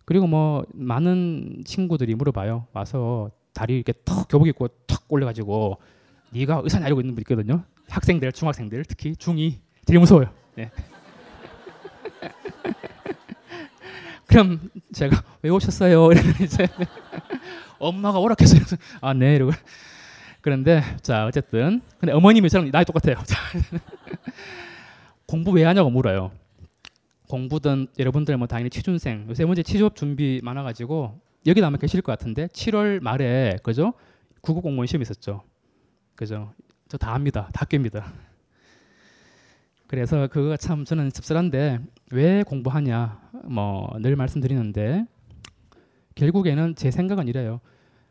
[0.05, 2.67] 그리고 뭐 많은 친구들이 물어봐요.
[2.73, 5.77] 와서 다리 이렇게 턱 교복 입고 턱 올려가지고
[6.31, 7.63] 네가 의사 나려고 있는 분 있거든요.
[7.89, 10.29] 학생들, 중학생들 특히 중2 제일 무서워요.
[10.55, 10.71] 네.
[14.27, 16.11] 그럼 제가 왜 오셨어요?
[16.11, 16.67] 이러면 이제
[17.79, 19.51] 엄마가 오락해서 아네 이러고
[20.39, 23.17] 그런데 자 어쨌든 근데 어머님이 저랑 나이 똑같아요.
[25.31, 26.29] 공부 왜 하냐고 물어요.
[27.29, 32.47] 공부든 여러분들 뭐 당연히 취준생 요새 문제 취업 준비 많아가지고 여기 아마 계실 것 같은데
[32.47, 33.93] 7월 말에 그죠
[34.41, 35.41] 국어 공무원 시험 있었죠.
[36.15, 36.51] 그죠
[36.89, 37.49] 저다 합니다.
[37.53, 38.03] 다 깹니다.
[39.87, 41.79] 그래서 그거가 참 저는 씁쓸한데
[42.11, 45.05] 왜 공부하냐 뭐 늘 말씀드리는데
[46.15, 47.61] 결국에는 제 생각은 이래요.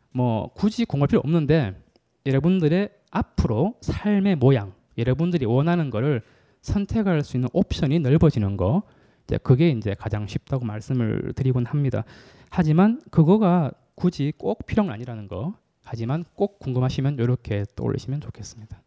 [0.09, 1.79] 뭐 굳이 공부할 필요 없는데
[2.25, 6.23] 여러분들의 앞으로 삶의 모양, 여러분들이 원하는 거를
[6.61, 8.83] 선택할 수 있는 옵션이 넓어지는 거,
[9.25, 12.03] 이제 그게 이제 가장 쉽다고 말씀을 드리곤 합니다.
[12.49, 15.55] 하지만 그거가 굳이 꼭 필요한 아니라는 거.
[15.83, 18.81] 하지만 꼭 궁금하시면 이렇게 떠올리시면 좋겠습니다.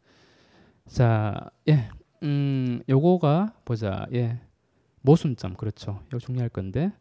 [0.87, 1.89] 자, 예,
[2.23, 4.39] 음, 요거가 보자, 예,
[5.03, 6.01] 모순점 그렇죠.
[6.09, 6.93] 이거 정리할 건데,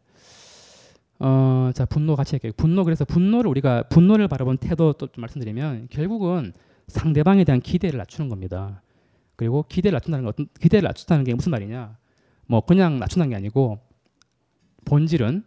[1.18, 2.52] 어, 자 분노 같이 할게요.
[2.56, 6.52] 분노 그래서 분노를 우리가 분노를 바라본 태도 또좀 말씀드리면 결국은
[6.88, 8.82] 상대방에 대한 기대를 낮추는 겁니다.
[9.36, 11.96] 그리고 기대를 낮춘다는 게 어떤 기대를 낮춘다는 게 무슨 말이냐?
[12.46, 13.78] 뭐 그냥 낮춘다는 게 아니고
[14.84, 15.44] 본질은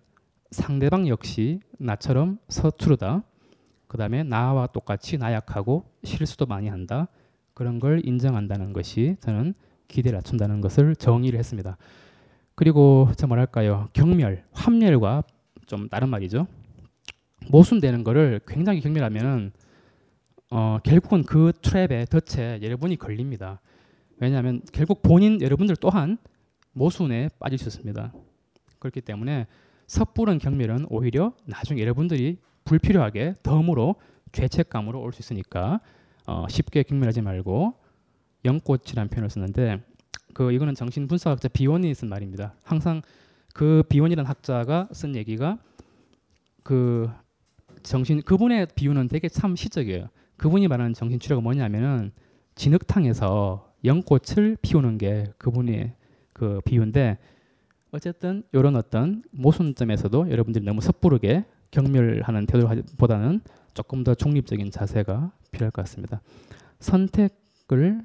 [0.52, 3.24] 상대방 역시 나처럼 서투르다.
[3.88, 7.08] 그다음에 나와 똑같이 나약하고 실수도 많이 한다.
[7.54, 9.54] 그런 걸 인정한다는 것이 저는
[9.88, 11.78] 기대를 낮춘다는 것을 정의를 했습니다.
[12.56, 13.88] 그리고 저 뭐랄까요?
[13.94, 15.24] 경멸, 환멸과
[15.68, 16.48] 좀 다른 말이죠.
[17.50, 19.52] 모순되는 거를 굉장히 경멸하면은
[20.50, 23.60] 어, 결국은 그 트랩에 덫에 여러분이 걸립니다.
[24.20, 26.18] 왜냐하면 결국 본인 여러분들 또한
[26.74, 28.14] 모순에 있습니다.
[28.80, 29.48] 그렇기 때문에
[29.88, 33.96] 섣부른 경멸은 오히려 나중에 여러분들이 불필요하게 덤으로
[34.32, 35.80] 죄책감으로 올 수 있으니까
[36.26, 37.74] 어, 쉽게 경멸하지 말고
[38.44, 39.82] 연꽃이라는 표현을 썼는데
[40.34, 42.54] 그 이거는 정신 분석학자 비원이 쓴 말입니다.
[42.64, 43.02] 항상
[43.54, 45.58] 그 비원이라는 학자가 쓴 얘기가
[46.64, 47.10] 그
[47.82, 50.10] 정신 그분의 비유는 되게 참 시적이에요.
[50.36, 52.12] 그분이 말하는 정신 치료가 뭐냐면은
[52.56, 55.94] 진흙탕에서 연꽃을 피우는 게 그분의
[56.34, 57.18] 그 비유인데
[57.92, 63.42] 어쨌든 이런 어떤 모순점에서도 여러분들이 너무 섣부르게 경멸하는 태도보다는
[63.74, 66.22] 조금 더 중립적인 자세가 필요할 것 같습니다.
[66.80, 68.02] 선택을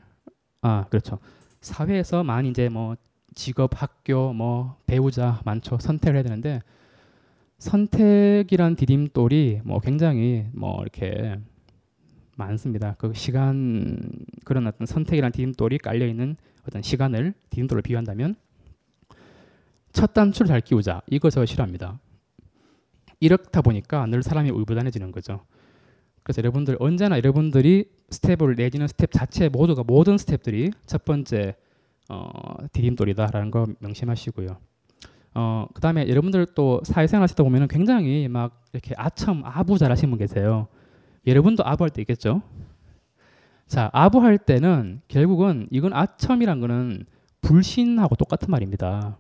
[0.60, 1.18] 아 그렇죠.
[1.60, 2.96] 사회에서 많이 이제 뭐
[3.34, 5.78] 직업, 학교, 뭐 배우자 많죠.
[5.78, 6.60] 선택을 해야 되는데
[7.58, 11.38] 선택이란 디딤돌이 뭐 굉장히 뭐 이렇게
[12.47, 12.95] 많습니다.
[12.99, 13.99] 그 시간
[14.45, 16.36] 그런 어떤 선택이란 디딤돌이 깔려 있는
[16.66, 18.36] 어떤 시간을 디딤돌을 비유한다면
[19.93, 21.03] 첫 단추를 잘 끼우자.
[21.30, 21.99] 저 싫어합니다.
[23.20, 25.45] 이렇다 보니까 늘 사람이 울부단해지는 거죠.
[26.22, 31.55] 그래서 여러분들 언제나 여러분들이 스텝을 내지는 스텝 자체 모두가 모든 스텝들이 첫 번째
[32.09, 34.57] 어, 디딤돌이다라는 거 명심하시고요.
[35.34, 40.68] 어, 그다음에 여러분들 또 사회생활 하시다 보면은 굉장히 막 이렇게 아첨 아부 잘하시는 분 계세요.
[41.26, 42.42] 여러분도 아부할 때 있겠죠?
[43.66, 47.06] 자, 아부할 때는 결국은 이건 아첨이란 거는
[47.40, 49.16] 불신하고 똑같은 말입니다.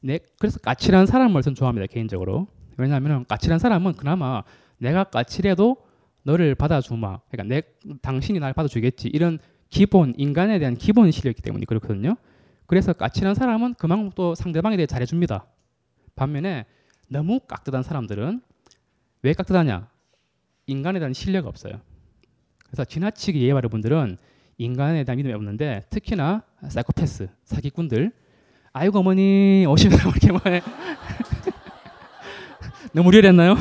[0.00, 2.48] 네, 그래서 까칠한 사람을 전 좋아합니다 개인적으로.
[2.76, 4.42] 왜냐하면 까칠한 사람은 그나마
[4.78, 5.76] 내가 까칠해도
[6.22, 7.20] 너를 받아주마.
[7.30, 7.62] 그러니까 내
[8.02, 9.08] 당신이 날 받아주겠지.
[9.08, 12.16] 이런 기본 인간에 대한 기본 실력이기 때문에 그렇거든요.
[12.66, 15.46] 그래서 까칠한 사람은 그만큼 또 상대방에 대해 잘해줍니다.
[16.14, 16.66] 반면에
[17.08, 18.40] 너무 깍듯한 사람들은
[19.22, 19.88] 왜 깍듯하냐?
[20.68, 21.80] 인간에 대한 신뢰가 없어요.
[22.66, 24.18] 그래서 지나치게 예의바른 분들은
[24.58, 28.12] 인간에 대한 믿음이 없는데 특히나 사이코패스, 사기꾼들
[28.72, 30.40] 아이고 어머니 오시면 이렇게 뭐
[32.92, 33.56] 너무 리얼했나요?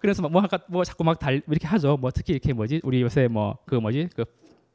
[0.00, 1.96] 그래서 뭐 아까 뭐 자꾸 막 달 이렇게 하죠.
[1.98, 4.24] 뭐 특히 이렇게 뭐지 우리 요새 뭐 그 뭐지 그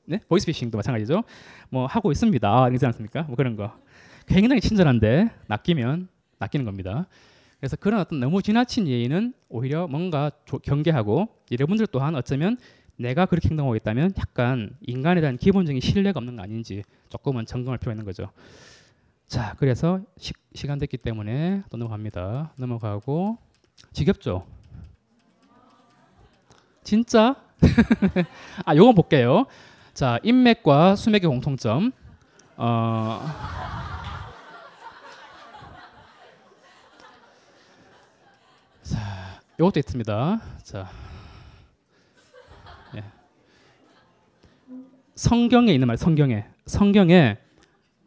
[0.06, 0.20] 네?
[0.30, 1.24] 보이스피싱도 마찬가지죠.
[1.70, 2.68] 뭐 하고 있습니다.
[2.70, 3.24] 이러지 않습니까?
[3.24, 3.74] 뭐 그런 거.
[4.28, 6.08] 굉장히 친절한데 낚이면
[6.38, 7.08] 낚이는 겁니다.
[7.66, 12.58] 그래서 그런 어떤 너무 지나친 예의는 오히려 뭔가 조, 경계하고 여러분들 또한 어쩌면
[12.96, 17.94] 내가 그렇게 행동하고 있다면 약간 인간에 대한 기본적인 신뢰가 없는 거 아닌지 조금은 점검할 필요가
[17.94, 18.30] 있는 거죠.
[19.26, 22.54] 자, 그래서 시, 시간 됐기 때문에 또 넘어갑니다.
[22.56, 23.40] 넘어가고
[23.94, 24.46] 지겹죠?
[26.84, 27.36] 진짜?
[28.64, 29.48] 아, 요거 볼게요.
[29.96, 31.92] 자, 인맥과 수맥의 공통점.
[32.58, 33.22] 어,
[38.86, 40.42] 자, 요것도 있습니다.
[40.62, 40.88] 자,
[42.96, 43.04] 예.
[45.16, 47.38] 성경에 있는 말, 성경에 성경에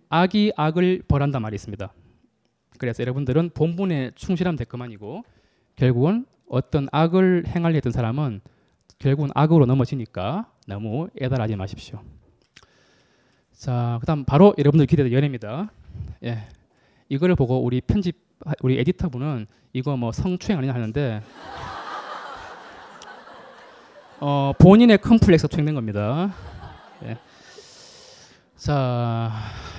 [0.09, 1.93] 악이 악을 벌한단 말이 있습니다.
[2.79, 5.24] 그래서 여러분들은 본분에 충실하면 될 것만이고
[5.74, 8.41] 결국은 어떤 악을 행하려 했던 사람은
[9.01, 12.01] 결국은 악으로 넘어지니까 너무 애달하지 마십시오.
[13.53, 15.72] 자, 그다음 바로 여러분들 기대된 연애입니다.
[16.22, 16.47] 예,
[17.09, 18.28] 이거를 보고 우리 편집
[18.62, 21.22] 우리 에디터분은 이거 뭐 성추행 아니냐 하는데
[24.20, 26.34] 어, 본인의 컴플렉스 투행된 겁니다.
[27.05, 27.18] 예.
[28.57, 29.30] 자,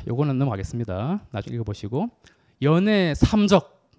[0.07, 1.21] 요거는 넘어가겠습니다.
[1.31, 2.09] 나중에 읽어보시고
[2.61, 3.91] 연애 삼적,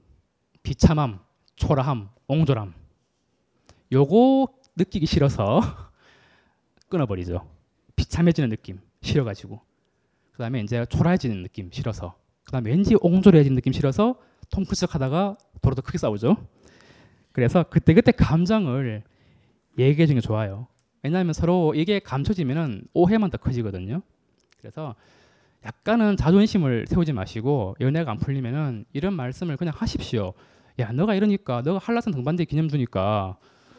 [0.63, 1.21] 비참함,
[1.57, 2.73] 초라함, 옹졸함.
[3.93, 5.61] 요거 느끼기 싫어서
[6.89, 7.47] 끊어버리죠.
[7.97, 9.61] 비참해지는 느낌 싫어가지고
[10.33, 14.17] 그 다음에 이제 초라해지는 느낌 싫어서 그 다음에 왠지 옹졸해지는 느낌 싫어서
[14.53, 16.37] 통크석하다가 도로도 크게 싸우죠.
[17.33, 19.03] 그래서 그때그때 감정을
[19.79, 20.67] 얘기해 주는 게 좋아요.
[21.03, 24.03] 왜냐하면 서로 이게 감춰지면은 오해만 더 커지거든요.
[24.59, 24.95] 그래서
[25.65, 30.33] 약간은 자존심을 세우지 마시고 연애가 안 풀리면은 이런 말씀을 그냥 하십시오.
[30.79, 33.37] 야, 너가 이러니까 너가 한라산 등반대 기념 주니까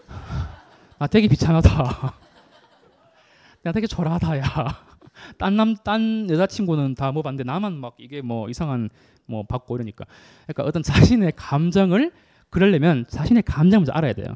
[1.00, 2.14] 나 되게 비참하다.
[3.64, 4.44] 나 되게 초라하다, 야.
[5.38, 8.90] 딴 남, 딴 여자친구는 다뭐 봤는데 나만 막 이게 뭐 이상한
[9.26, 10.06] 뭐 받고 이러니까.
[10.46, 12.12] 그러니까 어떤 자신의 감정을
[12.50, 14.34] 그러려면 자신의 감정을 알아야 돼요.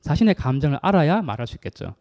[0.00, 1.94] 자신의 감정을 알아야 말할 수 있겠죠.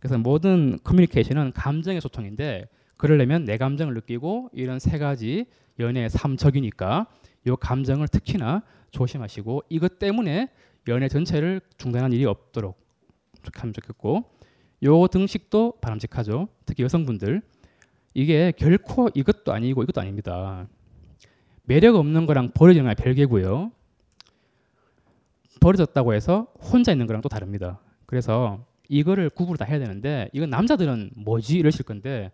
[0.00, 5.46] 그래서 모든 커뮤니케이션은 감정의 소통인데 그러려면 내 감정을 느끼고 이런 세 가지
[5.78, 7.06] 연애의 삼척이니까
[7.46, 10.48] 이 감정을 특히나 조심하시고 이것 때문에
[10.88, 12.78] 연애 전체를 중단한 일이 없도록
[13.54, 14.24] 하면 좋겠고
[14.82, 16.48] 요 등식도 바람직하죠.
[16.64, 17.42] 특히 여성분들
[18.14, 20.66] 이게 결코 이것도 아니고 이것도 아닙니다.
[21.64, 23.70] 매력 없는 거랑 버려지는 건 별개고요.
[25.60, 27.80] 버려졌다고 해서 혼자 있는 거랑 또 다릅니다.
[28.06, 32.32] 그래서 이거를 구분을 다 해야 되는데 이건 남자들은 뭐지 이러실 건데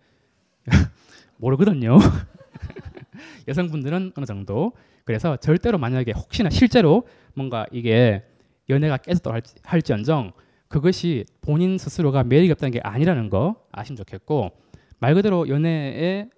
[1.37, 1.99] 모르거든요.
[3.49, 4.73] 여성분들은 어느 정도.
[5.05, 8.25] 그래서 절대로 만약에 혹시나 실제로 뭔가 이게
[8.69, 10.33] 연애가 깨졌다고 할지, 언정
[10.69, 14.51] 그것이 본인 스스로가 매력이 없다는 게 아니라는 거 아시면 좋겠고
[14.99, 16.29] 말 그대로 연애에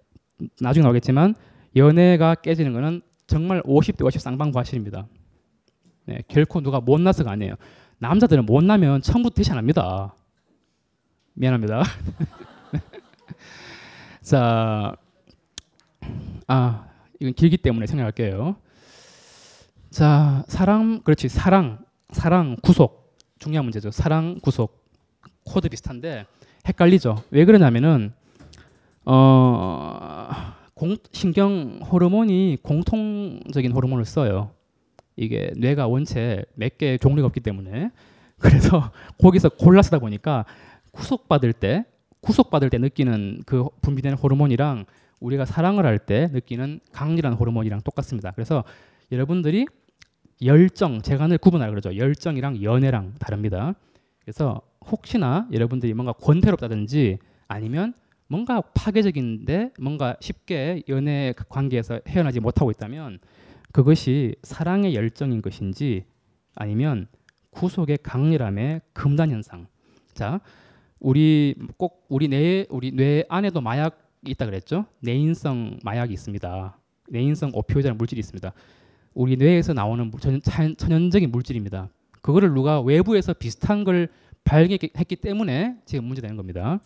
[0.60, 1.34] 나중에 나오겠지만
[1.78, 5.06] 연애가 깨지는 거는 정말 50대 50 쌍방 과실입니다.
[6.06, 7.54] 네, 결코 누가 못나서가 아니에요.
[7.98, 10.14] 남자들은 못나면 처음부터 대시 안 합니다.
[11.34, 11.82] 미안합니다.
[14.22, 14.94] 자,
[16.46, 16.88] 아
[17.20, 18.56] 이건 길기 때문에 생각할게요.
[19.90, 21.28] 자, 사랑 그렇지.
[21.28, 23.90] 사랑, 사랑 구속 중요한 문제죠.
[23.90, 24.86] 사랑 구속
[25.44, 26.26] 코드 비슷한데
[26.66, 27.22] 헷갈리죠.
[27.30, 28.12] 왜 그러냐면은
[29.04, 30.28] 어
[30.78, 34.52] 공, 신경 호르몬이 공통적인 호르몬을 써요.
[35.16, 37.90] 이게 뇌가 원체 몇 개의 종류가 없기 때문에
[38.38, 40.44] 그래서 거기서 골라 쓰다 보니까
[40.92, 41.84] 구속받을 때
[42.20, 44.84] 구속받을 때 느끼는 그 분비되는 호르몬이랑
[45.18, 48.30] 우리가 사랑을 할 때 느끼는 강렬한 호르몬이랑 똑같습니다.
[48.30, 48.62] 그래서
[49.10, 49.66] 여러분들이
[50.42, 51.96] 열정, 늘 구분하라 그러죠.
[51.96, 53.74] 열정이랑 연애랑 다릅니다.
[54.20, 57.18] 그래서 혹시나 여러분들이 뭔가 권태롭다든지
[57.48, 57.94] 아니면
[58.28, 63.18] 뭔가 파괴적인데 뭔가 쉽게 연애 관계에서 헤어나지 못하고 있다면
[63.72, 66.04] 그것이 사랑의 열정인 것인지
[66.54, 67.08] 아니면
[67.50, 69.66] 구속의 강렬함의 금단 현상.
[70.12, 70.40] 자,
[71.00, 73.96] 우리 꼭 우리 뇌 우리 뇌 안에도 마약이
[74.26, 74.84] 있다 그랬죠?
[75.00, 76.78] 뇌인성 마약이 있습니다.
[77.08, 78.52] 뇌인성 오피오이드라는 물질이 있습니다.
[79.14, 80.10] 우리 뇌에서 나오는
[80.42, 81.88] 천, 천연 적인 물질입니다.
[82.20, 84.08] 그거를 누가 외부에서 비슷한 걸
[84.44, 86.80] 발견했기 때문에 지금 문제되는 겁니다.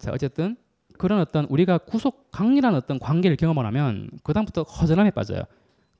[0.00, 0.56] 자, 어쨌든
[0.98, 5.42] 그런 어떤 우리가 구속 강렬한 어떤 관계를 경험을 하면 그 다음부터 허전함에 빠져요.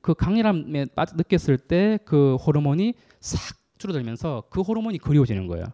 [0.01, 5.65] 그 강렬함에 빠져 느꼈을 때 그 호르몬이 싹 줄어들면서 그 호르몬이 그리워지는 거예요.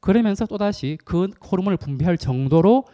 [0.00, 2.84] 그러면서 또 다시 그 호르몬을 분비할 정도로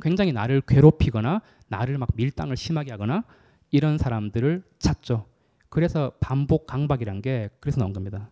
[0.00, 3.24] 굉장히 나를 괴롭히거나 나를 막 밀당을 심하게 하거나
[3.70, 5.26] 이런 사람들을 찾죠.
[5.68, 8.30] 그래서 반복 강박이란 게 그래서 나온 겁니다.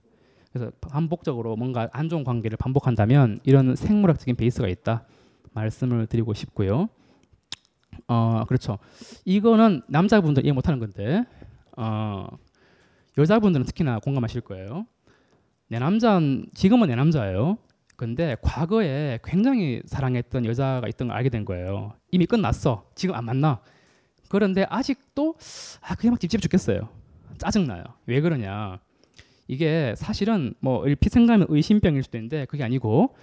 [0.53, 5.05] 그래서 반복적으로 뭔가 안 좋은 관계를 반복한다면 이런 생물학적인 베이스가 있다
[5.54, 6.88] 말씀을 드리고 싶고요.
[8.08, 8.78] 어 그렇죠.
[9.24, 11.24] 이거는 남자분들 이해 못하는 건데
[11.76, 12.26] 어
[13.18, 14.86] 여자분들은 특히나 공감하실 거예요.
[15.68, 17.58] 내 남자는 지금은 내 남자예요.
[17.96, 21.92] 근데 과거에 굉장히 사랑했던 여자가 있던 걸 알게 된 거예요.
[22.10, 22.90] 이미 끝났어.
[22.94, 23.60] 지금 안 만나.
[24.28, 25.36] 그런데 아직도
[25.82, 26.88] 아 그냥 막 찝찝해 죽겠어요.
[27.38, 27.84] 짜증나요.
[28.06, 28.80] 왜 그러냐?
[29.46, 33.14] 이게 사실은 뭐 얼핏 생각하면 의심병일 수도 있는데 그게 아니고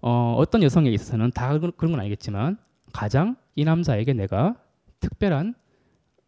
[0.00, 2.58] 어, 어떤 여성에 있어서는 다 그런 건 아니겠지만
[2.92, 4.56] 가장 이 남자에게 내가
[5.00, 5.54] 특별한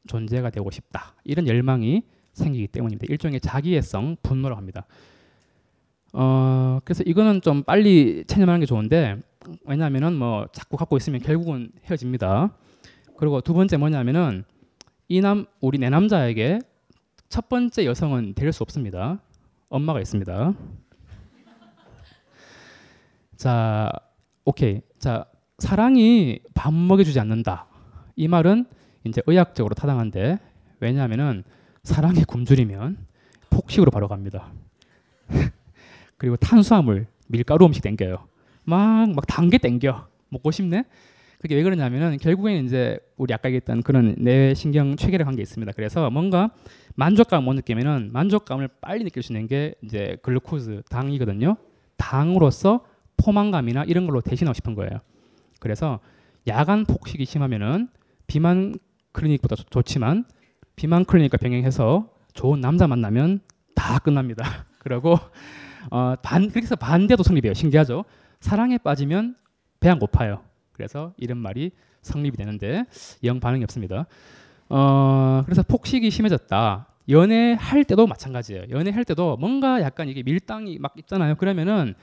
[0.07, 3.07] 존재가 되고 싶다 이런 열망이 생기기 때문입니다.
[3.11, 4.87] 일종의 자기애성 분노라고 합니다.
[6.13, 9.21] 어, 그래서 이거는 좀 빨리 체념하는 게 좋은데
[9.65, 12.53] 왜냐하면은 뭐 자꾸 갖고 있으면 결국은 헤어집니다.
[13.17, 14.45] 그리고 두 번째 뭐냐면은
[15.09, 16.59] 이 남 우리 내 남자에게
[17.29, 19.21] 첫 번째 여성은 될 수 없습니다.
[19.69, 20.55] 엄마가 있습니다.
[23.39, 23.89] 자,
[24.45, 24.81] 오케이.
[24.99, 25.25] 자,
[25.59, 27.67] 사랑이 밥 먹여주지 않는다.
[28.17, 28.67] 이 말은
[29.05, 30.39] 이제 의학적으로 타당한데
[30.81, 31.45] 왜냐하면은
[31.85, 32.97] 사랑이 굶주리면
[33.51, 34.51] 폭식으로 바로 갑니다.
[36.19, 38.27] 그리고 탄수화물, 밀가루 음식 땡겨요.
[38.65, 40.09] 막 막 단게 땡겨.
[40.31, 40.83] 먹고 싶네.
[41.39, 45.73] 그게 왜 그러냐면은 결국에는 이제 우리 아까 얘기했던 그런 뇌 신경 체계를 한게 있습니다.
[45.77, 46.51] 그래서 뭔가
[46.97, 51.57] 만족감 못 느끼면은 만족감을 빨리 느낄 수 있는 게 이제 글루코즈 당이거든요.
[51.97, 52.85] 당으로서
[53.19, 55.01] 포만감이나 이런 걸로 대신하고 싶은 거예요.
[55.61, 56.01] 그래서
[56.47, 57.89] 야간 폭식이 심하면은
[58.27, 58.75] 비만
[59.13, 60.25] 클리닉보다 좋 지만
[60.77, 63.41] 비만 클리닉과 병행해서 좋은 남자 만나면
[63.75, 64.67] 다 끝납니다.
[64.79, 65.19] 그리고
[65.91, 67.55] 어, 반 그래서 반대도 성립해요.
[67.55, 68.05] 신기하죠?
[68.41, 69.37] 사랑에 빠지면
[69.81, 70.43] 배 안 고파요.
[70.73, 71.73] 그래서 이런 말이
[72.03, 72.85] 성립이 되는데
[73.25, 74.07] 영 반응이 없습니다.
[74.69, 76.87] 어, 그래서 폭식이 심해졌다.
[77.09, 78.65] 연애할 때도 마찬가지예요.
[78.71, 81.37] 연애할 때도 뭔가 약간 이게 밀당이 막 있잖아요.
[81.37, 81.95] 그러면은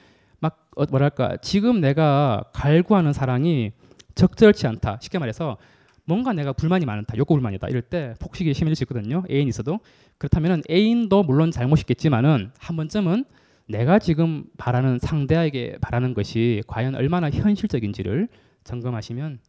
[0.90, 3.72] 뭐랄까 지금 내가 갈구하는 사랑이
[4.16, 5.00] 적절치 않다.
[5.02, 5.58] 쉽게 말해서
[6.06, 9.24] 뭔가 내가 불만이 많다, 욕구 불만이다 이럴 때 폭식이 심해질 수 있거든요.
[9.30, 9.80] 애인 있어도
[10.18, 13.26] 그렇다면은 애인도 물론 잘못이겠지만은 한 번쯤은
[13.68, 18.28] 내가 지금 바라는 상대에게 바라는 것이 과연 얼마나 현실적인지를
[18.64, 19.40] 점검하시면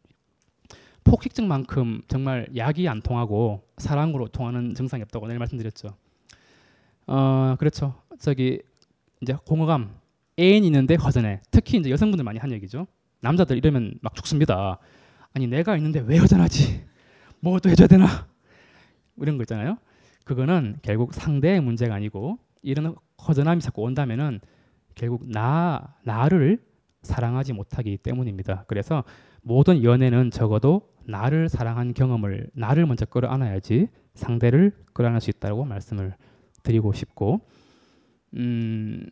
[1.05, 5.95] 폭식증만큼 정말 약이 안 통하고 사랑으로 통하는 증상이 없다고 내일 말씀드렸죠.
[7.07, 7.95] 어 그렇죠.
[8.19, 8.61] 저기
[9.21, 9.95] 이제 공허감
[10.39, 11.41] 애인 있는데 허전해.
[11.51, 12.87] 특히 이제 여성분들 많이 한 얘기죠.
[13.21, 14.79] 남자들 이러면 막 죽습니다.
[15.33, 16.85] 아니 내가 있는데 왜 허전하지?
[17.41, 18.07] 뭐 또 해줘야 되나?
[19.19, 19.79] 이런 거 있잖아요.
[20.25, 22.95] 그거는 결국 상대의 문제가 아니고 이런
[23.27, 24.41] 허전함이 자꾸 온다면은
[24.95, 26.59] 결국 나 나를
[27.03, 28.65] 사랑하지 못하기 때문입니다.
[28.67, 29.05] 그래서
[29.43, 36.15] 모든 연애는 적어도 나를 사랑한 경험을 나를 먼저 끌어안아야지 상대를 끌어안을 수 있다고 말씀을
[36.65, 37.41] 드리고 싶고
[38.35, 39.07] 음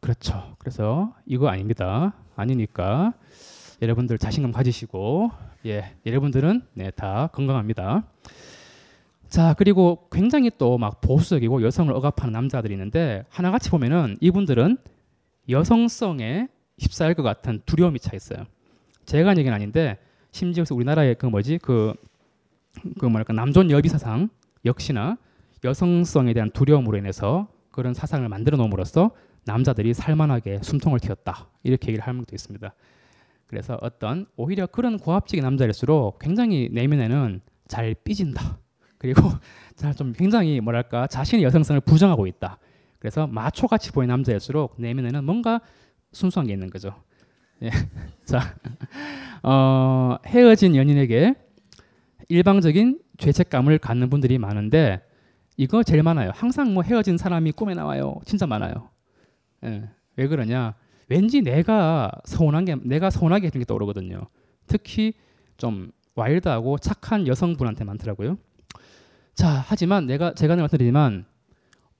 [0.00, 0.54] 그렇죠.
[0.58, 2.14] 그래서 이거 아닙니다.
[2.36, 3.14] 아니니까
[3.82, 5.30] 여러분들 자신감 가지시고
[5.66, 8.04] 예, 여러분들은 네, 다 건강합니다.
[9.28, 14.78] 자, 그리고 굉장히 또 막 보수적이고 여성을 억압하는 남자들이 있는데 하나같이 보면은 이분들은
[15.48, 16.48] 여성성에
[16.78, 18.44] 휩싸일 것 같은 두려움이 차 있어요.
[19.04, 19.98] 제가 한 얘기는 아닌데
[20.30, 21.94] 심지어 우리나라의 그 뭐지 그,
[22.98, 24.28] 그 뭐랄까 남존 여비 사상
[24.64, 25.16] 역시나
[25.64, 29.10] 여성성에 대한 두려움으로 인해서 그런 사상을 만들어 놓음으로써
[29.48, 32.72] 남자들이 살만하게 숨통을 틔웠다 이렇게 얘기를 하는 것도 있습니다.
[33.46, 38.58] 그래서 어떤 오히려 그런 고압적인 남자일수록 굉장히 내면에는 잘 삐진다.
[38.98, 39.22] 그리고
[39.96, 42.58] 좀 굉장히 뭐랄까 자신의 여성성을 부정하고 있다.
[42.98, 45.60] 그래서 마초같이 보이는 남자일수록 내면에는 뭔가
[46.12, 46.94] 순수한 게 있는 거죠.
[47.62, 47.70] 예.
[48.24, 48.54] 자,
[49.42, 51.34] 어, 헤어진 연인에게
[52.28, 55.00] 일방적인 죄책감을 갖는 분들이 많은데
[55.56, 56.32] 이거 제일 많아요.
[56.34, 58.20] 항상 뭐 헤어진 사람이 꿈에 나와요.
[58.26, 58.90] 진짜 많아요.
[59.64, 59.88] 예.
[60.16, 60.74] 왜 그러냐?
[61.08, 64.20] 왠지 내가 서운한 게 내가 서운하게 했던 게 떠오르거든요.
[64.66, 65.14] 특히
[65.56, 68.36] 좀 와일드하고 착한 여성분한테 많더라고요.
[69.34, 71.24] 자, 하지만 내가 제가 말씀드리지만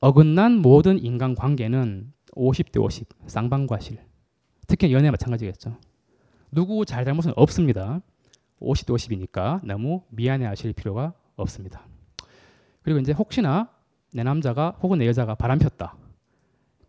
[0.00, 3.98] 어긋난 모든 인간 관계는 50대 50 쌍방과실.
[4.66, 5.76] 특히 연애 마찬가지겠죠.
[6.50, 8.00] 누구 잘잘못은 없습니다.
[8.60, 11.86] 50대 50이니까 너무 미안해하실 필요가 없습니다.
[12.82, 13.70] 그리고 이제 혹시나
[14.12, 15.96] 내 남자가 혹은 내 여자가 바람 폈다.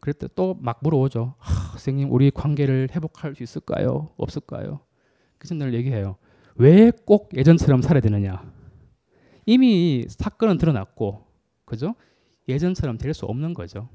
[0.02, 1.36] 때또막 물어오죠.
[1.72, 4.10] 선생님 우리 관계를 회복할 수 있을까요?
[4.18, 4.80] 없을까요?
[5.38, 6.18] 그래서 늘 얘기해요.
[6.56, 8.44] 왜 꼭 예전처럼 살아야 되느냐?
[9.46, 11.26] 이미 사건은 드러났고,
[11.66, 11.96] 그죠?
[12.48, 13.90] 예전처럼 될 수 없는 거죠.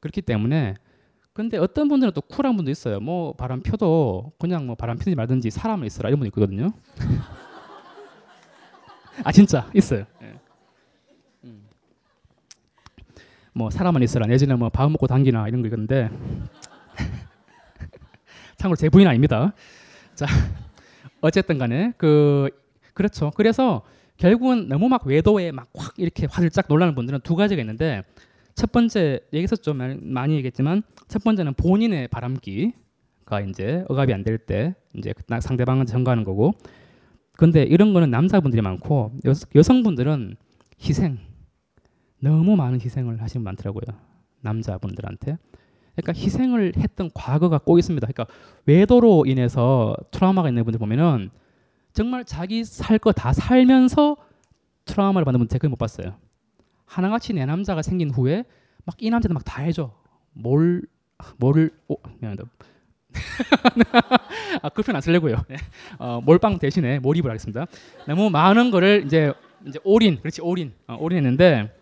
[0.00, 0.74] 그렇기 때문에
[1.32, 3.00] 근데 어떤 분들은 또 쿨한 분도 있어요.
[3.00, 6.72] 뭐 바람 펴도 그냥 뭐 바람 피지 말든지 사람을 있어라 이런 분 있거든요.
[9.24, 10.04] 아 진짜 있어요.
[10.20, 10.34] 네.
[11.44, 11.68] 음.
[13.60, 16.08] 뭐 사람만 있어라 내지는 뭐 밥 먹고 당기나 이런 거 있는데
[18.56, 19.52] 참고로 제 부인 아닙니다.
[20.14, 20.26] 자
[21.20, 22.48] 어쨌든 간에 그
[22.94, 23.30] 그렇죠.
[23.36, 23.82] 그래서
[24.16, 28.02] 결국은 너무 막 외도에 막 확 이렇게 화들짝 놀라는 분들은 두 가지가 있는데
[28.54, 35.12] 첫 번째 얘기했었죠 많이 얘기했지만 첫 번째는 본인의 바람기가 이제 억압이 안 될 때 이제
[35.40, 36.52] 상대방을 전가하는 거고
[37.32, 40.36] 근데 이런 거는 남자분들이 많고 여, 성분들은
[40.82, 41.18] 희생
[42.20, 43.98] 너무 많은 희생을 하시는 분 많더라고요
[44.42, 45.38] 남자분들한테
[45.96, 48.26] 그러니까 희생을 했던 과거가 꼭 있습니다 그러니까
[48.66, 51.30] 외도로 인해서 트라우마가 있는 분들 보면은
[51.92, 54.16] 정말 자기 살 거 다 살면서
[54.84, 56.14] 트라우마를 받는 분 제가 거의 못 봤어요
[56.86, 58.44] 하나같이 내 남자가 생긴 후에
[58.84, 59.92] 막 이 남자도 막 다 해줘.
[60.32, 60.82] 뭘
[61.36, 62.44] 뭐를 오 미안하다.
[64.62, 65.36] 아, 그 표현 안 쓰려고요.
[65.48, 65.56] 네.
[65.98, 67.66] 어, 몰빵 대신에 몰입을 하겠습니다.
[68.06, 69.32] 너무 많은 거를 이제
[69.66, 71.72] 이제 올인, 그렇지 올인, 어, 올인했는데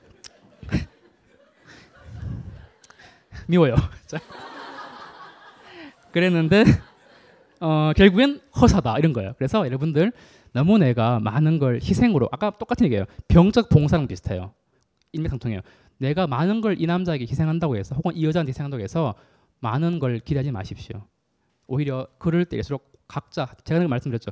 [3.49, 3.75] 미워요.
[4.07, 4.19] 자.
[6.12, 6.65] 그랬는데
[7.61, 9.35] 어, 결국엔 허사다 이런 거예요.
[9.37, 10.12] 그래서 여러분들
[10.53, 13.05] 너무 내가 많은 걸 희생으로 아까 똑같은 얘기예요.
[13.29, 14.53] 병적 봉사랑 비슷해요.
[15.12, 15.61] 일맥상통해요.
[15.99, 19.15] 내가 많은 걸 이 남자에게 희생한다고 해서 혹은 이 여자한테 희생한다고 해서
[19.61, 21.03] 많은 걸 기대하지 마십시오.
[21.66, 24.31] 오히려 그럴 때일수록 각자 제가 말씀드렸죠.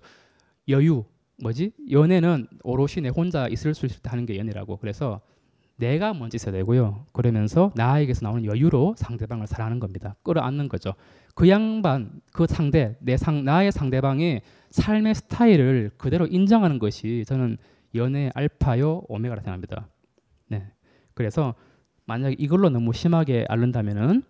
[0.68, 1.04] 여유
[1.42, 1.72] 뭐지?
[1.90, 4.76] 연애는 오롯이 내 혼자 있을 수 있을 때 하는 게 연애라고.
[4.78, 5.20] 그래서
[5.76, 7.04] 내가 먼저 있어야 되고요.
[7.12, 10.16] 그러면서 나에게서 나오는 여유로 상대방을 사랑하는 겁니다.
[10.22, 10.94] 끌어안는 거죠.
[11.34, 14.40] 그 양반, 그 상대, 내 상, 나의 상대방의
[14.70, 17.58] 삶의 스타일을 그대로 인정하는 것이 저는
[17.94, 19.88] 연애 알파요 오메가라 생각합니다.
[20.48, 20.66] 네.
[21.14, 21.54] 그래서
[22.06, 24.22] 만약에 이걸로 너무 심하게 앓는다면은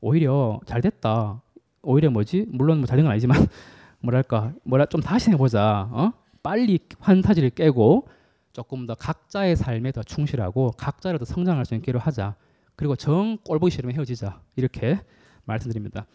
[0.00, 1.42] 오히려 잘 됐다.
[1.82, 2.46] 오히려 뭐지?
[2.48, 3.36] 물론 뭐 잘된 건 아니지만
[4.00, 5.88] 뭐랄까 뭐라 좀 다시 해보자.
[5.90, 6.12] 어?
[6.42, 8.06] 빨리 환타지를 깨고
[8.54, 12.36] 조금 더 각자의 삶에 더 충실하고 각자를 더 성장할 수 있기로 하자.
[12.76, 14.40] 그리고 정 꼴보기 싫으면 헤어지자.
[14.54, 15.00] 이렇게
[15.44, 16.06] 말씀드립니다.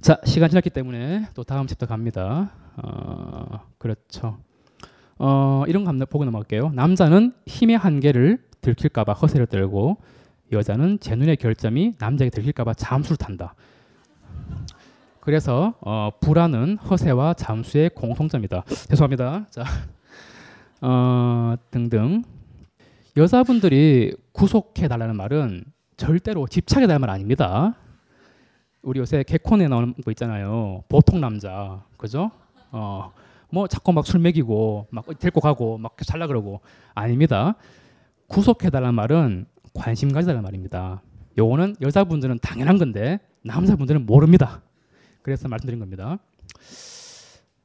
[0.00, 2.52] 자 시간 지났기 때문에 또 다음 챕터 갑니다.
[2.76, 4.38] 어, 그렇죠.
[5.18, 6.70] 어, 이런 거 보고 넘어갈게요.
[6.70, 9.98] 남자는 힘의 한계를 들킬까봐 허세를 떨고
[10.52, 13.54] 여자는 제 눈의 결점이 남자에게 들킬까봐 잠수를 탄다.
[15.20, 18.64] 그래서 어, 불안은 허세와 잠수의 공통점이다.
[18.88, 19.46] 죄송합니다.
[19.50, 19.64] 자,
[20.80, 22.22] 어, 등등.
[23.16, 25.64] 여자분들이 구속해 달라는 말은
[25.96, 27.74] 절대로 집착해 달라는 말 아닙니다.
[28.82, 30.82] 우리 요새 개콘에 나오는 거 있잖아요.
[30.88, 32.30] 보통 남자, 그죠?
[32.70, 33.12] 어,
[33.50, 36.60] 뭐 자꾸 막 술 먹이고 막 데리고 가고 막 잘라 그러고
[36.94, 37.54] 아닙니다.
[38.26, 41.00] 구속해 달라는 말은 관심 가지달라는 말입니다.
[41.38, 44.60] 요거는 여자분들은 당연한 건데 남자분들은 모릅니다.
[45.22, 46.18] 그래서 말씀드린 겁니다.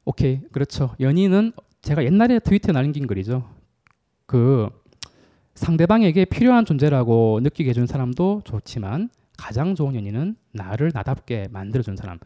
[0.05, 0.95] 오케이 그렇죠.
[0.99, 3.49] 연인은 제가 옛날에 트위터에 남긴 글이죠.
[4.25, 4.69] 그
[5.55, 12.19] 상대방에게 필요한 존재라고 느끼게 해준 사람도 좋지만 가장 좋은 연인은 나를 나답게 만들어준 사람.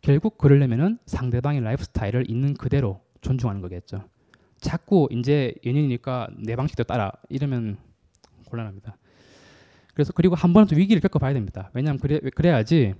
[0.00, 4.08] 결국 그러려면은 상대방의 라이프 스타일을 있는 그대로 존중하는 거겠죠.
[4.60, 7.76] 자꾸 이제 연인이니까 내 방식대로 따라 이러면
[8.46, 8.96] 곤란합니다.
[9.94, 11.70] 그래서 그리고 한 번은 위기를 겪어봐야 됩니다.
[11.74, 12.94] 왜냐하면 그래, 그래야지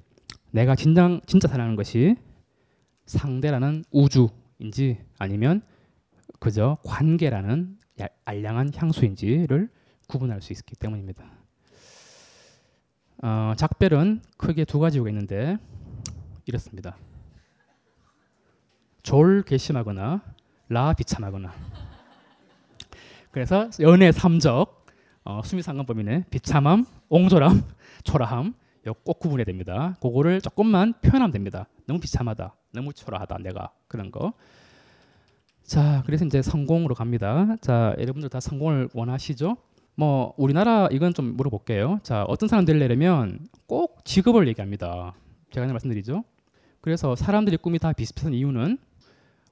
[0.51, 2.17] 내가 진정 진짜 사랑하는 것이
[3.07, 5.63] 상대라는 우주인지 아니면
[6.43, 7.79] 그저 관계라는
[8.25, 9.69] 알량한 향수인지를
[10.09, 11.25] 구분할 수 있기 때문입니다.
[13.23, 15.57] 어, 작별은 크게 두 가지가 있는데
[16.47, 16.97] 이렇습니다.
[19.05, 20.21] 졸 괘씸하거나
[20.69, 21.55] 라 비참하거나.
[23.31, 24.87] 그래서 연애 삼적
[25.23, 27.63] 어, 수미상관법인의 비참함, 옹졸함,
[28.03, 28.55] 초라함
[29.05, 29.97] 꼭 구분해야 됩니다.
[30.03, 31.69] 그거를 조금만 표현하면 됩니다.
[31.87, 34.33] 너무 비참하다, 너무 초라하다, 내가 그런 거.
[35.65, 37.57] 자, 그래서 이제 성공으로 갑니다.
[37.61, 39.57] 자, 여러분들 다 성공을 원하시죠?
[39.95, 42.01] 뭐 우리나라 이건 좀 물어볼게요.
[42.03, 45.15] 자, 어떤 사람 되려면 꼭 직업을 얘기합니다.
[45.51, 46.25] 제가 그냥 말씀드리죠.
[46.81, 48.79] 그래서 사람들이 꿈이 다 비슷한 이유는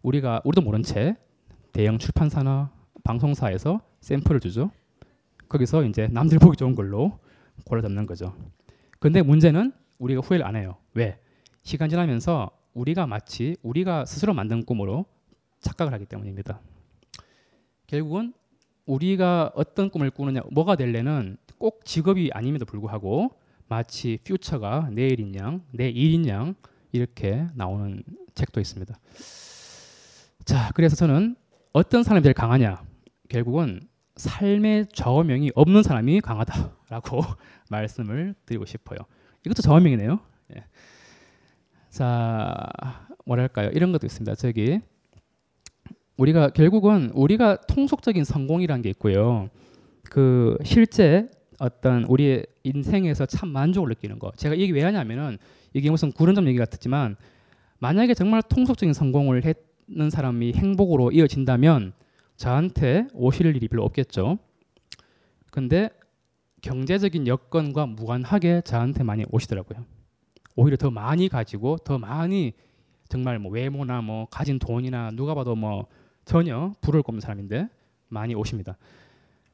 [0.03, 1.17] 우리가 우리도 모른 채
[1.73, 2.71] 대형 출판사나
[3.05, 4.71] 방송사에서 샘플을 주죠.
[5.49, 7.19] 거기서 이제 남들 보기 좋은 걸로
[7.65, 8.35] 골라 잡는 거죠.
[8.99, 10.77] 근데 문제는 우리가 후회를 안 해요.
[10.95, 11.19] 왜?
[11.63, 15.05] 시간 지나면서 우리가 마치 우리가 스스로 만든 꿈으로
[15.61, 16.61] 착각을 하기 때문입니다.
[17.87, 18.33] 결국은
[18.87, 23.31] 우리가 어떤 꿈을 꾸느냐, 뭐가 될래는 꼭 직업이 아님에도 불구하고
[23.69, 26.55] 마치 퓨처가 내일인 양, 내 일인 양
[26.93, 28.03] 이렇게 나오는
[28.35, 28.99] 책도 있습니다.
[30.45, 31.37] 자, 그래서 저는
[31.73, 32.83] 어떤 사람이 제일 강하냐?
[33.29, 33.81] 결국은
[34.17, 37.23] 삶의 좌우명이 없는 사람이 강하다라고
[37.71, 38.99] 말씀을 드리고 싶어요.
[39.47, 40.19] 이것도 좌우명이네요.
[40.57, 40.65] 예.
[41.91, 42.69] 자,
[43.25, 43.71] 뭐랄까요?
[43.71, 44.35] 이런 것도 있습니다.
[44.35, 44.81] 저기
[46.21, 49.49] 우리가 결국은 우리가 통속적인 성공이라는 게 있고요.
[50.03, 54.31] 그 실제 어떤 우리의 인생에서 참 만족을 느끼는 거.
[54.37, 55.39] 제가 이게 왜 하냐면은
[55.73, 57.17] 이게 무슨 구른점 얘기 같았지만
[57.79, 61.95] 만약에 정말 통속적인 성공을 했는 사람이 행복으로 이어진다면
[62.37, 64.39] 저한테 오실 일이 별로 없겠죠.
[65.51, 65.89] 근데
[66.61, 69.87] 경제적인 여건과 무관하게 저한테 많이 오시더라고요.
[70.55, 72.53] 오히려 더 많이 가지고 더 많이
[73.09, 75.87] 정말 뭐 외모나 뭐 가진 돈이나 누가 봐도 뭐
[76.31, 77.69] 전혀 부를 거 없는 사람인데
[78.07, 78.77] 많이 오십니다.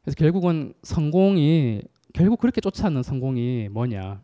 [0.02, 1.80] 그래서 결국은 성공이
[2.12, 4.20] 결국 그렇게 쫓아는 성공이 뭐냐?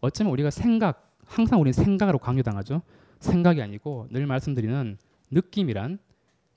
[0.00, 2.80] 어쩌면 우리가 생각 항상 우리는 생각으로 강요당하죠.
[3.20, 4.96] 생각이 아니고 늘 말씀드리는
[5.32, 5.98] 느낌이란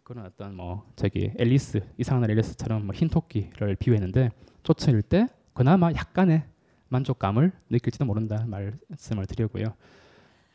[0.04, 4.30] 그런 어떤 뭐 저기 앨리스 이상한 앨리스처럼 뭐 흰토끼를 비유했는데
[4.64, 6.46] 쫓을 때 그나마 약간의
[6.88, 9.74] 만족감을 느낄지도 모른다 말씀을 드리고요.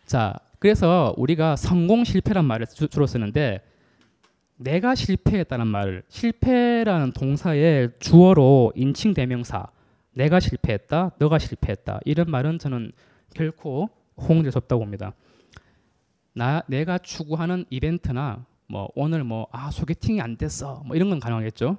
[0.07, 3.61] 자, 그래서 우리가 성공 실패란 말을 주, 로 쓰는데
[4.61, 9.67] 내가 실패했다는 말, 실패라는 동사의 주어로 인칭 대명사,
[10.13, 12.93] 내가 실패했다, 너가 실패했다 이런 말은 저는
[13.35, 13.89] 결코
[14.19, 15.15] 호응될 수 없다고 봅니다.
[16.35, 21.79] 나 내가 추구하는 이벤트나 뭐 오늘 뭐 아 소개팅이 안 됐어 뭐 이런 건 가능하겠죠.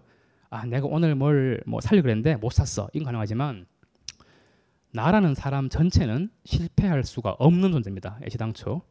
[0.49, 3.65] 아 내가 오늘 뭘 뭐 살려 그랬는데 못 샀어 이건 가능하지만
[4.91, 8.19] 나라는 사람 전체는 실패할 수가 없는 존재입니다.
[8.25, 8.81] 애시당초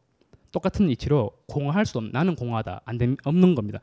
[0.51, 3.79] 똑같은 이치로 공허할 수 없는 나는 공허하다 안 되, 없는 겁니다.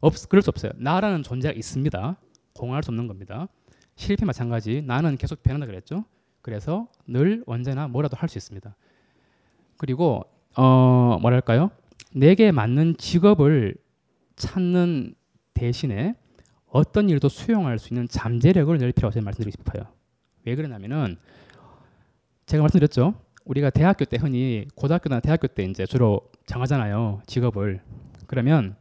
[0.00, 0.72] 없 그럴 수 없어요.
[0.76, 2.16] 나라는 존재가 있습니다.
[2.54, 3.48] 공허할 수 없는 겁니다.
[3.96, 6.04] 실패 마찬가지 나는 계속 변한다 그랬죠.
[6.40, 8.74] 그래서 늘 언제나 뭐라도 할 수 있습니다.
[9.76, 10.24] 그리고
[10.56, 11.70] 어 뭐랄까요?
[12.12, 13.76] 내게 맞는 직업을
[14.36, 15.14] 찾는
[15.54, 16.14] 대신에
[16.66, 19.92] 어떤 일도 수용할 수 있는 잠재력을 늘 필요하다고 말씀드리고 싶어요.
[20.44, 21.16] 왜 그러냐면은
[22.46, 23.14] 제가 말씀드렸죠.
[23.48, 27.22] 우리가 대학교 때 흔히 고등학교나 대학교 때 이제 주로 정하잖아요.
[27.26, 27.80] 직업을.
[28.26, 28.76] 그러면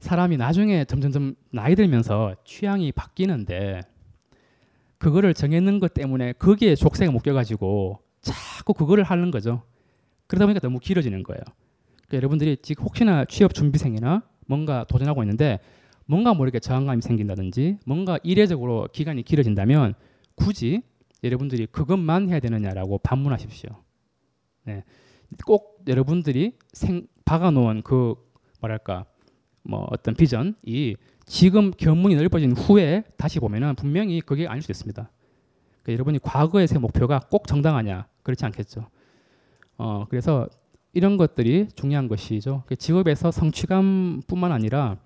[0.00, 3.82] 사람이 나중에 점점점 나이 들면서 취향이 바뀌는데
[4.98, 9.62] 그거를 정해놓은 것 때문에 거기에 족쇄가 묶여가지고 자꾸 그거를 하는 거죠.
[10.26, 11.40] 그러다 보니까 너무 길어지는 거예요.
[12.08, 15.60] 그러니까 여러분들이 지금 혹시나 취업 준비생이나 뭔가 도전하고 있는데
[16.06, 19.94] 뭔가 모르게 저항감이 생긴다든지 뭔가 이례적으로 기간이 길어진다면
[20.34, 20.82] 굳이
[21.24, 23.70] 여러분들이 그것만 해야 되느냐라고 반문하십시오.
[24.64, 24.84] 네.
[25.46, 28.14] 꼭 여러분들이 생, 박아놓은 그
[28.60, 29.06] 뭐랄까
[29.62, 30.96] 뭐 어떤 비전이
[31.26, 35.10] 지금 견문이 넓어진 후에 다시 보면은 분명히 그게 아닐 수 있습니다.
[35.82, 38.88] 그러니까 여러분이 과거의 새 목표가 꼭 정당하냐 그렇지 않겠죠.
[39.78, 40.48] 어 그래서
[40.92, 42.62] 이런 것들이 중요한 것이죠.
[42.66, 44.98] 그 직업에서 성취감뿐만 아니라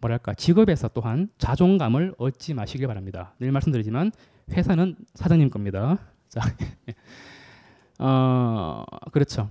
[0.00, 3.34] 뭐랄까 직업에서 또한 자존감을 얻지 마시길 바랍니다.
[3.38, 4.10] 늘 말씀드리지만
[4.52, 5.98] 회사는 사장님 겁니다.
[6.28, 6.40] 자,
[7.98, 9.50] 어 그렇죠.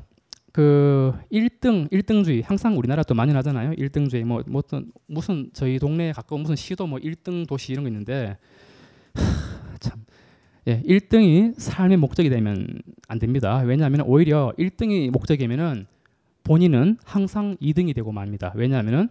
[0.52, 3.72] 그 1등 1등주의 항상 우리나라 또 많이 나잖아요.
[3.72, 7.90] 1등주의 뭐, 뭐 어떤 무슨 저희 동네에 가까운 무슨 시도 뭐 1등 도시 이런 거
[7.90, 8.38] 있는데
[9.14, 10.03] 하, 참
[10.68, 12.68] 예, 1등이 삶의 목적이 되면
[13.07, 13.60] 안 됩니다.
[13.60, 15.88] 왜냐하면 오히려 1등이 목적이면은
[16.44, 18.52] 본인은 항상 2등이 되고 맙니다.
[18.56, 19.10] 왜냐하면은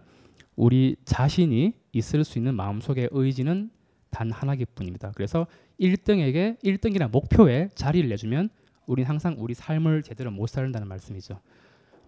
[0.55, 3.71] 우리 자신이 있을 수 있는 마음속의 의지는
[4.11, 5.11] 단 하나일 뿐입니다.
[5.15, 5.47] 그래서
[5.81, 8.49] 1등에게 1등이라는 목표에 자리를 내주면
[8.85, 11.39] 우리는 항상 우리 삶을 제대로 못 살린다는 말씀이죠.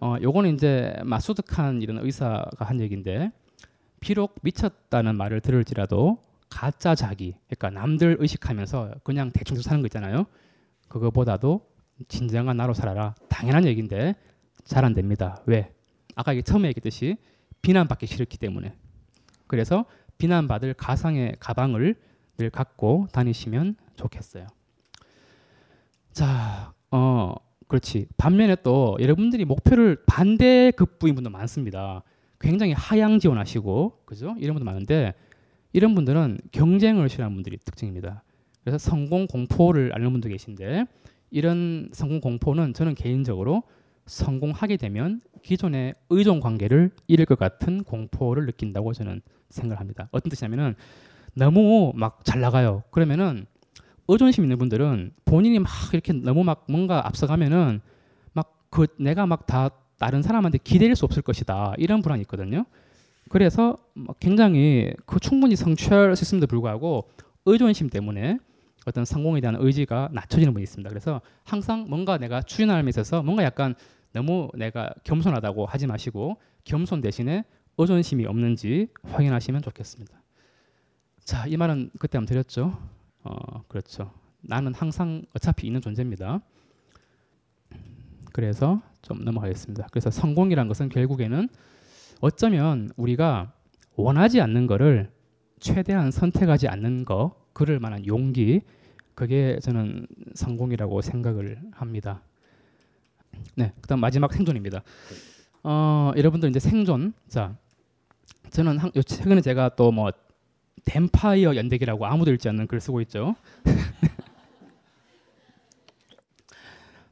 [0.00, 3.32] 어, 요거는 이제 마수드 칸 이런 의사가 한 얘기인데
[4.00, 6.18] 비록 미쳤다는 말을 들을지라도
[6.50, 10.26] 가짜 자기, 그러니까 남들 의식하면서 그냥 대충 사는 거 있잖아요.
[10.88, 11.66] 그거보다도
[12.08, 13.14] 진정한 나로 살아라.
[13.28, 14.14] 당연한 얘기인데
[14.64, 15.42] 잘 안 됩니다.
[15.46, 15.72] 왜?
[16.14, 17.16] 아까 처음에 얘기했듯이
[17.62, 18.74] 비난받기 싫기 때문에.
[19.46, 19.84] 그래서
[20.18, 21.96] 비난받을 가상의 가방을
[22.36, 24.46] 늘 갖고 다니시면 좋겠어요.
[26.12, 27.34] 자, 어,
[27.68, 28.06] 그렇지.
[28.16, 32.02] 반면에 또 여러분들이 목표를 반대 급부인 분도 많습니다.
[32.40, 34.34] 굉장히 하향 지원하시고, 그죠?
[34.38, 35.14] 이런 분도 많은데
[35.72, 38.22] 이런 분들은 경쟁을 싫어하는 분들이 특징입니다.
[38.62, 40.86] 그래서 성공 공포를 앓는 분도 계신데
[41.30, 43.64] 이런 성공 공포는 저는 개인적으로
[44.06, 49.20] 성공하게 되면 기존의 의존 관계를 잃을 것 같은 공포를 느낀다고 저는
[49.50, 50.08] 생각합니다.
[50.12, 50.74] 어떤 뜻이냐면은
[51.34, 52.82] 너무 막 잘 나가요.
[52.90, 53.46] 그러면은
[54.08, 57.80] 의존심 있는 분들은 본인이 막 이렇게 너무 막 뭔가 앞서가면은
[58.32, 62.64] 막 그 내가 막 다 다른 사람한테 기댈 수 없을 것이다 이런 불안이 있거든요.
[63.30, 63.78] 그래서
[64.20, 67.08] 굉장히 그 충분히 성취할 수 있음에도 불구하고
[67.46, 68.38] 의존심 때문에
[68.86, 70.90] 어떤 성공에 대한 의지가 낮춰지는 분이 있습니다.
[70.90, 73.74] 그래서 항상 뭔가 내가 추진함에 있어서 뭔가 약간
[74.12, 77.44] 너무 내가 겸손하다고 하지 마시고 겸손 대신에
[77.78, 80.23] 의존심이 없는지 확인하시면 좋겠습니다.
[81.24, 82.78] 자, 이 말은 그때 한번 드렸죠.
[83.22, 84.12] 어, 그렇죠.
[84.42, 86.40] 나는 항상 어차피 있는 존재입니다.
[88.34, 89.86] 그래서 좀 넘어가겠습니다.
[89.90, 91.48] 그래서 성공이란 것은 결국에는
[92.20, 93.54] 어쩌면 우리가
[93.96, 95.10] 원하지 않는 거를
[95.60, 98.60] 최대한 선택하지 않는 거, 그럴 만한 용기,
[99.14, 102.20] 그게 저는 성공이라고 생각을 합니다.
[103.54, 104.82] 네, 그다음 마지막 생존입니다.
[105.62, 107.56] 어, 여러분들 이제 생존, 자,
[108.50, 110.10] 저는 한, 최근에 제가 또 뭐
[110.84, 113.34] 댐파이어 연대기라고 아무도 읽지 않는 글 쓰고 있죠.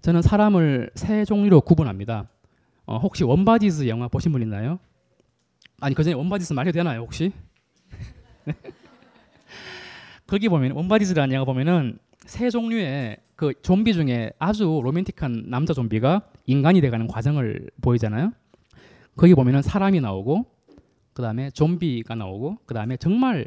[0.02, 2.28] 저는 사람을 세 종류로 구분합니다.
[2.86, 4.78] 어, 혹시 웜바디즈 영화 보신 분 있나요?
[5.80, 7.32] 아니 그 전에 웜바디즈 말해도 되나요 혹시?
[10.26, 16.80] 거기 보면 원바디즈라는 영화 보면은 세 종류의 그 좀비 중에 아주 로맨틱한 남자 좀비가 인간이
[16.80, 18.32] 돼가는 과정을 보이잖아요.
[19.16, 20.46] 거기 보면은 사람이 나오고
[21.12, 23.46] 그 다음에 좀비가 나오고 그 다음에 정말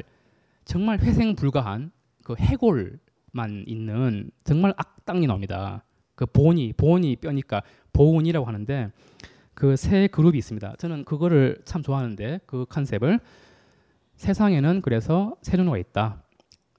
[0.66, 1.90] 정말 회생 불가한
[2.22, 5.82] 그 해골만 있는 정말 악당이 나옵니다.
[6.14, 7.62] 그 보니 보니 뼈니까
[7.94, 8.90] 보운이라고 하는데
[9.54, 10.74] 그 세 그룹이 있습니다.
[10.76, 13.20] 저는 그거를 참 좋아하는데 그 컨셉을
[14.16, 16.22] 세상에는 그래서 세 종류가 있다.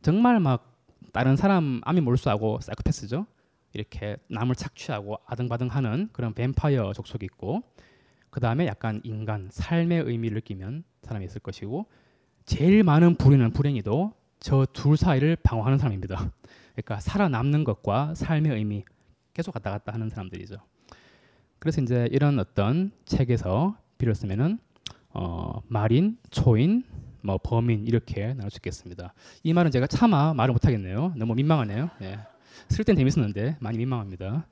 [0.03, 0.77] 정말 막
[1.11, 3.25] 다른 사람 암이 몰수하고 사이코패스죠.
[3.73, 7.63] 이렇게 남을 착취하고 아등바등하는 그런 뱀파이어 족속이 있고
[8.29, 11.87] 그 다음에 약간 인간 삶의 의미를 느끼면 사람이 있을 것이고
[12.47, 16.31] 제일 많은 불행은 불행이도 저 둘 사이를 방어하는 사람입니다.
[16.73, 18.85] 그러니까 살아남는 것과 삶의 의미
[19.33, 20.55] 계속 갔다 갔다 하는 사람들이죠.
[21.59, 24.59] 그래서 이제 이런 어떤 책에서 비를 쓰면은
[25.09, 26.83] 어, 말인, 초인,
[27.21, 29.13] 뭐 범인 이렇게 나눌 수 있겠습니다.
[29.43, 31.13] 이 말은 제가 차마 말을 못 하겠네요.
[31.17, 31.89] 너무 민망하네요.
[32.01, 32.19] 예.
[32.69, 34.47] 쓸땐 재밌었는데 많이 민망합니다.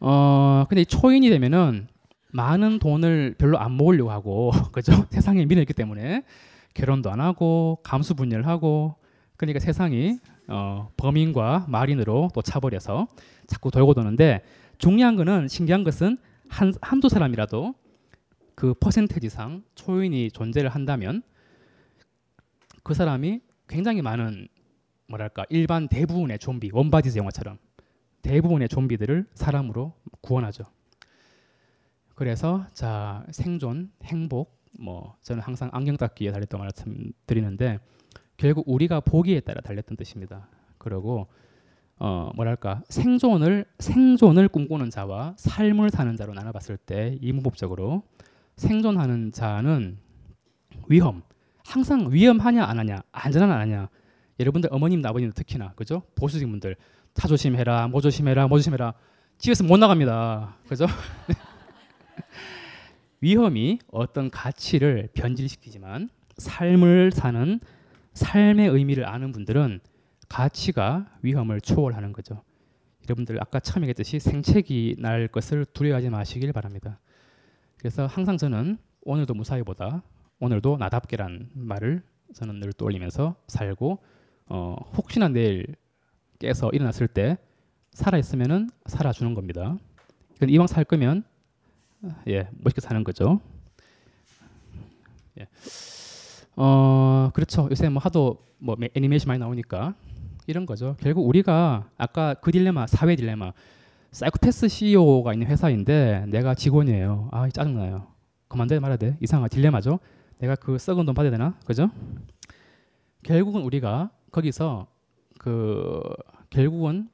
[0.00, 1.88] 어 근데 초인이 되면은
[2.32, 4.92] 많은 돈을 별로 안 모으려고 하고 그죠?
[5.10, 6.24] 세상에 미련 있기 때문에
[6.74, 8.96] 결혼도 안 하고 감수 분열하고
[9.36, 10.18] 그러니까 세상이
[10.48, 13.08] 어, 범인과 말인으로 또 차버려서
[13.46, 14.42] 자꾸 돌고 도는데
[14.78, 16.18] 중요한 거는 신기한 것은
[16.48, 17.74] 한 한두 사람이라도
[18.54, 21.22] 그 퍼센테지상 초인이 존재를 한다면
[22.82, 24.48] 그 사람이 굉장히 많은
[25.08, 27.58] 뭐랄까 일반 대부분의 좀비 웜바디즈 영화처럼
[28.22, 30.64] 대부분의 좀비들을 사람으로 구원하죠.
[32.14, 37.78] 그래서 자 생존, 행복, 뭐 저는 항상 안경 닦기에 달렸단 말씀 드리는데
[38.36, 40.48] 결국 우리가 보기에 따라 달렸단 뜻입니다.
[40.78, 41.28] 그리고
[41.96, 48.02] 어 뭐랄까 생존을 생존을 꿈꾸는 자와 삶을 사는 자로 나눠봤을 때 이문법적으로
[48.56, 49.98] 생존하는 자는
[50.88, 51.22] 위험
[51.64, 53.88] 항상 위험하냐 안 하냐 안전한 안 하냐.
[54.40, 56.02] 여러분들 어머님 아버님 특히나 그죠?
[56.16, 56.76] 보수적인 분들.
[57.14, 58.94] 차 조심해라 뭐 조심해라 뭐 조심해라.
[59.38, 60.56] 집에서 못 나갑니다.
[60.68, 60.86] 그죠
[63.24, 67.58] 위험이 어떤 가치를 변질시키지만 삶을 사는
[68.12, 69.80] 삶의 의미를 아는 분들은
[70.28, 72.42] 가치가 위험을 초월하는 거죠.
[73.04, 77.00] 여러분들 아까 처음에 얘기했듯이 생책이 날 것을 두려워하지 마시길 바랍니다.
[77.78, 80.02] 그래서 항상 저는 오늘도 무사히보다
[80.40, 82.02] 오늘도 나답게란 말을
[82.34, 84.02] 저는 늘 떠올리면서 살고
[84.48, 85.66] 어, 혹시나 내일
[86.40, 87.38] 깨서 일어났을 때
[87.92, 89.78] 살아 있으면은 살아주는 겁니다.
[90.46, 91.24] 이왕 살 거면
[92.28, 93.40] 예 멋있게 사는 거죠.
[95.38, 95.46] 예.
[96.56, 97.68] 어 그렇죠.
[97.70, 99.94] 요새 뭐 하도 뭐 애니메이션 많이 나오니까
[100.46, 100.96] 이런 거죠.
[101.00, 103.52] 결국 우리가 아까 그 딜레마, 사회 딜레마.
[104.12, 107.30] 사이코패스 CEO가 있는 회사인데 내가 직원이에요.
[107.32, 108.06] 아 짜증나요.
[108.48, 109.16] 그만둬야 말아야 돼.
[109.20, 109.98] 이상한 딜레마죠.
[110.38, 111.58] 내가 그 썩은 돈 받아야 되나?
[111.66, 111.90] 그죠?
[113.24, 114.86] 결국은 우리가 거기서
[115.38, 116.00] 그
[116.50, 117.08] 결국은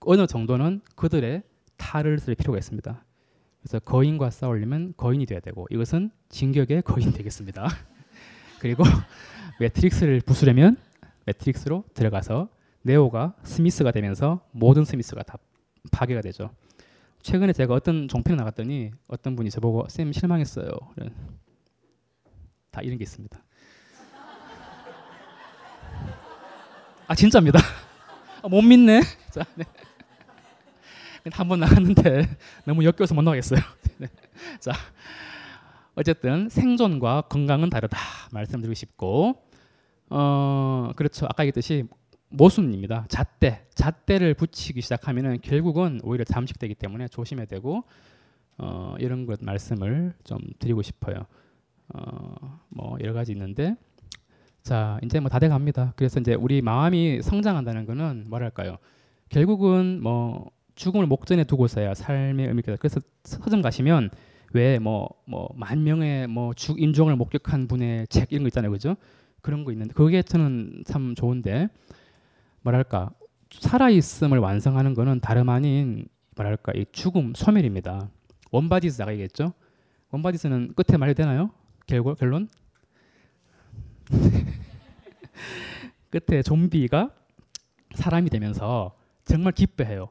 [0.00, 1.42] 어느 정도는 그들의
[1.76, 3.04] 탈을 쓸 필요가 있습니다.
[3.60, 7.68] 그래서 거인과 싸우려면 거인이 돼야 되고 이것은 진격의 거인 되겠습니다.
[8.60, 8.84] 그리고
[9.60, 10.76] 매트릭스를 부수려면
[11.26, 12.48] 매트릭스로 들어가서
[12.82, 15.38] 네오가 스미스가 되면서 모든 스미스가 다
[15.92, 16.50] 파괴가 되죠.
[17.22, 20.70] 최근에 제가 어떤 종편에 나갔더니 어떤 분이 저보고 쌤 실망했어요.
[22.70, 23.42] 다 이런 게 있습니다.
[27.06, 27.58] 아 진짜입니다.
[28.42, 29.02] 아, 못 믿네.
[29.30, 29.64] 자, 네.
[31.32, 32.28] 한 번 나갔는데
[32.66, 33.60] 너무 역겨워서 못 나가겠어요.
[33.98, 34.08] 네.
[34.60, 34.72] 자,
[35.94, 37.98] 어쨌든 생존과 건강은 다르다
[38.32, 39.42] 말씀드리고 싶고,
[40.10, 41.26] 어 그렇죠.
[41.26, 41.84] 아까 얘기했듯이
[42.30, 43.06] 모순입니다.
[43.08, 47.84] 잣대, 잣대를 붙이기 시작하면은 결국은 오히려 잠식되기 때문에 조심해야 되고,
[48.58, 51.26] 어 이런 것 말씀을 좀 드리고 싶어요.
[51.94, 52.34] 어
[52.70, 53.76] 뭐 여러 가지 있는데.
[54.62, 55.94] 자, 이제 뭐 다 돼갑니다.
[55.96, 58.78] 그래서 이제 우리 마음이 성장한다는 거는 뭐랄까요?
[59.30, 60.50] 결국은 뭐
[60.80, 64.08] 죽음을 목전에 두고서야 삶의 의미가 그래서 서점 가시면
[64.54, 68.96] 왜 뭐 뭐 만 명의 뭐 죽 인종을 목격한 분의 책 이런 거 있잖아요, 그죠?
[69.42, 71.68] 그런 거 있는데 그게 저는 참 좋은데
[72.62, 73.10] 뭐랄까
[73.50, 78.08] 살아 있음을 완성하는 거는 다름 아닌 뭐랄까 이 죽음 소멸입니다.
[78.50, 79.52] 웜바디스 나가겠죠?
[80.12, 81.50] 웜바디스는 끝에 말이 되나요?
[81.86, 82.48] 결과 결론?
[86.10, 87.10] 끝에 좀비가
[87.94, 90.08] 사람이 되면서 정말 기뻐해요.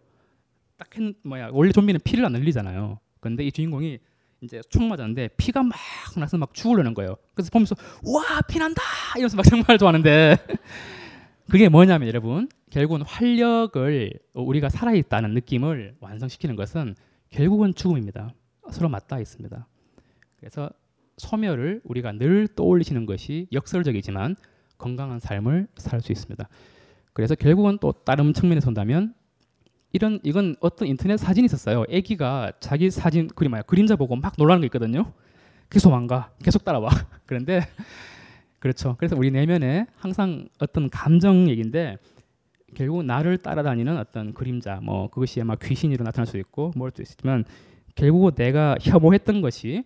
[0.80, 3.00] 딱 했, 뭐야 원래 좀비는 피를 안 흘리잖아요.
[3.20, 4.00] 근데 이 주인공이
[4.42, 5.78] 이제 총 맞았는데 피가 막
[6.18, 7.18] 나서 막 죽으려는 거예요.
[7.36, 7.76] 그래서 보면서
[8.06, 8.82] 와 피난다
[9.16, 10.38] 이러면서 막 정말 좋아하는데
[11.52, 16.96] 그게 뭐냐면 여러분 결국은 활력을 우리가 살아있다는 느낌을 완성시키는 것은
[17.30, 18.34] 결국은 죽음입니다.
[18.72, 19.68] 서로 맞닿아 있습니다.
[20.38, 20.70] 그래서
[21.18, 24.38] 소멸을 우리가 늘 떠올리시는 것이 역설적이지만
[24.78, 26.48] 건강한 삶을 살 수 있습니다.
[27.12, 29.14] 그래서 결국은 또 다른 측면에서 본다면
[29.92, 31.84] 이런 이건 어떤 인터넷 사진이 있었어요.
[31.92, 35.12] 아기가 자기 사진 그림 뭐야 그림자 보고 막 놀라는 게 있거든요.
[35.70, 36.90] 계속 안 가, 계속 따라와.
[37.26, 37.62] 그런데
[38.60, 38.96] 그렇죠.
[38.98, 41.98] 그래서 우리 내면에 항상 어떤 감정 얘기인데
[42.76, 47.46] 결국 나를 따라다니는 어떤 그림자, 뭐 그것이 아마 귀신으로 나타날 수 있고 뭘 수도 있지만
[47.96, 49.84] 결국 내가 혐오했던 것이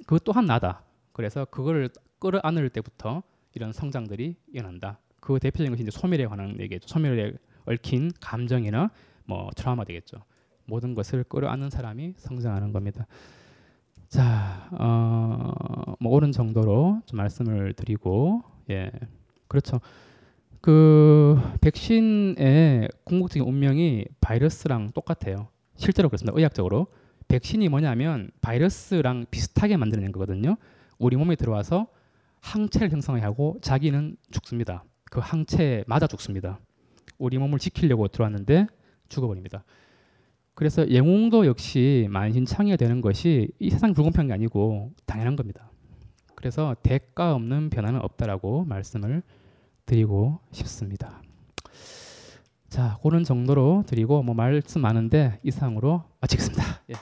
[0.00, 0.82] 그것 또한 나다.
[1.12, 3.22] 그래서 그거를 끌어안을 때부터
[3.54, 4.98] 이런 성장들이 일어난다.
[5.20, 6.86] 그 대표적인 것이 이제 소멸에 관한 얘기죠.
[6.88, 7.32] 소멸에
[7.66, 8.90] 얽힌 감정이나
[9.26, 10.18] 뭐 트라우마 되겠죠.
[10.64, 13.06] 모든 것을 끌어안는 사람이 성장하는 겁니다.
[14.08, 15.52] 자, 어,
[16.00, 18.90] 뭐 옳은 정도로 좀 말씀을 드리고, 예,
[19.48, 19.80] 그렇죠.
[20.60, 25.48] 그 백신의 궁극적인 운명이 바이러스랑 똑같아요.
[25.76, 26.36] 실제로 그렇습니다.
[26.36, 26.88] 의학적으로
[27.28, 30.56] 백신이 뭐냐면 바이러스랑 비슷하게 만드는 거거든요.
[30.98, 31.88] 우리 몸에 들어와서
[32.40, 34.84] 항체를 형성하고 자기는 죽습니다.
[35.10, 36.60] 그 항체에 맞아 죽습니다.
[37.18, 38.66] 우리 몸을 지키려고 들어왔는데
[39.08, 39.64] 죽어버립니다.
[40.54, 45.70] 그래서 영웅도 역시 만신창이가 되는 것이 이 세상 불공평이 아니고 당연한 겁니다.
[46.34, 49.22] 그래서 대가 없는 변화는 없다라고 말씀을
[49.84, 51.22] 드리고 싶습니다.
[52.68, 56.62] 자, 그런 정도로 드리고 뭐 말씀 많은데 이상으로 마치겠습니다.
[56.90, 56.94] 예.